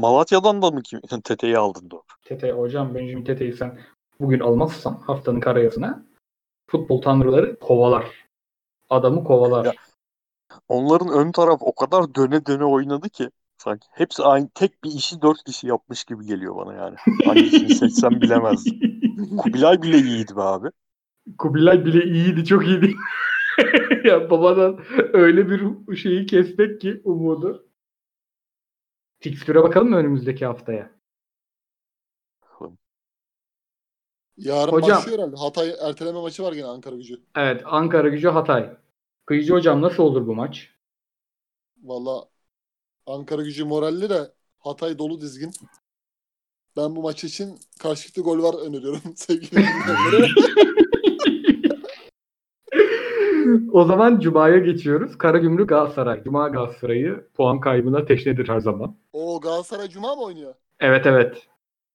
[0.00, 1.00] Malatya'dan da mı kim?
[1.24, 2.02] Tete'yi aldın doğru.
[2.24, 3.78] Tete hocam Benjamin Tete'yi sen
[4.20, 6.06] bugün almazsan haftanın karayasına
[6.66, 8.06] futbol tanrıları kovalar.
[8.90, 9.64] Adamı kovalar.
[9.64, 9.72] Ya,
[10.68, 15.22] Onların ön taraf o kadar döne döne oynadı ki sanki hepsi aynı tek bir işi
[15.22, 16.96] dört kişi yapmış gibi geliyor bana yani.
[17.24, 18.80] Hangisini seçsem bilemezdim.
[19.36, 20.68] Kubilay bile iyiydi be abi.
[21.38, 22.94] Kubilay bile iyiydi, çok iyiydi.
[24.04, 24.80] ya babadan
[25.12, 27.66] öyle bir şeyi kesmek ki umudu.
[29.22, 30.90] Fikstüre bakalım mı önümüzdeki haftaya?
[34.36, 34.98] Yarın Hocam.
[34.98, 35.36] başlıyor herhalde.
[35.36, 37.20] Hatay erteleme maçı var gene Ankara gücü.
[37.36, 38.70] Evet, Ankara Gücü Hatay.
[39.26, 40.70] Kıyıcı hocam nasıl olur bu maç?
[41.82, 42.28] Valla
[43.06, 45.52] Ankara gücü moralli de Hatay dolu dizgin.
[46.76, 50.28] Ben bu maç için karşılıklı gol var öneriyorum sevgili dinleyenlere.
[53.72, 55.18] o zaman Cuma'ya geçiyoruz.
[55.18, 56.24] Karagümrük Galatasaray.
[56.24, 58.96] Cuma Galatasaray'ı puan kaybına teşnedir her zaman.
[59.12, 60.54] O Galatasaray Cuma mı oynuyor?
[60.80, 61.48] Evet evet.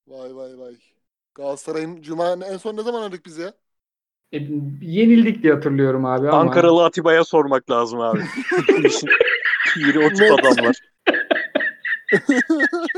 [0.08, 0.74] Vay vay vay.
[1.36, 3.54] Galatasaray'ın Cuma en son ne zaman oynadık biz ya?
[4.34, 4.38] E,
[4.82, 6.38] yenildik diye hatırlıyorum abi ama.
[6.38, 8.20] Ankaralı Atiba'ya sormak lazım abi.
[9.74, 10.76] Piri o tip adamlar.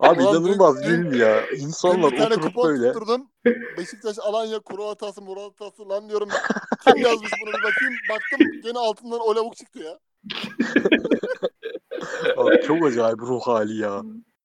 [0.00, 1.50] Abi Ulan inanılmaz değil mi ya?
[1.50, 3.30] İnsanlar bir tane oturup kupon böyle tutturdum.
[3.78, 6.28] Beşiktaş Alanya kuru hatası Murat hatası lan diyorum.
[6.84, 7.94] Kim yazmış bunu bir bakayım.
[8.10, 9.98] Baktım gene altından o lavuk çıktı ya.
[12.36, 14.02] Abi çok acayip ruh hali ya.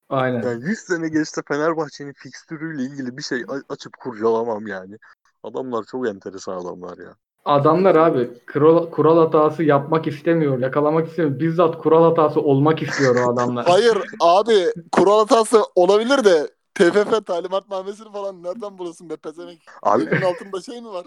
[0.10, 0.42] Aynen.
[0.42, 4.98] Yani 100 sene geçti Fenerbahçe'nin fikstürüyle ilgili bir şey açıp kurcalamam yani.
[5.44, 7.16] Adamlar çok enteresan adamlar ya.
[7.46, 11.40] Adamlar abi kural, kural hatası yapmak istemiyor, yakalamak istemiyor.
[11.40, 13.66] Bizzat kural hatası olmak istiyor o adamlar.
[13.68, 19.60] Hayır abi kural hatası olabilir de TFF talimatnamesini falan nereden bulursun be pezevenk?
[19.84, 21.06] Abi Elinin altında şey mi var?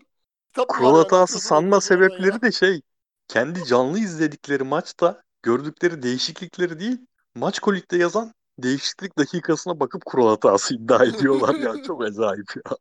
[0.48, 1.02] Kitap var kural yani?
[1.02, 2.40] hatası sanma sebepleri ya.
[2.42, 2.80] de şey
[3.28, 6.98] kendi canlı izledikleri maçta gördükleri değişiklikleri değil
[7.34, 12.76] maç kolikte yazan değişiklik dakikasına bakıp kural hatası iddia ediyorlar ya çok acayip ya.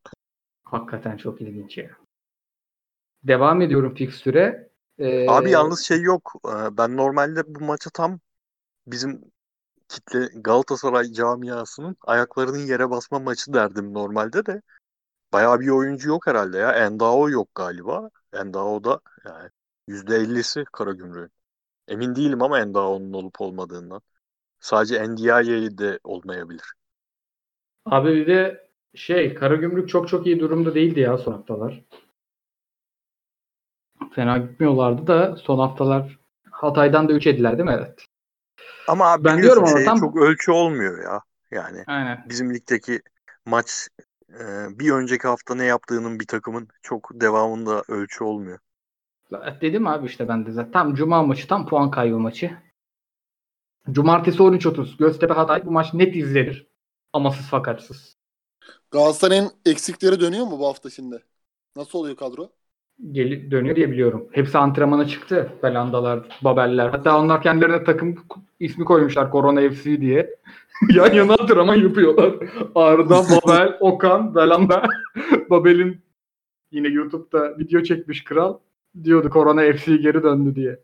[0.64, 1.98] Hakikaten çok ilginç ya.
[3.28, 4.70] Devam ediyorum fikstüre.
[5.00, 6.34] Ee, Abi yalnız şey yok.
[6.48, 8.20] Ee, Ben normalde bu maçı tam
[8.88, 9.32] bizim
[9.90, 14.64] kitle Galatasaray camiasının ayaklarının yere basma maçı derdim normalde de.
[15.34, 16.72] Bayağı bir oyuncu yok herhalde ya.
[16.74, 18.10] Endao yok galiba.
[18.34, 19.50] Endao da yani
[19.88, 21.32] %50'si Karagümrük'ün.
[21.88, 24.02] Emin değilim ama Endao'nun olup olmadığından.
[24.60, 26.74] Sadece NDI'ye de olmayabilir.
[27.86, 31.84] Abi bir de şey Karagümrük çok çok iyi durumda değildi ya son haftalar.
[34.14, 36.20] Fena gitmiyorlardı da son haftalar
[36.52, 37.76] Hatay'dan da 3 ediler değil mi?
[37.78, 38.06] Evet.
[38.88, 41.22] Ama abi Ben diyorum şey tam- çok ölçü olmuyor ya.
[41.52, 42.26] Yani Aynen.
[42.30, 43.02] bizim ligdeki
[43.46, 43.88] maç
[44.30, 44.40] e,
[44.80, 48.60] bir önceki hafta ne yaptığının bir takımın çok devamında ölçü olmuyor.
[49.62, 50.72] Dedim abi işte ben de zaten.
[50.72, 52.58] Tam cuma maçı tam puan kaybı maçı.
[53.92, 56.68] Cumartesi 13.30 Göztepe Hatay bu maç net izlenir.
[57.14, 58.16] Amasız fakatsız.
[58.92, 61.24] Galatasaray'ın eksikleri dönüyor mu bu hafta şimdi?
[61.76, 62.50] Nasıl oluyor kadro?
[63.12, 64.28] Geli, dönüyor diye biliyorum.
[64.32, 65.52] Hepsi antrenmana çıktı.
[65.64, 66.90] Belandalar, Babeller.
[66.90, 68.16] Hatta onlar kendilerine takım
[68.60, 70.36] ismi koymuşlar Korona FC diye.
[70.94, 72.34] Yan yana antrenman yapıyorlar.
[72.76, 74.84] Arda, Babel, Okan, Belanda.
[75.50, 76.02] Babel'in
[76.72, 78.58] yine YouTube'da video çekmiş kral.
[79.04, 80.80] Diyordu Korona FC geri döndü diye.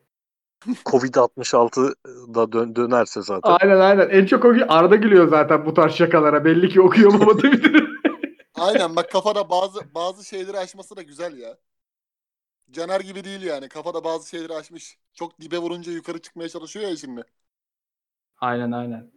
[0.86, 1.93] Covid-66
[2.36, 3.57] da dön- dönerse zaten.
[3.62, 4.09] Aynen aynen.
[4.09, 6.45] En çok o Arda gülüyor zaten bu tarz şakalara.
[6.45, 7.88] Belli ki okuyor baba Twitter'ı.
[8.55, 11.57] Aynen bak kafada bazı bazı şeyleri aşması da güzel ya.
[12.72, 13.70] Caner gibi değil yani.
[13.70, 14.98] Kafada bazı şeyleri aşmış.
[15.14, 17.24] Çok dibe vurunca yukarı çıkmaya çalışıyor ya şimdi.
[18.40, 19.12] aynen aynen.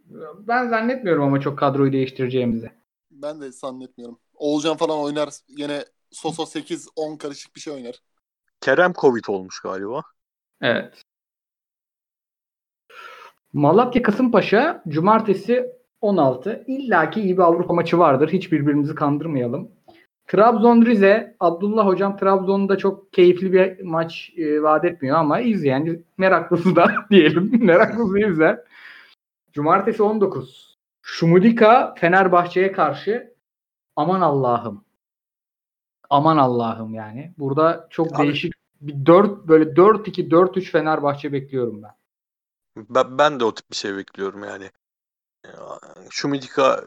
[0.47, 2.71] Ben zannetmiyorum ama çok kadroyu değiştireceğimizi.
[3.11, 4.19] Ben de zannetmiyorum.
[4.33, 5.29] Oğulcan falan oynar.
[5.47, 8.01] Yine Sosa 8-10 karışık bir şey oynar.
[8.61, 10.01] Kerem Covid olmuş galiba.
[10.61, 11.01] Evet.
[13.53, 16.63] Malatya Kasımpaşa cumartesi 16.
[16.67, 18.29] İlla ki iyi bir Avrupa maçı vardır.
[18.29, 19.71] Hiç birbirimizi kandırmayalım.
[20.27, 21.35] Trabzon Rize.
[21.39, 27.65] Abdullah hocam Trabzon'da çok keyifli bir maç e, vaat etmiyor ama izleyen meraklısı da diyelim.
[27.65, 28.59] Meraklısı izler.
[29.53, 30.77] Cumartesi 19.
[31.01, 33.33] Şumudika Fenerbahçe'ye karşı
[33.95, 34.85] aman Allah'ım.
[36.09, 37.33] Aman Allah'ım yani.
[37.37, 41.91] Burada çok Abi- değişik bir 4 böyle 4-2 4-3 Fenerbahçe bekliyorum ben.
[42.89, 44.71] Ben, ben de o tip bir şey bekliyorum yani.
[46.09, 46.83] Şumidika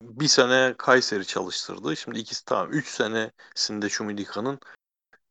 [0.00, 1.96] bir sene Kayseri çalıştırdı.
[1.96, 2.72] Şimdi ikisi tamam.
[2.72, 4.60] Üç senesinde Şumidika'nın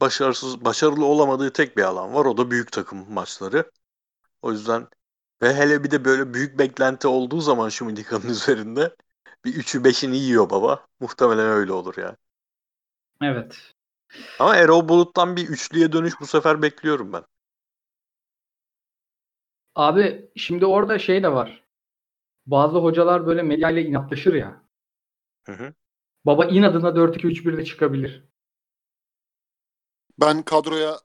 [0.01, 2.25] başarısız, başarılı olamadığı tek bir alan var.
[2.25, 3.71] O da büyük takım maçları.
[4.41, 4.87] O yüzden
[5.41, 8.95] ve hele bir de böyle büyük beklenti olduğu zaman Şumidika'nın üzerinde
[9.45, 10.87] bir üçü beşini yiyor baba.
[10.99, 12.17] Muhtemelen öyle olur ya.
[13.21, 13.73] Evet.
[14.39, 17.23] Ama Erol Bulut'tan bir üçlüye dönüş bu sefer bekliyorum ben.
[19.75, 21.64] Abi şimdi orada şey de var.
[22.45, 24.61] Bazı hocalar böyle medyayla inatlaşır ya.
[25.43, 25.73] Hı hı.
[26.25, 28.23] Baba inadına 4-2-3-1'de çıkabilir.
[30.19, 30.99] Ben kadroya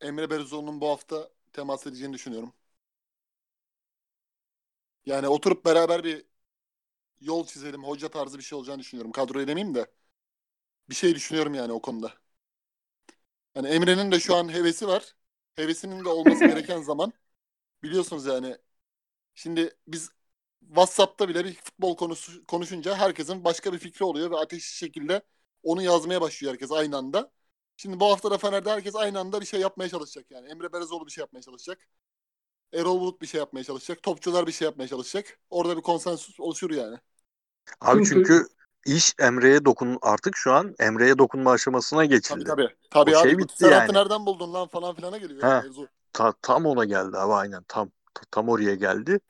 [0.00, 2.54] Emre Belözoğlu'nun bu hafta temas edeceğini düşünüyorum.
[5.06, 6.24] Yani oturup beraber bir
[7.20, 9.12] yol çizelim, hoca tarzı bir şey olacağını düşünüyorum.
[9.12, 9.86] Kadroyu demeyeyim de
[10.90, 12.12] bir şey düşünüyorum yani o konuda.
[13.54, 15.14] Yani Emre'nin de şu an hevesi var.
[15.56, 17.12] Hevesinin de olması gereken zaman
[17.84, 18.58] biliyorsunuz yani.
[19.34, 20.10] Şimdi biz
[20.74, 25.22] WhatsApp'ta bile bir futbol konusu konuşunca herkesin başka bir fikri oluyor ve ateşli şekilde
[25.62, 27.30] onu yazmaya başlıyor herkes aynı anda.
[27.76, 30.48] Şimdi bu hafta da Fener'de herkes aynı anda bir şey yapmaya çalışacak yani.
[30.48, 31.78] Emre Berezoğlu bir şey yapmaya çalışacak.
[32.72, 34.02] Erol Bulut bir şey yapmaya çalışacak.
[34.02, 35.38] Topçular bir şey yapmaya çalışacak.
[35.50, 36.98] Orada bir konsensus oluşur yani.
[37.80, 38.46] Abi Çünkü- çünkü
[38.86, 42.44] iş Emre'ye dokun artık şu an Emre'ye dokunma aşamasına Tabii geçildi.
[42.44, 42.68] tabii.
[42.90, 43.92] Tabii O abi şey bitti yani.
[43.92, 45.40] nereden buldun lan falan filana geliyor.
[45.42, 45.62] Ha.
[45.64, 45.88] Yani.
[46.12, 49.20] Ta- tam ona geldi abi aynen tam ta- tam oraya geldi.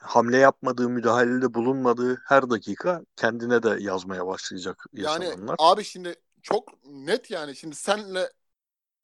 [0.00, 5.56] Hamle yapmadığı, müdahalede bulunmadığı her dakika kendine de yazmaya başlayacak Yani yaşananlar.
[5.58, 7.56] abi şimdi çok net yani.
[7.56, 8.32] Şimdi senle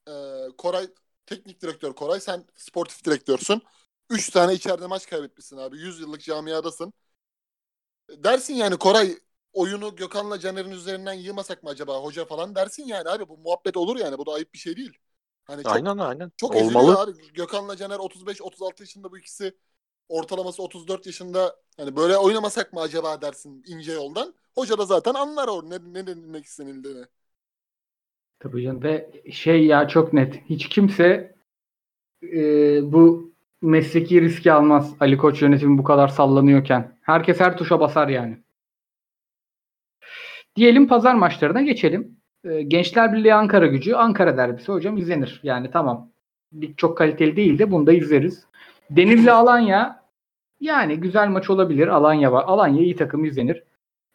[0.09, 0.13] e,
[0.59, 0.89] Koray
[1.27, 3.63] teknik direktör Koray sen sportif direktörsün.
[4.11, 5.79] 3 tane içeride maç kaybetmişsin abi.
[5.79, 6.93] 100 yıllık camiadasın.
[8.11, 9.19] Dersin yani Koray
[9.53, 13.29] oyunu Gökhan'la Caner'in üzerinden yığmasak mı acaba hoca falan dersin yani abi.
[13.29, 14.19] Bu muhabbet olur yani.
[14.19, 14.99] Bu da ayıp bir şey değil.
[15.45, 16.33] Hani çok, aynen aynen.
[16.37, 17.01] çok Olmalı.
[17.01, 17.33] abi.
[17.33, 19.59] Gökhan'la Caner 35-36 yaşında bu ikisi
[20.09, 21.57] ortalaması 34 yaşında.
[21.77, 24.35] Hani böyle oynamasak mı acaba dersin ince yoldan.
[24.55, 27.05] Hoca da zaten anlar o ne, ne demek istenildiğini.
[28.41, 30.43] Tabii canım ve şey ya çok net.
[30.51, 31.35] Hiç kimse
[32.23, 32.39] e,
[32.93, 33.33] bu
[33.63, 36.99] mesleki riski almaz Ali Koç yönetimi bu kadar sallanıyorken.
[37.03, 38.39] Herkes her tuşa basar yani.
[40.57, 42.17] Diyelim pazar maçlarına geçelim.
[42.45, 43.95] E, Gençler Birliği Ankara gücü.
[43.95, 45.41] Ankara derbisi hocam izlenir.
[45.43, 46.11] Yani tamam.
[46.55, 48.47] Lig çok kaliteli değil de bunu da izleriz.
[48.91, 49.98] Denizli Alanya
[50.61, 51.89] yani güzel maç olabilir.
[51.89, 52.45] Alanya var.
[52.47, 53.65] Alanya iyi takım izlenir.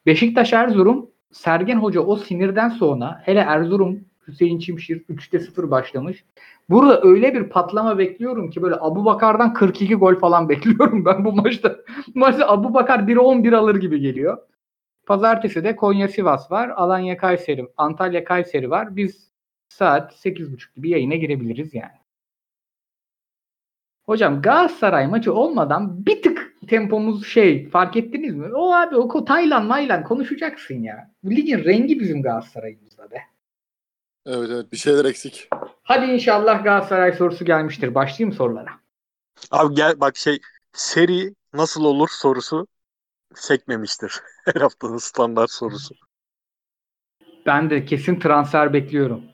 [0.06, 6.26] Beşiktaş Erzurum Sergen Hoca o sinirden sonra hele Erzurum Hüseyin Çimşir 3'te 0 başlamış.
[6.70, 11.32] Burada öyle bir patlama bekliyorum ki böyle Abu Bakar'dan 42 gol falan bekliyorum ben bu
[11.34, 11.76] maçta.
[12.15, 14.38] Maçta Abu Bakar 1'e 11 alır gibi geliyor.
[15.06, 16.70] Pazartesi de Konya Sivas var.
[16.70, 18.95] Alanya Kayseri, Antalya Kayseri var.
[18.95, 19.32] Biz
[19.70, 22.03] saat 8.30 gibi yayına girebiliriz yani.
[24.06, 26.33] Hocam Galatasaray maçı olmadan bir tık
[26.68, 28.56] tempomuz şey fark ettiniz mi?
[28.56, 31.11] O abi o Taylan Maylan konuşacaksın ya.
[31.26, 33.18] Ligin rengi bizim Galatasaray'ımızda be.
[34.26, 35.49] Evet evet bir şeyler eksik.
[35.84, 37.95] Hadi inşallah Galatasaray sorusu gelmiştir.
[37.95, 38.69] Başlayayım sorulara.
[39.52, 40.40] Abi gel bak şey
[40.73, 42.68] seri nasıl olur sorusu
[43.35, 44.22] sekmemiştir.
[44.45, 45.95] Her haftanın standart sorusu.
[47.45, 49.33] Ben de kesin transfer bekliyorum.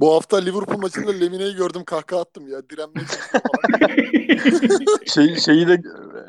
[0.00, 2.70] Bu hafta Liverpool maçında Lemine'yi gördüm kahkaha attım ya.
[2.70, 3.06] Direnmeye.
[5.06, 5.82] Şey, şeyi de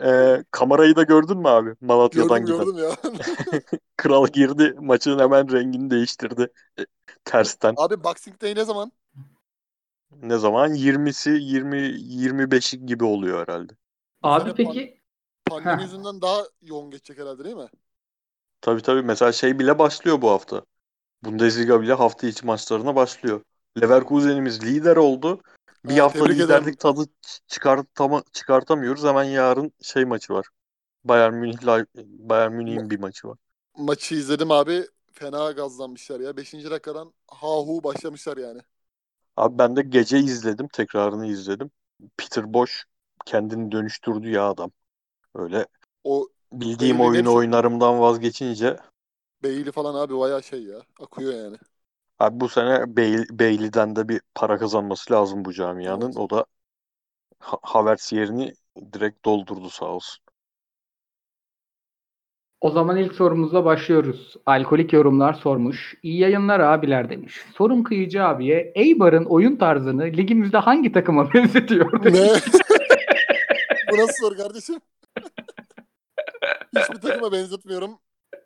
[0.06, 1.76] e, kamerayı da gördün mü abi?
[1.82, 2.76] Malatya'dan gördüm giden.
[2.76, 2.96] gördüm ya.
[3.98, 6.48] Kral girdi maçın hemen rengini değiştirdi.
[6.80, 6.86] E,
[7.26, 7.74] tersten.
[7.78, 8.92] Abi Boxing Day ne zaman?
[10.22, 10.74] Ne zaman?
[10.74, 13.74] 20'si 20 25'i gibi oluyor herhalde.
[14.22, 15.02] Abi sene peki
[15.46, 15.84] Pandemi Heh.
[15.84, 17.70] yüzünden daha yoğun geçecek herhalde değil mi?
[18.62, 20.66] Tabii tabii mesela şey bile başlıyor bu hafta.
[21.24, 23.42] Bundesliga bile hafta içi maçlarına başlıyor.
[23.82, 25.42] Leverkusen'imiz lider oldu.
[25.86, 26.50] Bir Ha, hafta tebrik ederim.
[26.64, 27.06] liderlik tadı
[27.48, 29.04] çıkartama, çıkartamıyoruz.
[29.04, 30.46] Hemen yarın şey maçı var.
[31.04, 31.86] Bayern Münih'le
[32.30, 33.38] Bayern Münih'in bir maçı var.
[33.78, 34.88] Maçı izledim abi.
[35.14, 36.38] Fena gazlanmışlar ya.
[36.38, 38.62] Beşinci dakikadan ha hu başlamışlar yani.
[39.38, 40.68] Abi ben de gece izledim.
[40.68, 41.72] Tekrarını izledim.
[42.18, 42.74] Peter Bosch
[43.26, 44.72] kendini dönüştürdü ya adam.
[45.36, 45.68] Öyle
[46.04, 48.78] O bildiğim oyunu hepsi- oynarımdan vazgeçince
[49.44, 50.82] Beyli falan abi bayağı şey ya.
[51.00, 51.58] Akıyor yani.
[52.20, 56.14] Abi bu sene Bey, Beyli'den de bir para kazanması lazım bu camianın.
[56.14, 56.18] Evet.
[56.18, 56.46] O da
[57.40, 58.54] Ha- Havertz yerini
[58.94, 60.24] direkt doldurdu sağ olsun.
[62.62, 64.36] o zaman ilk sorumuzla başlıyoruz.
[64.46, 65.96] Alkolik yorumlar sormuş.
[66.04, 67.42] İyi yayınlar abiler demiş.
[67.58, 72.04] Sorum Kıyıcı abiye Eibar'ın oyun tarzını ligimizde hangi takıma benzetiyor?
[72.04, 72.20] demiş.
[72.22, 72.42] Ne?
[73.90, 74.82] Bu nasıl soru kardeşim?
[76.76, 78.00] Hiçbir takıma benzetmiyorum.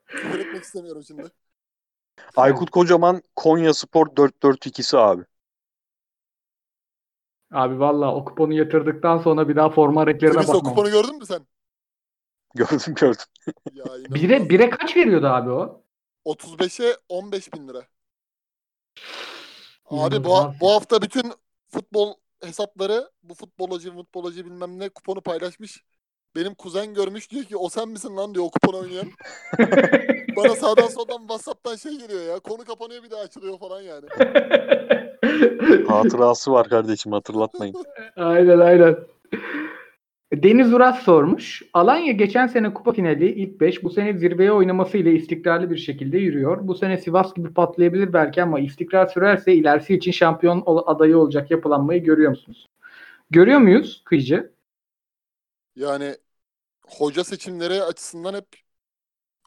[0.07, 1.31] Küfür etmek istemiyorum şimdi.
[2.35, 5.23] Aykut Kocaman Konya Spor 4-4-2'si abi.
[7.51, 10.75] Abi valla o kuponu yatırdıktan sonra bir daha forma renklerine Deniz o bakmam.
[10.75, 11.47] kuponu gördün mü sen?
[12.55, 13.25] Gördüm gördüm.
[13.73, 13.85] Ya.
[14.09, 15.83] Bire, bire kaç veriyordu abi o?
[16.25, 17.87] 35'e 15 bin lira.
[19.89, 21.33] Abi bu, bu hafta bütün
[21.69, 22.13] futbol
[22.43, 25.83] hesapları bu futbolcu futbolcu bilmem ne kuponu paylaşmış.
[26.35, 29.07] Benim kuzen görmüş diyor ki o sen misin lan diyor o kupon oynayan.
[30.43, 32.39] Bana sağdan soldan Whatsapp'tan şey geliyor ya.
[32.39, 34.05] Konu kapanıyor bir daha açılıyor falan yani.
[35.87, 37.75] Hatırası var kardeşim hatırlatmayın.
[38.15, 38.97] aynen aynen.
[40.33, 41.63] Deniz Uras sormuş.
[41.73, 46.67] Alanya geçen sene kupa finali ilk 5 bu sene zirveye oynamasıyla istikrarlı bir şekilde yürüyor.
[46.67, 52.03] Bu sene Sivas gibi patlayabilir belki ama istikrar sürerse ilerisi için şampiyon adayı olacak yapılanmayı
[52.03, 52.67] görüyor musunuz?
[53.29, 54.51] Görüyor muyuz Kıyıcı?
[55.75, 56.15] Yani
[56.87, 58.45] hoca seçimleri açısından hep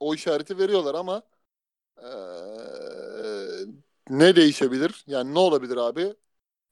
[0.02, 1.22] o işareti veriyorlar ama
[2.02, 3.66] eee,
[4.10, 5.04] ne değişebilir?
[5.06, 6.14] Yani ne olabilir abi?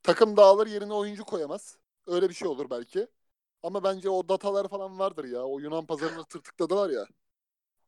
[0.04, 1.78] Takım dağılır yerine oyuncu koyamaz.
[2.06, 3.08] Öyle bir şey olur belki.
[3.64, 5.44] Ama bence o datalar falan vardır ya.
[5.46, 7.06] O Yunan pazarını tırtıkladılar ya.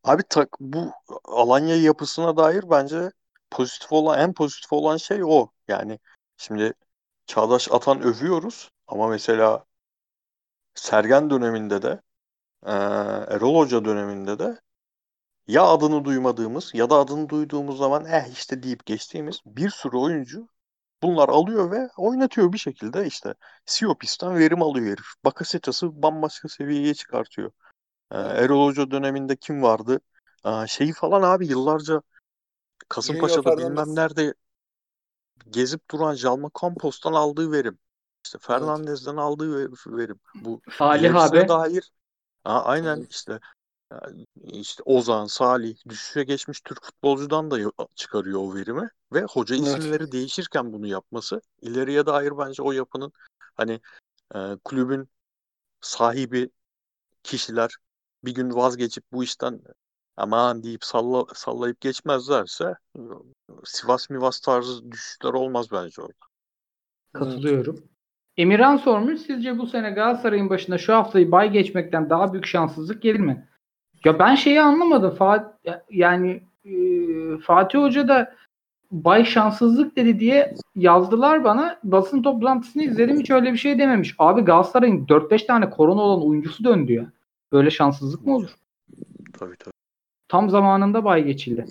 [0.04, 0.92] Abi tak bu
[1.24, 3.10] Alanya yapısına dair bence
[3.50, 5.48] pozitif olan en pozitif olan şey o.
[5.68, 5.98] Yani
[6.36, 6.74] şimdi
[7.26, 9.64] Çağdaş Atan övüyoruz ama mesela
[10.74, 12.00] Sergen döneminde de
[12.66, 12.72] eee,
[13.28, 14.60] Erol Hoca döneminde de
[15.46, 20.48] ya adını duymadığımız ya da adını duyduğumuz zaman eh işte deyip geçtiğimiz bir sürü oyuncu
[21.02, 23.34] bunlar alıyor ve oynatıyor bir şekilde işte
[23.66, 25.06] Siopis'ten verim alıyor herif.
[25.24, 27.52] Bakasetas'ı bambaşka seviyeye çıkartıyor.
[28.12, 30.00] Ee, Erol Hoca döneminde kim vardı?
[30.44, 32.02] Aa, şeyi falan abi yıllarca
[32.88, 34.34] Kasımpaşa'da bilmem nerede
[35.50, 37.78] gezip duran Jalma Campos'tan aldığı verim.
[38.24, 40.20] İşte Fernandez'den aldığı ver- verim.
[40.34, 41.48] Bu Salih abi.
[41.48, 41.92] dair
[42.44, 43.40] Aa, aynen işte
[43.92, 49.56] yani işte Ozan, Salih düşüşe geçmiş Türk futbolcudan da yo- çıkarıyor o verimi ve hoca
[49.56, 49.66] Evet.
[49.66, 53.12] isimleri değişirken bunu yapması ileriye dair bence o yapının
[53.54, 53.80] hani
[54.34, 55.08] e, kulübün
[55.80, 56.50] sahibi
[57.22, 57.76] kişiler
[58.24, 59.60] bir gün vazgeçip bu işten
[60.16, 62.74] aman deyip salla, sallayıp geçmezlerse
[63.64, 66.12] Sivas Mivas tarzı düşüşler olmaz bence orada.
[67.12, 67.84] Katılıyorum.
[68.36, 69.20] Emirhan sormuş.
[69.20, 73.48] Sizce bu sene Galatasaray'ın başına şu haftayı bay geçmekten daha büyük şanssızlık gelir mi?
[74.04, 75.14] Ya ben şeyi anlamadım.
[75.14, 75.58] Fa
[75.90, 76.74] yani e,
[77.38, 78.34] Fatih Hoca da
[78.90, 81.78] bay şanssızlık dedi diye yazdılar bana.
[81.84, 84.14] Basın toplantısını izledim hiç öyle bir şey dememiş.
[84.18, 87.12] Abi Galatasaray'ın 4-5 tane korona olan oyuncusu döndü ya.
[87.52, 88.54] Böyle şanssızlık mı olur?
[89.38, 89.74] Tabii tabii.
[90.28, 91.66] Tam zamanında bay geçildi.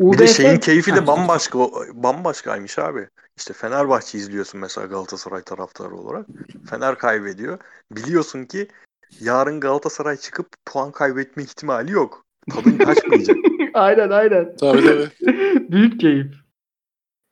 [0.00, 1.58] Bir de UBS şeyin keyfi de bambaşka
[1.92, 3.08] bambaşkaymış abi.
[3.36, 6.26] İşte Fenerbahçe izliyorsun mesela Galatasaray taraftarı olarak.
[6.70, 7.58] Fener kaybediyor.
[7.92, 8.68] Biliyorsun ki
[9.20, 12.24] yarın Galatasaray çıkıp puan kaybetme ihtimali yok.
[12.50, 13.36] Tadın kaçmayacak.
[13.74, 14.56] aynen aynen.
[14.60, 15.08] Tabii tabii.
[15.70, 16.26] Büyük keyif.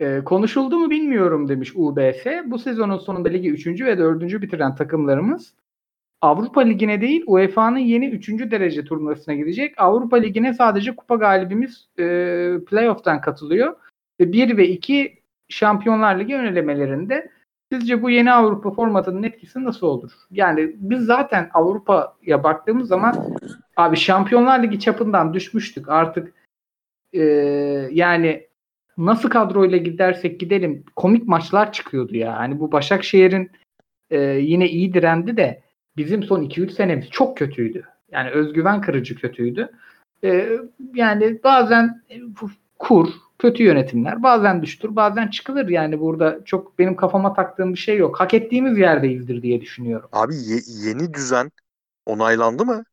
[0.01, 2.27] Ee, konuşuldu mu bilmiyorum demiş UBS.
[2.45, 3.67] Bu sezonun sonunda ligi 3.
[3.67, 4.43] ve 4.
[4.43, 5.55] bitiren takımlarımız
[6.21, 8.29] Avrupa Ligi'ne değil UEFA'nın yeni 3.
[8.29, 9.75] derece turnuvasına gidecek.
[9.77, 12.05] Avrupa Ligi'ne sadece kupa galibimiz e,
[12.67, 13.77] playoff'tan katılıyor.
[14.21, 17.31] Ve 1 ve 2 Şampiyonlar Ligi ön elemelerinde
[17.73, 20.13] sizce bu yeni Avrupa formatının etkisi nasıl olur?
[20.31, 23.37] Yani biz zaten Avrupa'ya baktığımız zaman
[23.77, 25.89] abi Şampiyonlar Ligi çapından düşmüştük.
[25.89, 26.35] Artık
[27.13, 27.23] e,
[27.91, 28.47] yani
[28.99, 32.39] nasıl kadroyla gidersek gidelim komik maçlar çıkıyordu ya.
[32.39, 33.51] Hani bu Başakşehir'in
[34.11, 35.63] e, yine iyi direndi de
[35.97, 37.85] bizim son 2-3 senemiz çok kötüydü.
[38.11, 39.69] Yani özgüven kırıcı kötüydü.
[40.25, 40.59] E,
[40.95, 42.21] yani bazen e,
[42.79, 45.69] kur, kötü yönetimler bazen düştür bazen çıkılır.
[45.69, 48.21] Yani burada çok benim kafama taktığım bir şey yok.
[48.21, 50.09] Hak ettiğimiz yerdeyizdir diye düşünüyorum.
[50.13, 51.51] Abi ye- yeni düzen
[52.07, 52.85] onaylandı mı?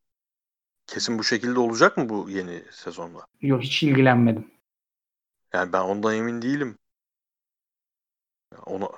[0.87, 3.27] Kesin bu şekilde olacak mı bu yeni sezonda?
[3.41, 4.47] Yok hiç ilgilenmedim.
[5.53, 6.77] Yani ben ondan emin değilim.
[8.65, 8.91] Onu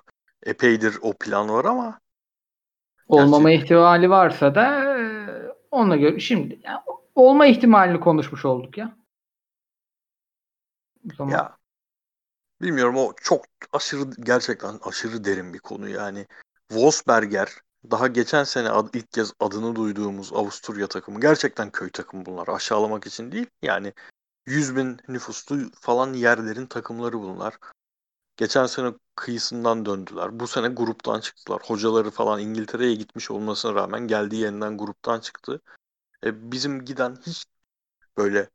[0.44, 2.00] epeydir o plan var ama
[3.08, 5.06] Olmama Gerçi- ihtimali varsa da e,
[5.72, 6.84] ona göre şimdi ya,
[7.16, 8.96] olma ihtimalini konuşmuş olduk ya.
[11.12, 11.58] O zaman ya
[12.62, 16.26] bilmiyorum o çok aşırı gerçekten aşırı derin bir konu yani.
[16.70, 17.50] Wolfsberger
[17.92, 23.08] daha geçen sene ad- ilk kez adını duyduğumuz Avusturya takımı gerçekten köy takımı bunlar aşağılamak
[23.08, 23.94] için değil yani
[24.46, 27.58] 100 bin nüfuslu falan yerlerin takımları bunlar.
[28.38, 30.40] Geçen sene kıyısından döndüler.
[30.40, 31.62] Bu sene gruptan çıktılar.
[31.66, 35.62] Hocaları falan İngiltere'ye gitmiş olmasına rağmen geldiği yeniden gruptan çıktı.
[36.24, 37.46] E, bizim giden hiç
[38.18, 38.50] böyle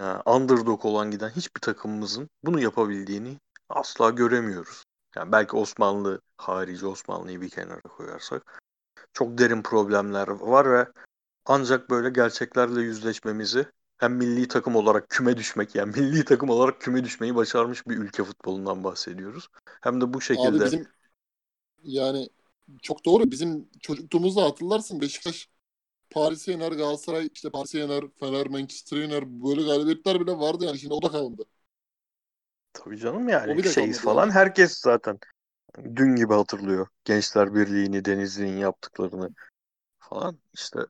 [0.00, 3.36] e, underdog olan giden hiçbir takımımızın bunu yapabildiğini
[3.68, 4.84] asla göremiyoruz.
[5.16, 8.62] Yani belki Osmanlı harici Osmanlı'yı bir kenara koyarsak
[9.12, 10.86] çok derin problemler var ve
[11.46, 13.66] ancak böyle gerçeklerle yüzleşmemizi
[13.98, 18.24] hem milli takım olarak küme düşmek yani milli takım olarak küme düşmeyi başarmış bir ülke
[18.24, 19.48] futbolundan bahsediyoruz.
[19.80, 20.86] Hem de bu şekilde Abi bizim
[21.82, 22.28] yani
[22.82, 23.30] çok doğru.
[23.30, 25.48] Bizim çocukluğumuzda hatırlarsın Beşiktaş
[26.12, 29.24] Paris'i yener, Galatasaray işte Paris'i yener, Fener, Manchester'ı yener.
[29.44, 30.78] Böyle galibiyetler bile vardı yani.
[30.78, 31.44] Şimdi o da kaldı.
[32.72, 34.30] tabii canım O yani bile şey kalmadı falan yani.
[34.30, 35.18] herkes zaten
[35.96, 36.88] dün gibi hatırlıyor.
[37.04, 39.30] Gençler Birliği'ni, Denizli'nin yaptıklarını
[40.00, 40.80] falan işte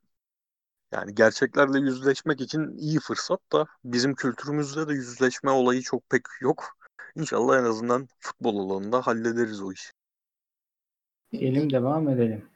[0.92, 6.76] yani gerçeklerle yüzleşmek için iyi fırsat da bizim kültürümüzde de yüzleşme olayı çok pek yok.
[7.16, 9.90] İnşallah en azından futbol alanında hallederiz o işi.
[11.32, 12.51] diyelim devam edelim.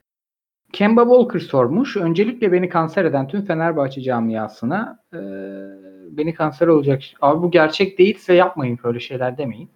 [0.77, 1.97] Kemba Walker sormuş.
[1.97, 5.19] Öncelikle beni kanser eden tüm Fenerbahçe camiasına e,
[6.16, 7.03] beni kanser olacak.
[7.20, 9.70] Abi bu gerçek değilse yapmayın böyle şeyler demeyin.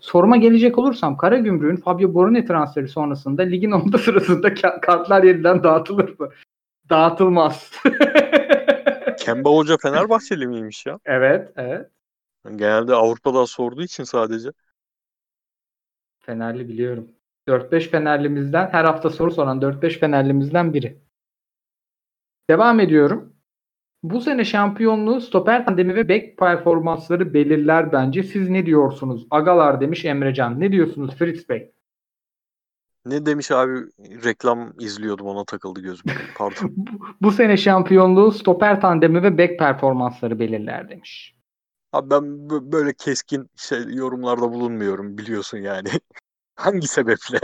[0.00, 6.18] Soruma gelecek olursam Karagümrük'ün Fabio Borone transferi sonrasında ligin onda sırasında ka- kartlar yeniden dağıtılır
[6.18, 6.28] mı?
[6.90, 7.72] Dağıtılmaz.
[9.18, 10.98] Kemba Hoca Fenerbahçeli miymiş ya?
[11.04, 11.90] evet, evet.
[12.56, 14.50] Genelde Avrupa'dan sorduğu için sadece.
[16.20, 17.08] Fenerli biliyorum.
[17.48, 21.02] 4-5 Fenerlimizden her hafta soru soran 4-5 Fenerlimizden biri.
[22.50, 23.32] Devam ediyorum.
[24.02, 28.22] Bu sene şampiyonluğu stoper tandemi ve bek performansları belirler bence.
[28.22, 29.26] Siz ne diyorsunuz?
[29.30, 30.60] Agalar demiş Emrecan.
[30.60, 31.72] Ne diyorsunuz Fritz Bey?
[33.06, 33.72] Ne demiş abi
[34.24, 36.04] reklam izliyordum ona takıldı gözüm.
[36.36, 36.74] Pardon.
[37.20, 41.36] Bu, sene şampiyonluğu stoper tandemi ve bek performansları belirler demiş.
[41.92, 45.88] Abi ben bö- böyle keskin şey yorumlarda bulunmuyorum biliyorsun yani.
[46.54, 47.40] Hangi sebeple?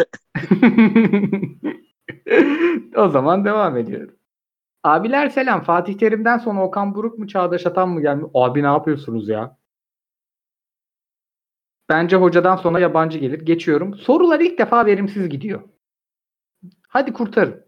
[2.97, 4.17] o zaman devam ediyorum.
[4.85, 5.63] Abiler selam.
[5.63, 8.31] Fatih Terim'den sonra Okan Buruk mu Çağdaş Atan mı gelmiş?
[8.35, 9.59] Abi ne yapıyorsunuz ya?
[11.89, 13.41] Bence hocadan sonra yabancı gelir.
[13.41, 13.95] Geçiyorum.
[13.95, 15.63] Sorular ilk defa verimsiz gidiyor.
[16.89, 17.65] Hadi kurtarın.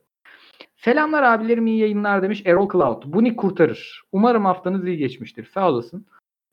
[0.76, 3.02] Selamlar abilerim iyi yayınlar demiş Erol Cloud.
[3.06, 4.02] Bu nick kurtarır.
[4.12, 5.50] Umarım haftanız iyi geçmiştir.
[5.54, 6.06] Sağ olasın.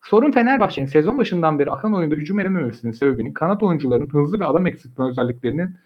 [0.10, 4.68] Sorun Fenerbahçe'nin sezon başından beri akan oyunda hücum edememesinin sebebinin kanat oyuncuların hızlı ve adam
[4.68, 5.78] eksiltme özelliklerinin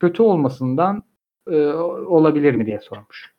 [0.00, 1.02] kötü olmasından
[1.50, 3.34] e, olabilir mi diye sormuş.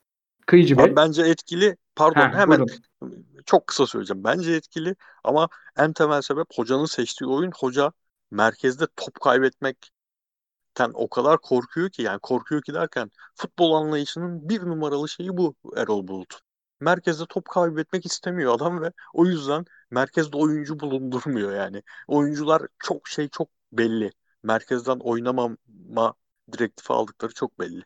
[0.45, 0.95] Kıyıcı Bey.
[0.95, 1.77] Bence etkili.
[1.95, 2.65] Pardon Heh, hemen
[3.01, 3.25] buyurun.
[3.45, 4.23] çok kısa söyleyeceğim.
[4.23, 7.51] Bence etkili ama en temel sebep hocanın seçtiği oyun.
[7.59, 7.91] Hoca
[8.31, 15.09] merkezde top kaybetmekten o kadar korkuyor ki yani korkuyor ki derken futbol anlayışının bir numaralı
[15.09, 16.39] şeyi bu Erol Bulut.
[16.79, 19.65] Merkezde top kaybetmek istemiyor adam ve o yüzden
[19.95, 21.81] merkezde oyuncu bulundurmuyor yani.
[22.07, 24.11] Oyuncular çok şey çok belli.
[24.43, 26.13] Merkezden oynamama
[26.51, 27.83] direktifi aldıkları çok belli.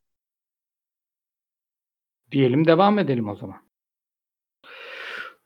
[2.31, 3.57] Diyelim devam edelim o zaman.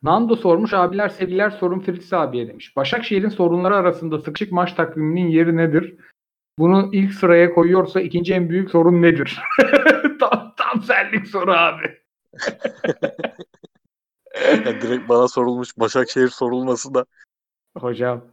[0.03, 2.75] Nando sormuş abiler sevgiler sorun Fritz abiye demiş.
[2.75, 5.95] Başakşehir'in sorunları arasında sıkışık maç takviminin yeri nedir?
[6.59, 9.39] Bunu ilk sıraya koyuyorsa ikinci en büyük sorun nedir?
[10.19, 11.97] tam, tam senlik soru abi.
[14.33, 17.05] Yani direkt bana sorulmuş Başakşehir sorulması da
[17.77, 18.23] Hocam.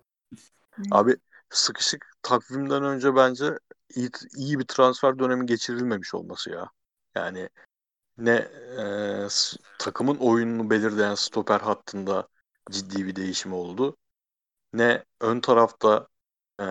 [0.91, 1.17] abi
[1.51, 3.59] sıkışık takvimden önce bence
[3.95, 6.71] iyi, iyi bir transfer dönemi geçirilmemiş olması ya.
[7.15, 7.49] Yani
[8.19, 8.35] ne
[8.79, 8.85] e,
[9.79, 12.29] takımın oyununu belirleyen stoper hattında
[12.71, 13.97] ciddi bir değişim oldu.
[14.73, 16.09] Ne ön tarafta
[16.61, 16.65] e,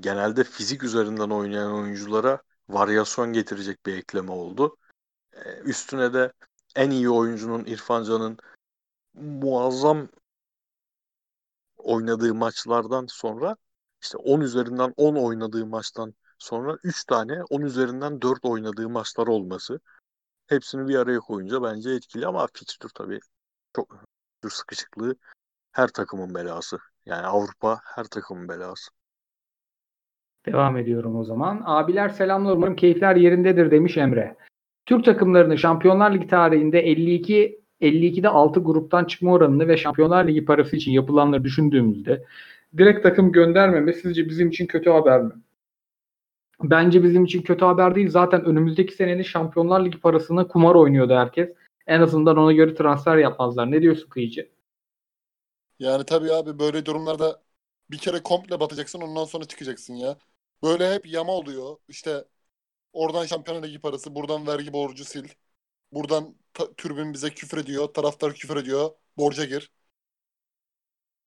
[0.00, 4.76] genelde fizik üzerinden oynayan oyunculara varyasyon getirecek bir ekleme oldu.
[5.32, 6.32] E, üstüne de
[6.76, 8.38] en iyi oyuncunun İrfan Can'ın
[9.14, 10.08] muazzam
[11.76, 13.56] oynadığı maçlardan sonra
[14.02, 19.80] işte 10 üzerinden 10 oynadığı maçtan sonra 3 tane 10 üzerinden 4 oynadığı maçlar olması
[20.46, 23.20] hepsini bir araya koyunca bence etkili ama fikstür tabii
[23.76, 24.04] çok
[24.48, 25.16] sıkışıklığı
[25.72, 26.78] her takımın belası.
[27.06, 28.90] Yani Avrupa her takımın belası.
[30.46, 31.62] Devam ediyorum o zaman.
[31.64, 34.36] Abiler selamlar umarım keyifler yerindedir demiş Emre.
[34.86, 40.76] Türk takımlarının Şampiyonlar Ligi tarihinde 52 52'de 6 gruptan çıkma oranını ve Şampiyonlar Ligi parası
[40.76, 42.24] için yapılanları düşündüğümüzde
[42.78, 45.32] direkt takım göndermeme sizce bizim için kötü haber mi?
[46.62, 48.10] Bence bizim için kötü haber değil.
[48.10, 51.48] Zaten önümüzdeki senenin Şampiyonlar Ligi parasını kumar oynuyordu herkes.
[51.86, 53.70] En azından ona göre transfer yapmazlar.
[53.70, 54.48] Ne diyorsun Kıyıcı?
[55.78, 57.42] Yani tabii abi böyle durumlarda
[57.90, 60.18] bir kere komple batacaksın ondan sonra çıkacaksın ya.
[60.62, 61.76] Böyle hep yama oluyor.
[61.88, 62.24] İşte
[62.92, 65.26] oradan Şampiyonlar Ligi parası, buradan vergi borcu sil.
[65.92, 69.72] Buradan ta- tribün bize küfür ediyor, taraftar küfür ediyor, borca gir.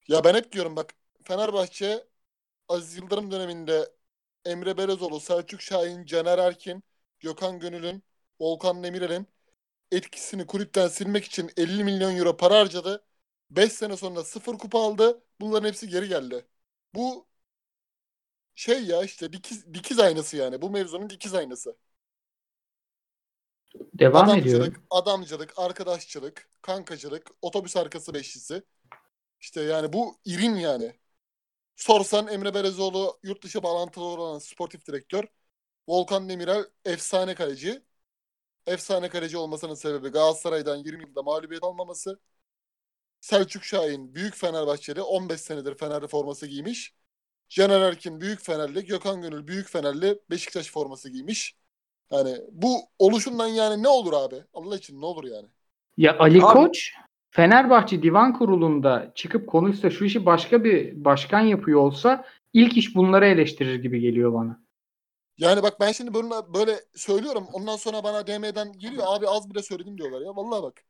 [0.07, 0.93] Ya ben hep diyorum bak
[1.23, 2.07] Fenerbahçe
[2.69, 3.93] Aziz Yıldırım döneminde
[4.45, 6.83] Emre Belezoğlu, Selçuk Şahin, Caner Erkin,
[7.19, 8.03] Gökhan Gönül'ün,
[8.41, 9.27] Volkan Demirel'in
[9.91, 13.05] etkisini kulüpten silmek için 50 milyon euro para harcadı.
[13.51, 15.23] 5 sene sonra sıfır kupa aldı.
[15.41, 16.45] Bunların hepsi geri geldi.
[16.95, 17.27] Bu
[18.55, 20.61] şey ya işte dikiz, dikiz aynası yani.
[20.61, 21.77] Bu mevzunun dikiz aynası.
[23.93, 24.83] Devam Adamcılık, ediyorum.
[24.89, 28.63] adamcılık, arkadaşçılık, kankacılık, otobüs arkası beşlisi.
[29.41, 30.93] İşte yani bu irin yani.
[31.75, 35.25] Sorsan Emre Belezoğlu yurt dışı bağlantılı olan sportif direktör.
[35.89, 37.83] Volkan Demirel efsane kaleci.
[38.67, 42.19] Efsane kaleci olmasının sebebi Galatasaray'dan 20 yılda mağlubiyet almaması.
[43.21, 46.95] Selçuk Şahin büyük Fenerbahçeli 15 senedir Fenerli forması giymiş.
[47.49, 51.55] Caner Erkin büyük Fenerli, Gökhan Gönül büyük Fenerli Beşiktaş forması giymiş.
[52.11, 54.43] Yani bu oluşumdan yani ne olur abi?
[54.53, 55.47] Allah için ne olur yani?
[55.97, 56.93] Ya Ali Abi- Koç
[57.31, 63.25] Fenerbahçe Divan Kurulu'nda çıkıp konuşsa şu işi başka bir başkan yapıyor olsa ilk iş bunları
[63.27, 64.65] eleştirir gibi geliyor bana.
[65.37, 67.47] Yani bak ben şimdi böyle, böyle söylüyorum.
[67.53, 69.03] Ondan sonra bana DM'den geliyor.
[69.07, 70.35] Abi az bile söyledim diyorlar ya.
[70.35, 70.85] Vallahi bak.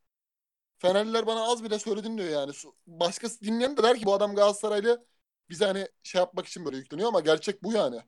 [0.78, 2.52] Fenerliler bana az bile söyledim diyor yani.
[2.88, 5.06] Başkası dinleyen de der ki bu adam Galatasaraylı
[5.50, 8.02] bize hani şey yapmak için böyle yükleniyor ama gerçek bu yani.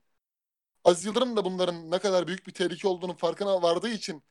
[0.83, 4.23] Aziz Yıldırım da bunların ne kadar büyük bir tehlike olduğunu farkına vardığı için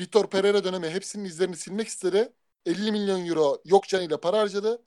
[0.00, 2.32] Vitor Pereira dönemi hepsinin izlerini silmek istedi.
[2.66, 4.82] 50 milyon euro yok canıyla para harcadı.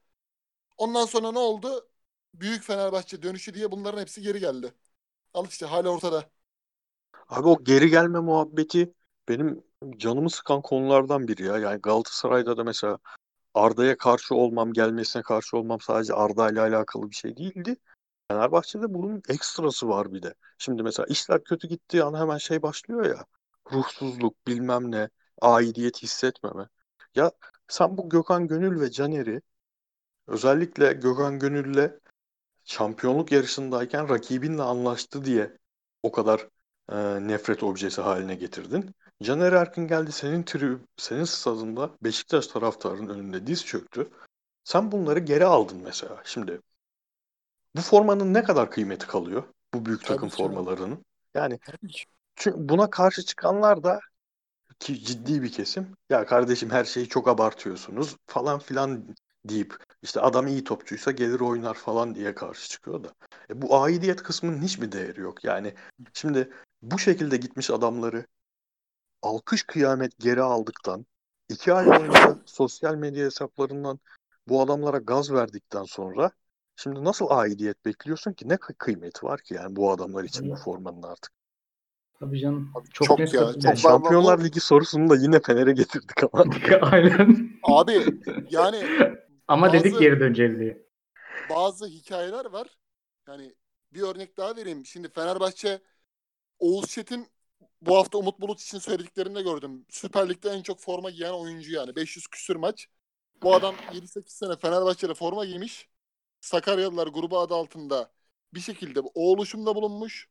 [0.77, 1.89] Ondan sonra ne oldu?
[2.34, 4.73] Büyük Fenerbahçe dönüşü diye bunların hepsi geri geldi.
[5.34, 6.31] Al işte hala ortada.
[7.30, 8.93] Abi o geri gelme muhabbeti
[9.30, 9.64] benim
[9.98, 11.57] canımı sıkan konulardan biri ya.
[11.57, 12.98] Yani Galatasaray'da da mesela
[13.53, 17.76] Arda'ya karşı olmam, gelmesine karşı olmam sadece Arda ile alakalı bir şey değildi.
[18.32, 20.34] Fenerbahçe'de bunun ekstrası var bir de.
[20.57, 23.26] Şimdi mesela işler kötü gittiği an hemen şey başlıyor ya.
[23.72, 25.10] Ruhsuzluk, bilmem ne,
[25.41, 26.69] aidiyet hissetmeme.
[27.15, 27.32] Ya
[27.68, 29.41] sen bu Gökhan Gönül ve Caner'i
[30.28, 31.99] özellikle Gökhan Gönül'le
[32.65, 35.57] şampiyonluk yarışındayken rakibinle anlaştı diye
[36.03, 36.48] o kadar
[36.91, 38.95] e, nefret objesi haline getirdin.
[39.22, 44.10] Caner Erkin geldi senin tribü, senin stadında Beşiktaş taraftarının önünde diz çöktü.
[44.64, 46.22] Sen bunları geri aldın mesela.
[46.23, 46.61] Şimdi
[47.76, 49.43] bu formanın ne kadar kıymeti kalıyor?
[49.73, 50.35] Bu büyük Tabii takım ki.
[50.35, 51.06] formalarının.
[51.34, 51.60] Yani
[52.35, 53.99] çünkü buna karşı çıkanlar da
[54.80, 59.15] ki ciddi bir kesim ya kardeşim her şeyi çok abartıyorsunuz falan filan
[59.45, 63.14] deyip işte adam iyi topçuysa gelir oynar falan diye karşı çıkıyor da.
[63.49, 65.43] E bu aidiyet kısmının hiçbir değeri yok.
[65.43, 65.73] Yani
[66.14, 66.49] şimdi
[66.81, 68.26] bu şekilde gitmiş adamları
[69.22, 71.06] alkış kıyamet geri aldıktan
[71.49, 73.99] iki ay boyunca sosyal medya hesaplarından
[74.48, 76.31] bu adamlara gaz verdikten sonra
[76.76, 78.49] şimdi nasıl aidiyet bekliyorsun ki?
[78.49, 81.31] Ne kı- kıymeti var ki yani bu adamlar için bu formanın artık?
[82.19, 82.72] Tabii canım.
[82.76, 83.61] Abi Çok, çok net ya, katılıyorum.
[83.65, 86.45] Yani Çok- Şampiyonlar bu- Ligi sorusunu da yine Fener'e getirdik ama.
[86.81, 87.49] Aynen.
[87.64, 88.19] Abi
[88.49, 88.84] yani
[89.48, 90.85] Ama Bazı- dedik geri döneceğiz diye.
[91.49, 92.68] bazı hikayeler var.
[93.27, 93.56] Yani
[93.93, 94.85] bir örnek daha vereyim.
[94.85, 95.80] Şimdi Fenerbahçe
[96.60, 97.27] Oğuz Çetin
[97.82, 99.86] bu hafta Umut Bulut için söylediklerini de gördüm.
[99.90, 101.95] Süper Lig'de en çok forma giyen oyuncu yani.
[101.95, 102.88] 500 küsür maç.
[103.44, 105.90] Bu adam 7-8 sene Fenerbahçe'de forma giymiş.
[106.41, 108.12] Sakaryalılar grubu adı altında
[108.53, 110.30] bir şekilde o oluşumda bulunmuş.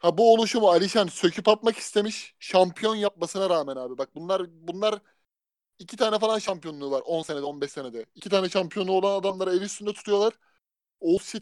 [0.00, 2.36] Ha bu oluşumu Alişan söküp atmak istemiş.
[2.38, 3.98] Şampiyon yapmasına rağmen abi.
[3.98, 5.00] Bak bunlar bunlar
[5.78, 8.06] iki tane falan şampiyonluğu var 10 senede 15 senede.
[8.14, 10.34] İki tane şampiyonluğu olan adamları el üstünde tutuyorlar.
[11.00, 11.34] Oğuz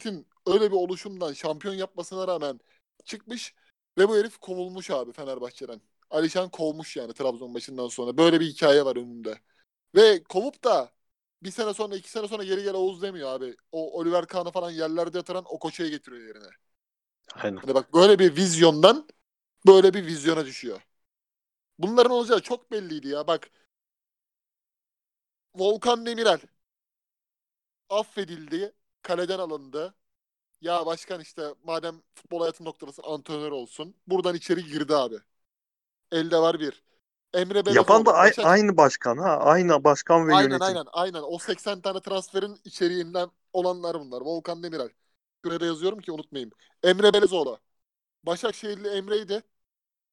[0.47, 2.59] öyle bir oluşumdan şampiyon yapmasına rağmen
[3.05, 3.55] çıkmış
[3.97, 5.81] ve bu herif kovulmuş abi Fenerbahçe'den.
[6.09, 8.17] Alişan kovmuş yani Trabzon başından sonra.
[8.17, 9.39] Böyle bir hikaye var önünde.
[9.95, 10.91] Ve kovup da
[11.43, 13.55] bir sene sonra iki sene sonra geri gel Oğuz demiyor abi.
[13.71, 16.49] O Oliver Kahn'ı falan yerlerde yatıran o koçayı getiriyor yerine.
[17.35, 17.57] Aynen.
[17.57, 19.07] Hani bak böyle bir vizyondan
[19.67, 20.81] böyle bir vizyona düşüyor.
[21.79, 23.27] Bunların olacağı çok belliydi ya.
[23.27, 23.51] Bak
[25.55, 26.41] Volkan Demirel
[27.89, 28.73] affedildi.
[29.01, 29.95] Kaleden alındı.
[30.61, 33.95] Ya başkan işte madem futbol hayatın noktasın antrenör olsun.
[34.07, 35.15] Buradan içeri girdi abi.
[36.11, 36.83] Elde var bir.
[37.33, 37.75] Emre Belezoğlu.
[37.75, 39.37] Yapan da Başak- aynı başkan ha.
[39.37, 40.65] Aynı başkan ve Aynen yönetim.
[40.67, 41.21] aynen aynen.
[41.21, 44.21] O 80 tane transferin içeriğinden olanlar bunlar.
[44.21, 44.89] Volkan Demirel.
[45.45, 46.51] Şuraya da yazıyorum ki unutmayayım.
[46.83, 47.59] Emre Belezoğlu.
[48.23, 49.43] Başakşehirli Emre'ydi.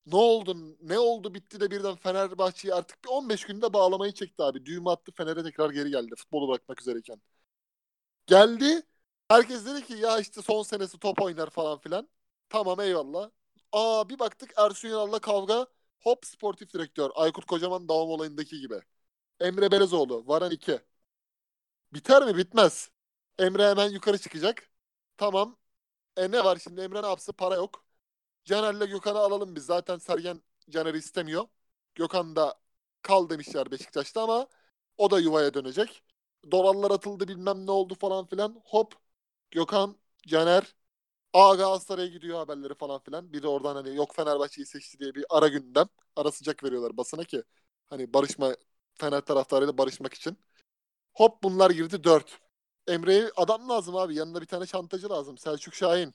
[0.06, 0.76] Ne oldu?
[0.82, 4.66] Ne oldu bitti de birden Fenerbahçe'yi artık bir 15 günde bağlamayı çekti abi.
[4.66, 6.14] Düğme attı Fener'e tekrar geri geldi.
[6.16, 7.20] Futbolu bırakmak üzereyken.
[8.26, 8.82] Geldi.
[9.28, 12.08] Herkes dedi ki ya işte son senesi top oynar falan filan.
[12.48, 13.30] Tamam eyvallah.
[13.72, 15.66] Aa bir baktık Ersun Yanal'la kavga.
[16.00, 17.10] Hop sportif direktör.
[17.14, 18.80] Aykut Kocaman davam olayındaki gibi.
[19.40, 20.24] Emre Belezoğlu.
[20.28, 20.80] Varan 2.
[21.94, 22.36] Biter mi?
[22.36, 22.90] Bitmez.
[23.38, 24.70] Emre hemen yukarı çıkacak.
[25.16, 25.56] Tamam.
[26.16, 26.80] E ne var şimdi?
[26.80, 27.32] Emre ne yapsın?
[27.32, 27.84] Para yok.
[28.44, 29.66] Caner'le Gökhan'ı alalım biz.
[29.66, 31.48] Zaten Sergen Caner'i istemiyor.
[31.94, 32.60] Gökhan da
[33.02, 34.48] kal demişler Beşiktaş'ta ama
[34.98, 36.02] o da yuvaya dönecek.
[36.52, 38.62] Dolarlar atıldı bilmem ne oldu falan filan.
[38.64, 38.94] Hop
[39.50, 39.96] Gökhan,
[40.26, 40.74] Caner,
[41.34, 43.32] A Galatasaray'a gidiyor haberleri falan filan.
[43.32, 45.86] Bir de oradan hani yok Fenerbahçe'yi seçti diye bir ara gündem.
[46.16, 47.42] Ara sıcak veriyorlar basına ki
[47.90, 48.56] hani barışma
[48.94, 50.38] Fener taraftarıyla barışmak için.
[51.14, 52.40] Hop bunlar girdi 4.
[52.88, 54.14] Emre'ye adam lazım abi.
[54.14, 55.38] Yanında bir tane çantacı lazım.
[55.38, 56.14] Selçuk Şahin.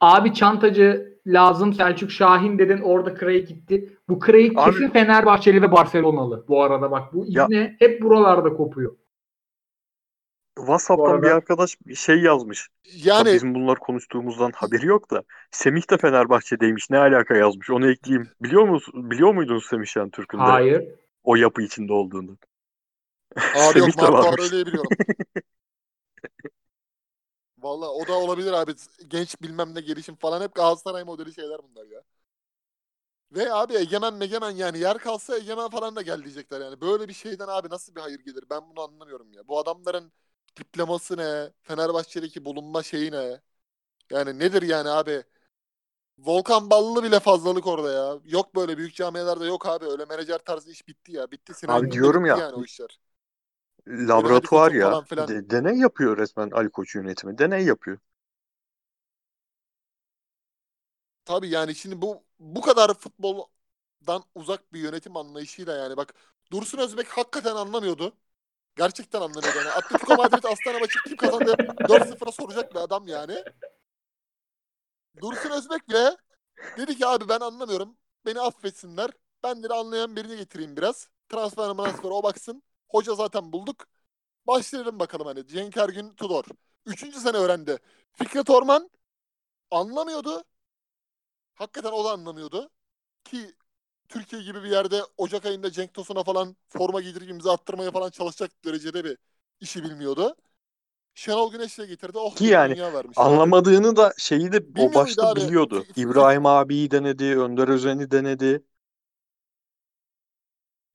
[0.00, 3.98] Abi çantacı lazım Selçuk Şahin dedin orada Craig gitti.
[4.08, 7.14] Bu Craig kesin Fenerbahçeli ve Barcelonalı bu arada bak.
[7.14, 8.96] Bu Ya- ibne hep buralarda kopuyor.
[10.58, 12.68] WhatsApp'tan arada- bir arkadaş bir şey yazmış.
[12.84, 16.90] Tabii Yani bizim bunlar konuştuğumuzdan haberi yok da Semih de Fenerbahçe'deymiş.
[16.90, 17.70] Ne alaka yazmış.
[17.70, 18.28] Onu ekleyeyim.
[18.42, 19.10] Biliyor musun?
[19.10, 20.84] Biliyor muydunuz Semih Şentürk'ün de Hayır.
[21.24, 22.36] o yapı içinde olduğunu?
[23.36, 24.40] abi yok Semih de Marco varmış.
[24.40, 24.90] Aurelio'yu biliyorum.
[27.58, 28.74] Vallahi o da olabilir abi.
[29.08, 32.02] Genç bilmem ne gelişim falan hep Galatasaray modeli şeyler bunlar ya.
[33.32, 36.80] Ve abi Egemen Megemen yani yer kalsa Egemen falan da gel diyecekler yani.
[36.80, 38.44] Böyle bir şeyden abi nasıl bir hayır gelir?
[38.50, 39.48] Ben bunu anlamıyorum ya.
[39.48, 40.12] Bu adamların
[40.56, 41.52] diploması ne?
[41.62, 43.40] Fenerbahçe'deki bulunma şeyi ne?
[44.10, 45.24] Yani nedir yani abi?
[46.18, 48.20] Volkan Ballı bile fazlalık orada ya.
[48.24, 49.84] Yok böyle büyük camialarda yok abi.
[49.86, 51.30] Öyle menajer tarzı iş bitti ya.
[51.30, 51.54] Bitti.
[51.54, 53.00] Sinan Abi diyorum ya, Yani o işler.
[53.88, 54.90] Laboratuvar ya.
[54.90, 55.32] falan filan.
[55.32, 57.38] De- deney yapıyor resmen Ali Koç yönetimi.
[57.38, 57.98] Deney yapıyor.
[61.24, 66.14] Tabii yani şimdi bu bu kadar futboldan uzak bir yönetim anlayışıyla yani bak
[66.52, 68.16] Dursun Özbek hakikaten anlamıyordu.
[68.80, 69.58] Gerçekten anlamıyordu.
[69.58, 71.52] Yani Atletico Madrid Astana maçı kim kazandı
[71.88, 73.44] 4-0'a soracak bir adam yani.
[75.20, 76.16] Dursun Özbek bile
[76.76, 77.96] dedi ki abi ben anlamıyorum.
[78.26, 79.10] Beni affetsinler.
[79.42, 81.08] Ben de anlayan birini getireyim biraz.
[81.28, 82.62] Transfer transfer o baksın.
[82.88, 83.86] Hoca zaten bulduk.
[84.46, 85.46] Başlayalım bakalım hani.
[85.46, 86.44] Cenk Ergün Tudor.
[86.86, 87.78] Üçüncü sene öğrendi.
[88.12, 88.90] Fikret Orman
[89.70, 90.44] anlamıyordu.
[91.54, 92.70] Hakikaten o da anlamıyordu.
[93.24, 93.54] Ki
[94.10, 98.52] Türkiye gibi bir yerde Ocak ayında Cenk Tosun'a falan forma giydirip imza attırmaya falan çalışacak
[98.66, 99.18] derecede bir
[99.60, 100.36] işi bilmiyordu.
[101.14, 102.18] Şenol Güneş'le getirdi.
[102.18, 102.76] Oh Ki yani.
[103.16, 105.40] Anlamadığını da şeyi de Bilmiyor o başta abi?
[105.46, 105.86] biliyordu.
[105.96, 108.62] İbrahim abiyi denedi, Önder Özen'i denedi.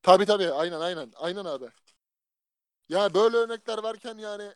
[0.02, 1.12] Tabii tabii aynen aynen.
[1.16, 1.66] Aynen abi.
[2.90, 4.54] Ya böyle örnekler verken yani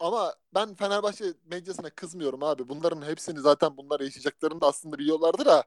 [0.00, 2.68] ama ben Fenerbahçe medyasına kızmıyorum abi.
[2.70, 5.64] Bunların hepsini zaten bunlar yaşayacaklarını da aslında biliyorlardı da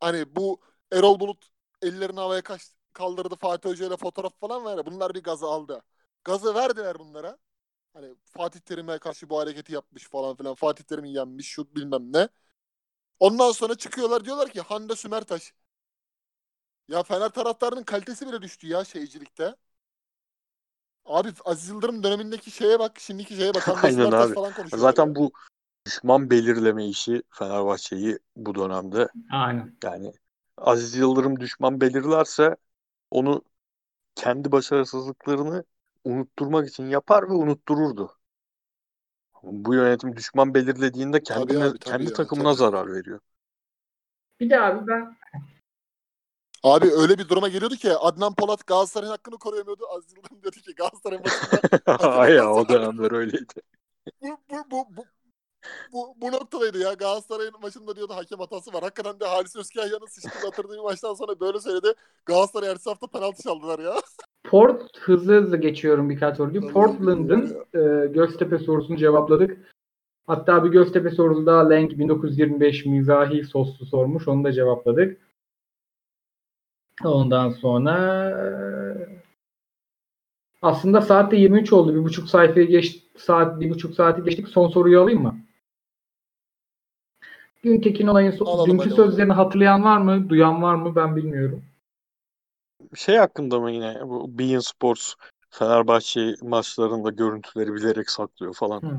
[0.00, 0.60] hani bu
[0.92, 1.48] Erol Bulut
[1.82, 2.62] ellerini havaya kaç,
[2.92, 5.82] kaldırdı Fatih Hoca ile fotoğraf falan var ya bunlar bir gazı aldı.
[6.24, 7.38] Gazı verdiler bunlara.
[7.94, 10.54] Hani Fatih Terim'e karşı bu hareketi yapmış falan filan.
[10.54, 12.28] Fatih Terim'i yenmiş şu bilmem ne.
[13.20, 15.54] Ondan sonra çıkıyorlar diyorlar ki Hande Sümertaş.
[16.88, 19.54] Ya Fener taraftarının kalitesi bile düştü ya şeycilikte.
[21.04, 23.68] Abi Aziz Yıldırım dönemindeki şeye bak, şimdiki şeye bak.
[23.68, 24.34] Hande Aynen Smertaş abi.
[24.34, 24.80] falan konuşuyor.
[24.80, 25.32] Zaten bu
[25.86, 29.76] düşman belirleme işi Fenerbahçe'yi bu dönemde Aynen.
[29.84, 30.12] yani
[30.56, 32.56] Aziz Yıldırım düşman belirlerse
[33.10, 33.42] onu
[34.14, 35.64] kendi başarısızlıklarını
[36.04, 38.18] unutturmak için yapar ve unuttururdu.
[39.42, 42.58] Bu yönetim düşman belirlediğinde kendine, abi, tabii kendi ya, takımına tabii.
[42.58, 43.20] zarar veriyor.
[44.40, 45.16] Bir de abi ben
[46.62, 49.84] Abi öyle bir duruma geliyordu ki Adnan Polat Galatasaray'ın hakkını koruyamıyordu.
[49.96, 53.54] Aziz Yıldırım diyordu ki Galatasaray maçında Ay ya o dönemler öyleydi.
[54.22, 55.04] bu, bu, bu, bu,
[55.92, 56.92] bu, bu noktadaydı ya.
[56.92, 58.82] Galatasaray'ın maçında diyordu hakem hatası var.
[58.82, 61.94] Hakikaten de Halis Özkaya'nın sıçtı batırdığı bir maçtan sonra böyle söyledi.
[62.26, 63.94] Galatasaray ertesi hafta penaltı çaldılar ya.
[64.44, 66.68] Port hızlı hızlı geçiyorum birkaç soruyu.
[66.68, 69.58] Portland'ın e, Göztepe sorusunu cevapladık.
[70.26, 74.28] Hatta bir Göztepe sorusu daha Lenk 1925 mizahi soslu sormuş.
[74.28, 75.20] Onu da cevapladık.
[77.04, 78.46] Ondan sonra e,
[80.62, 81.94] aslında saatte 23 oldu.
[81.94, 84.48] Bir buçuk sayfayı geç saat bir buçuk saati geçtik.
[84.48, 85.43] Son soruyu alayım mı?
[87.64, 90.28] Güntekin olayın so- Alalım, dünkü hadi sözlerini hatırlayan var mı?
[90.28, 90.96] Duyan var mı?
[90.96, 91.64] Ben bilmiyorum.
[92.94, 95.14] Şey hakkında mı yine bu Bein Sports
[95.50, 98.82] Fenerbahçe maçlarında görüntüleri bilerek saklıyor falan.
[98.82, 98.98] Hı.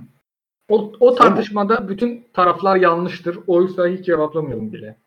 [0.69, 3.39] O, o tartışmada bütün taraflar yanlıştır.
[3.47, 4.97] Oysa hiç cevaplamayalım bile.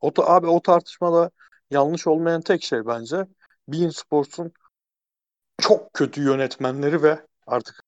[0.00, 1.30] O da abi o tartışmada
[1.70, 3.26] yanlış olmayan tek şey bence
[3.68, 4.52] Bein Sports'un
[5.58, 7.82] çok kötü yönetmenleri ve artık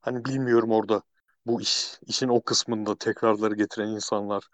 [0.00, 1.02] hani bilmiyorum orada
[1.48, 4.44] bu iş işin o kısmında tekrarları getiren insanlar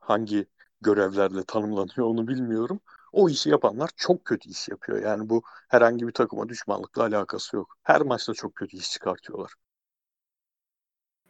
[0.00, 0.46] hangi
[0.80, 2.80] görevlerle tanımlanıyor onu bilmiyorum.
[3.12, 5.02] O işi yapanlar çok kötü iş yapıyor.
[5.02, 7.76] Yani bu herhangi bir takıma düşmanlıkla alakası yok.
[7.82, 9.52] Her maçta çok kötü iş çıkartıyorlar.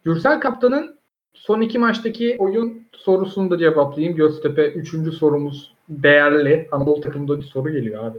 [0.04, 0.98] Gürsel Kaptan'ın
[1.34, 4.16] son iki maçtaki oyun sorusunu da cevaplayayım.
[4.16, 6.68] Göztepe üçüncü sorumuz değerli.
[6.72, 8.18] Anadolu takımında bir soru geliyor abi.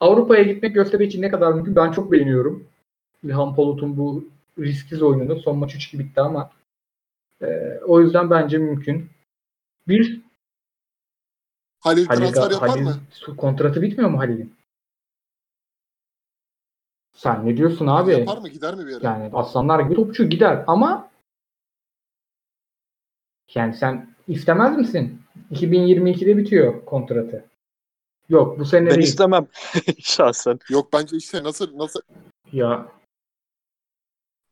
[0.00, 1.76] Avrupa'ya gitmek Göztepe için ne kadar mümkün?
[1.76, 2.66] Ben çok beğeniyorum.
[3.24, 4.24] İlhan Polut'un bu
[4.58, 5.40] risksiz oyununu.
[5.40, 6.50] Son maç 3-2 bitti ama
[7.42, 9.10] e, o yüzden bence mümkün.
[9.88, 10.20] Bir
[11.80, 12.96] Halil, Halil, transfer yapar Halil mı?
[13.36, 14.54] kontratı bitmiyor mu Halil'in?
[17.12, 18.12] Sen ne diyorsun abi?
[18.12, 18.48] Yapar mı?
[18.48, 19.04] Gider mi bir yere?
[19.06, 21.10] Yani aslanlar gibi topçu gider ama
[23.54, 25.22] yani sen istemez misin?
[25.50, 27.44] 2022'de bitiyor kontratı.
[28.28, 29.02] Yok bu sene Ben değil.
[29.08, 29.46] istemem
[29.98, 30.58] şahsen.
[30.70, 32.00] Yok bence işte nasıl nasıl
[32.52, 32.88] ya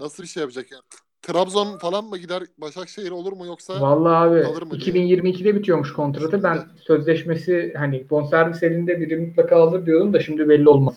[0.01, 0.83] nasıl bir şey yapacak yani?
[1.23, 2.43] Trabzon falan mı gider?
[2.59, 3.81] Başakşehir olur mu yoksa?
[3.81, 4.81] vallahi abi Kalır mı diye.
[4.81, 6.43] 2022'de bitiyormuş kontratı.
[6.43, 10.97] Ben sözleşmesi hani bonservis elinde biri mutlaka alır diyordum da şimdi belli olmaz.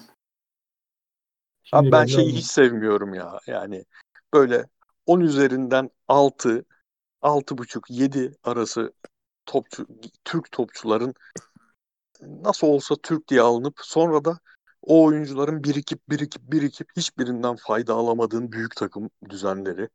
[1.64, 2.38] Şimdi Abi ben belli şeyi olmaz.
[2.38, 3.40] hiç sevmiyorum ya.
[3.48, 3.86] Yani
[4.34, 4.66] böyle
[5.06, 6.66] 10 üzerinden 6,
[7.22, 8.94] 6,5, 7 arası
[9.46, 9.88] topçu,
[10.26, 11.14] Türk topçuların
[12.22, 14.40] nasıl olsa Türk diye alınıp sonra da
[14.84, 19.90] o oyuncuların birikip birikip birikip hiçbirinden fayda alamadığın büyük takım düzenleri.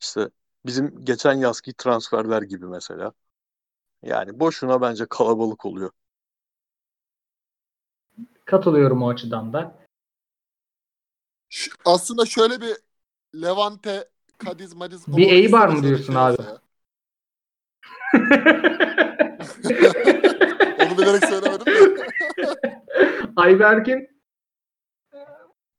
[0.00, 0.28] İşte
[0.66, 3.12] bizim geçen yazki transferler gibi mesela.
[4.02, 5.90] Yani boşuna bence kalabalık oluyor.
[8.44, 9.74] Katılıyorum o açıdan da.
[11.84, 12.76] Aslında şöyle bir
[13.42, 16.36] Levante, Kadiz, Madiz Bir Eibar mı diyorsun abi?
[20.80, 22.04] Onu bilerek söylemedim de.
[23.36, 24.13] Ayberk'in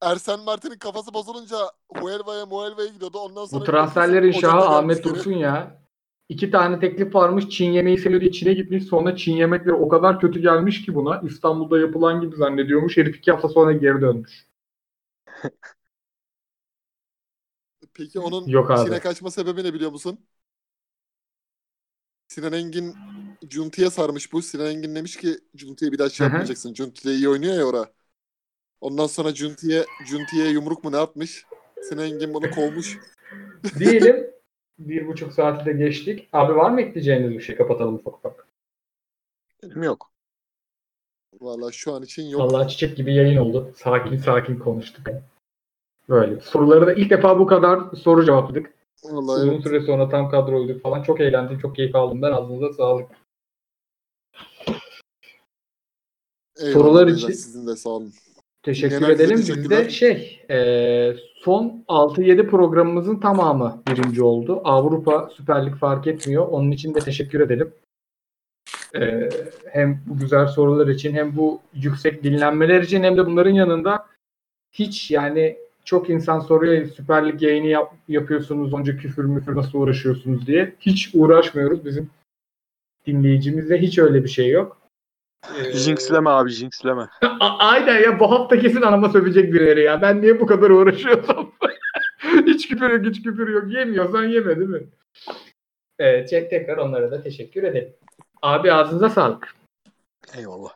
[0.01, 1.57] Ersen Mert'in kafası bozulunca
[1.89, 3.19] Huelva'ya Muelva'ya gidiyordu.
[3.19, 5.03] Ondan sonra Bu transferlerin şahı Ahmet.
[5.03, 5.81] Dursun ya.
[6.30, 7.49] İki tane teklif varmış.
[7.49, 8.84] Çin yemeği seviyor diye Çin'e gitmiş.
[8.84, 11.22] Sonra Çin yemekleri o kadar kötü gelmiş ki buna.
[11.26, 12.97] İstanbul'da yapılan gibi zannediyormuş.
[12.97, 14.45] Herif iki hafta sonra geri dönmüş.
[17.93, 18.85] Peki onun Yok abi.
[18.88, 20.19] Çin'e kaçma sebebi ne biliyor musun?
[22.27, 22.95] Sinan Engin
[23.47, 24.41] Cunti'ye sarmış bu.
[24.41, 26.73] Sinan Engin demiş ki Cunti'ye bir daha şey yapmayacaksın.
[26.73, 27.93] Cunti iyi oynuyor ya ora.
[28.81, 31.45] Ondan sonra Cunti'ye Cunti'ye yumruk mu ne atmış?
[31.81, 32.97] Sinan Engin bunu kovmuş.
[33.80, 34.31] Diyelim
[34.80, 36.30] bir buçuk saati de geçtik.
[36.34, 37.56] Abi var mı ekleyeceğiniz bir şey?
[37.56, 38.47] Kapatalım ufak ufak.
[39.64, 40.11] Benim yok.
[41.41, 42.41] Valla şu an için yok.
[42.41, 43.73] Vallahi çiçek gibi yayın oldu.
[43.77, 45.07] Sakin sakin konuştuk.
[46.10, 46.39] Böyle.
[46.41, 48.73] Soruları da ilk defa bu kadar soru cevapladık.
[49.03, 49.64] Vallahi Uzun evet.
[49.64, 51.03] süre sonra tam kadroyduk falan.
[51.03, 51.60] Çok eğlendim.
[51.60, 52.31] Çok keyif aldım ben.
[52.31, 53.11] Ağzınıza sağlık.
[56.60, 58.14] Eyvallah Sorular için- Sizin de sağ olun.
[58.65, 59.37] Teşekkür Genelde edelim.
[59.37, 60.57] Biz de şey e,
[61.35, 64.61] son 6-7 programımızın tamamı birinci oldu.
[64.63, 66.47] Avrupa Süper Lig fark etmiyor.
[66.47, 67.73] Onun için de teşekkür edelim.
[68.95, 69.29] E,
[69.71, 74.05] hem bu güzel sorular için hem bu yüksek dinlenmeler için hem de bunların yanında
[74.71, 80.47] hiç yani çok insan soruyor Süper Lig yayını yap, yapıyorsunuz onca küfür müfür nasıl uğraşıyorsunuz
[80.47, 80.73] diye.
[80.79, 81.85] Hiç uğraşmıyoruz.
[81.85, 82.09] Bizim
[83.07, 84.85] dinleyicimizde hiç öyle bir şey yok.
[85.59, 87.07] Ee, Jinxleme abi jinxleme.
[87.59, 90.01] Aynen ya bu hafta kesin anama sövecek birileri ya.
[90.01, 91.51] Ben niye bu kadar uğraşıyorsam.
[92.45, 93.73] hiç küfür yok hiç küfür yok.
[93.73, 94.84] Yemiyorsan yeme değil mi?
[95.99, 97.93] Evet tek- tekrar onlara da teşekkür ederim.
[98.41, 99.55] Abi ağzınıza sağlık.
[100.38, 100.69] Eyvallah.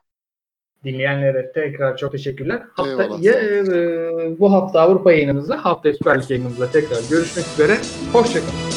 [0.83, 2.61] Dinleyenlere tekrar çok teşekkürler.
[2.73, 7.77] Hafta, Eyvallah, ya, e, bu hafta Avrupa yayınımızda, hafta Süper Lig yayınımızda tekrar görüşmek üzere.
[8.13, 8.68] Hoşçakalın.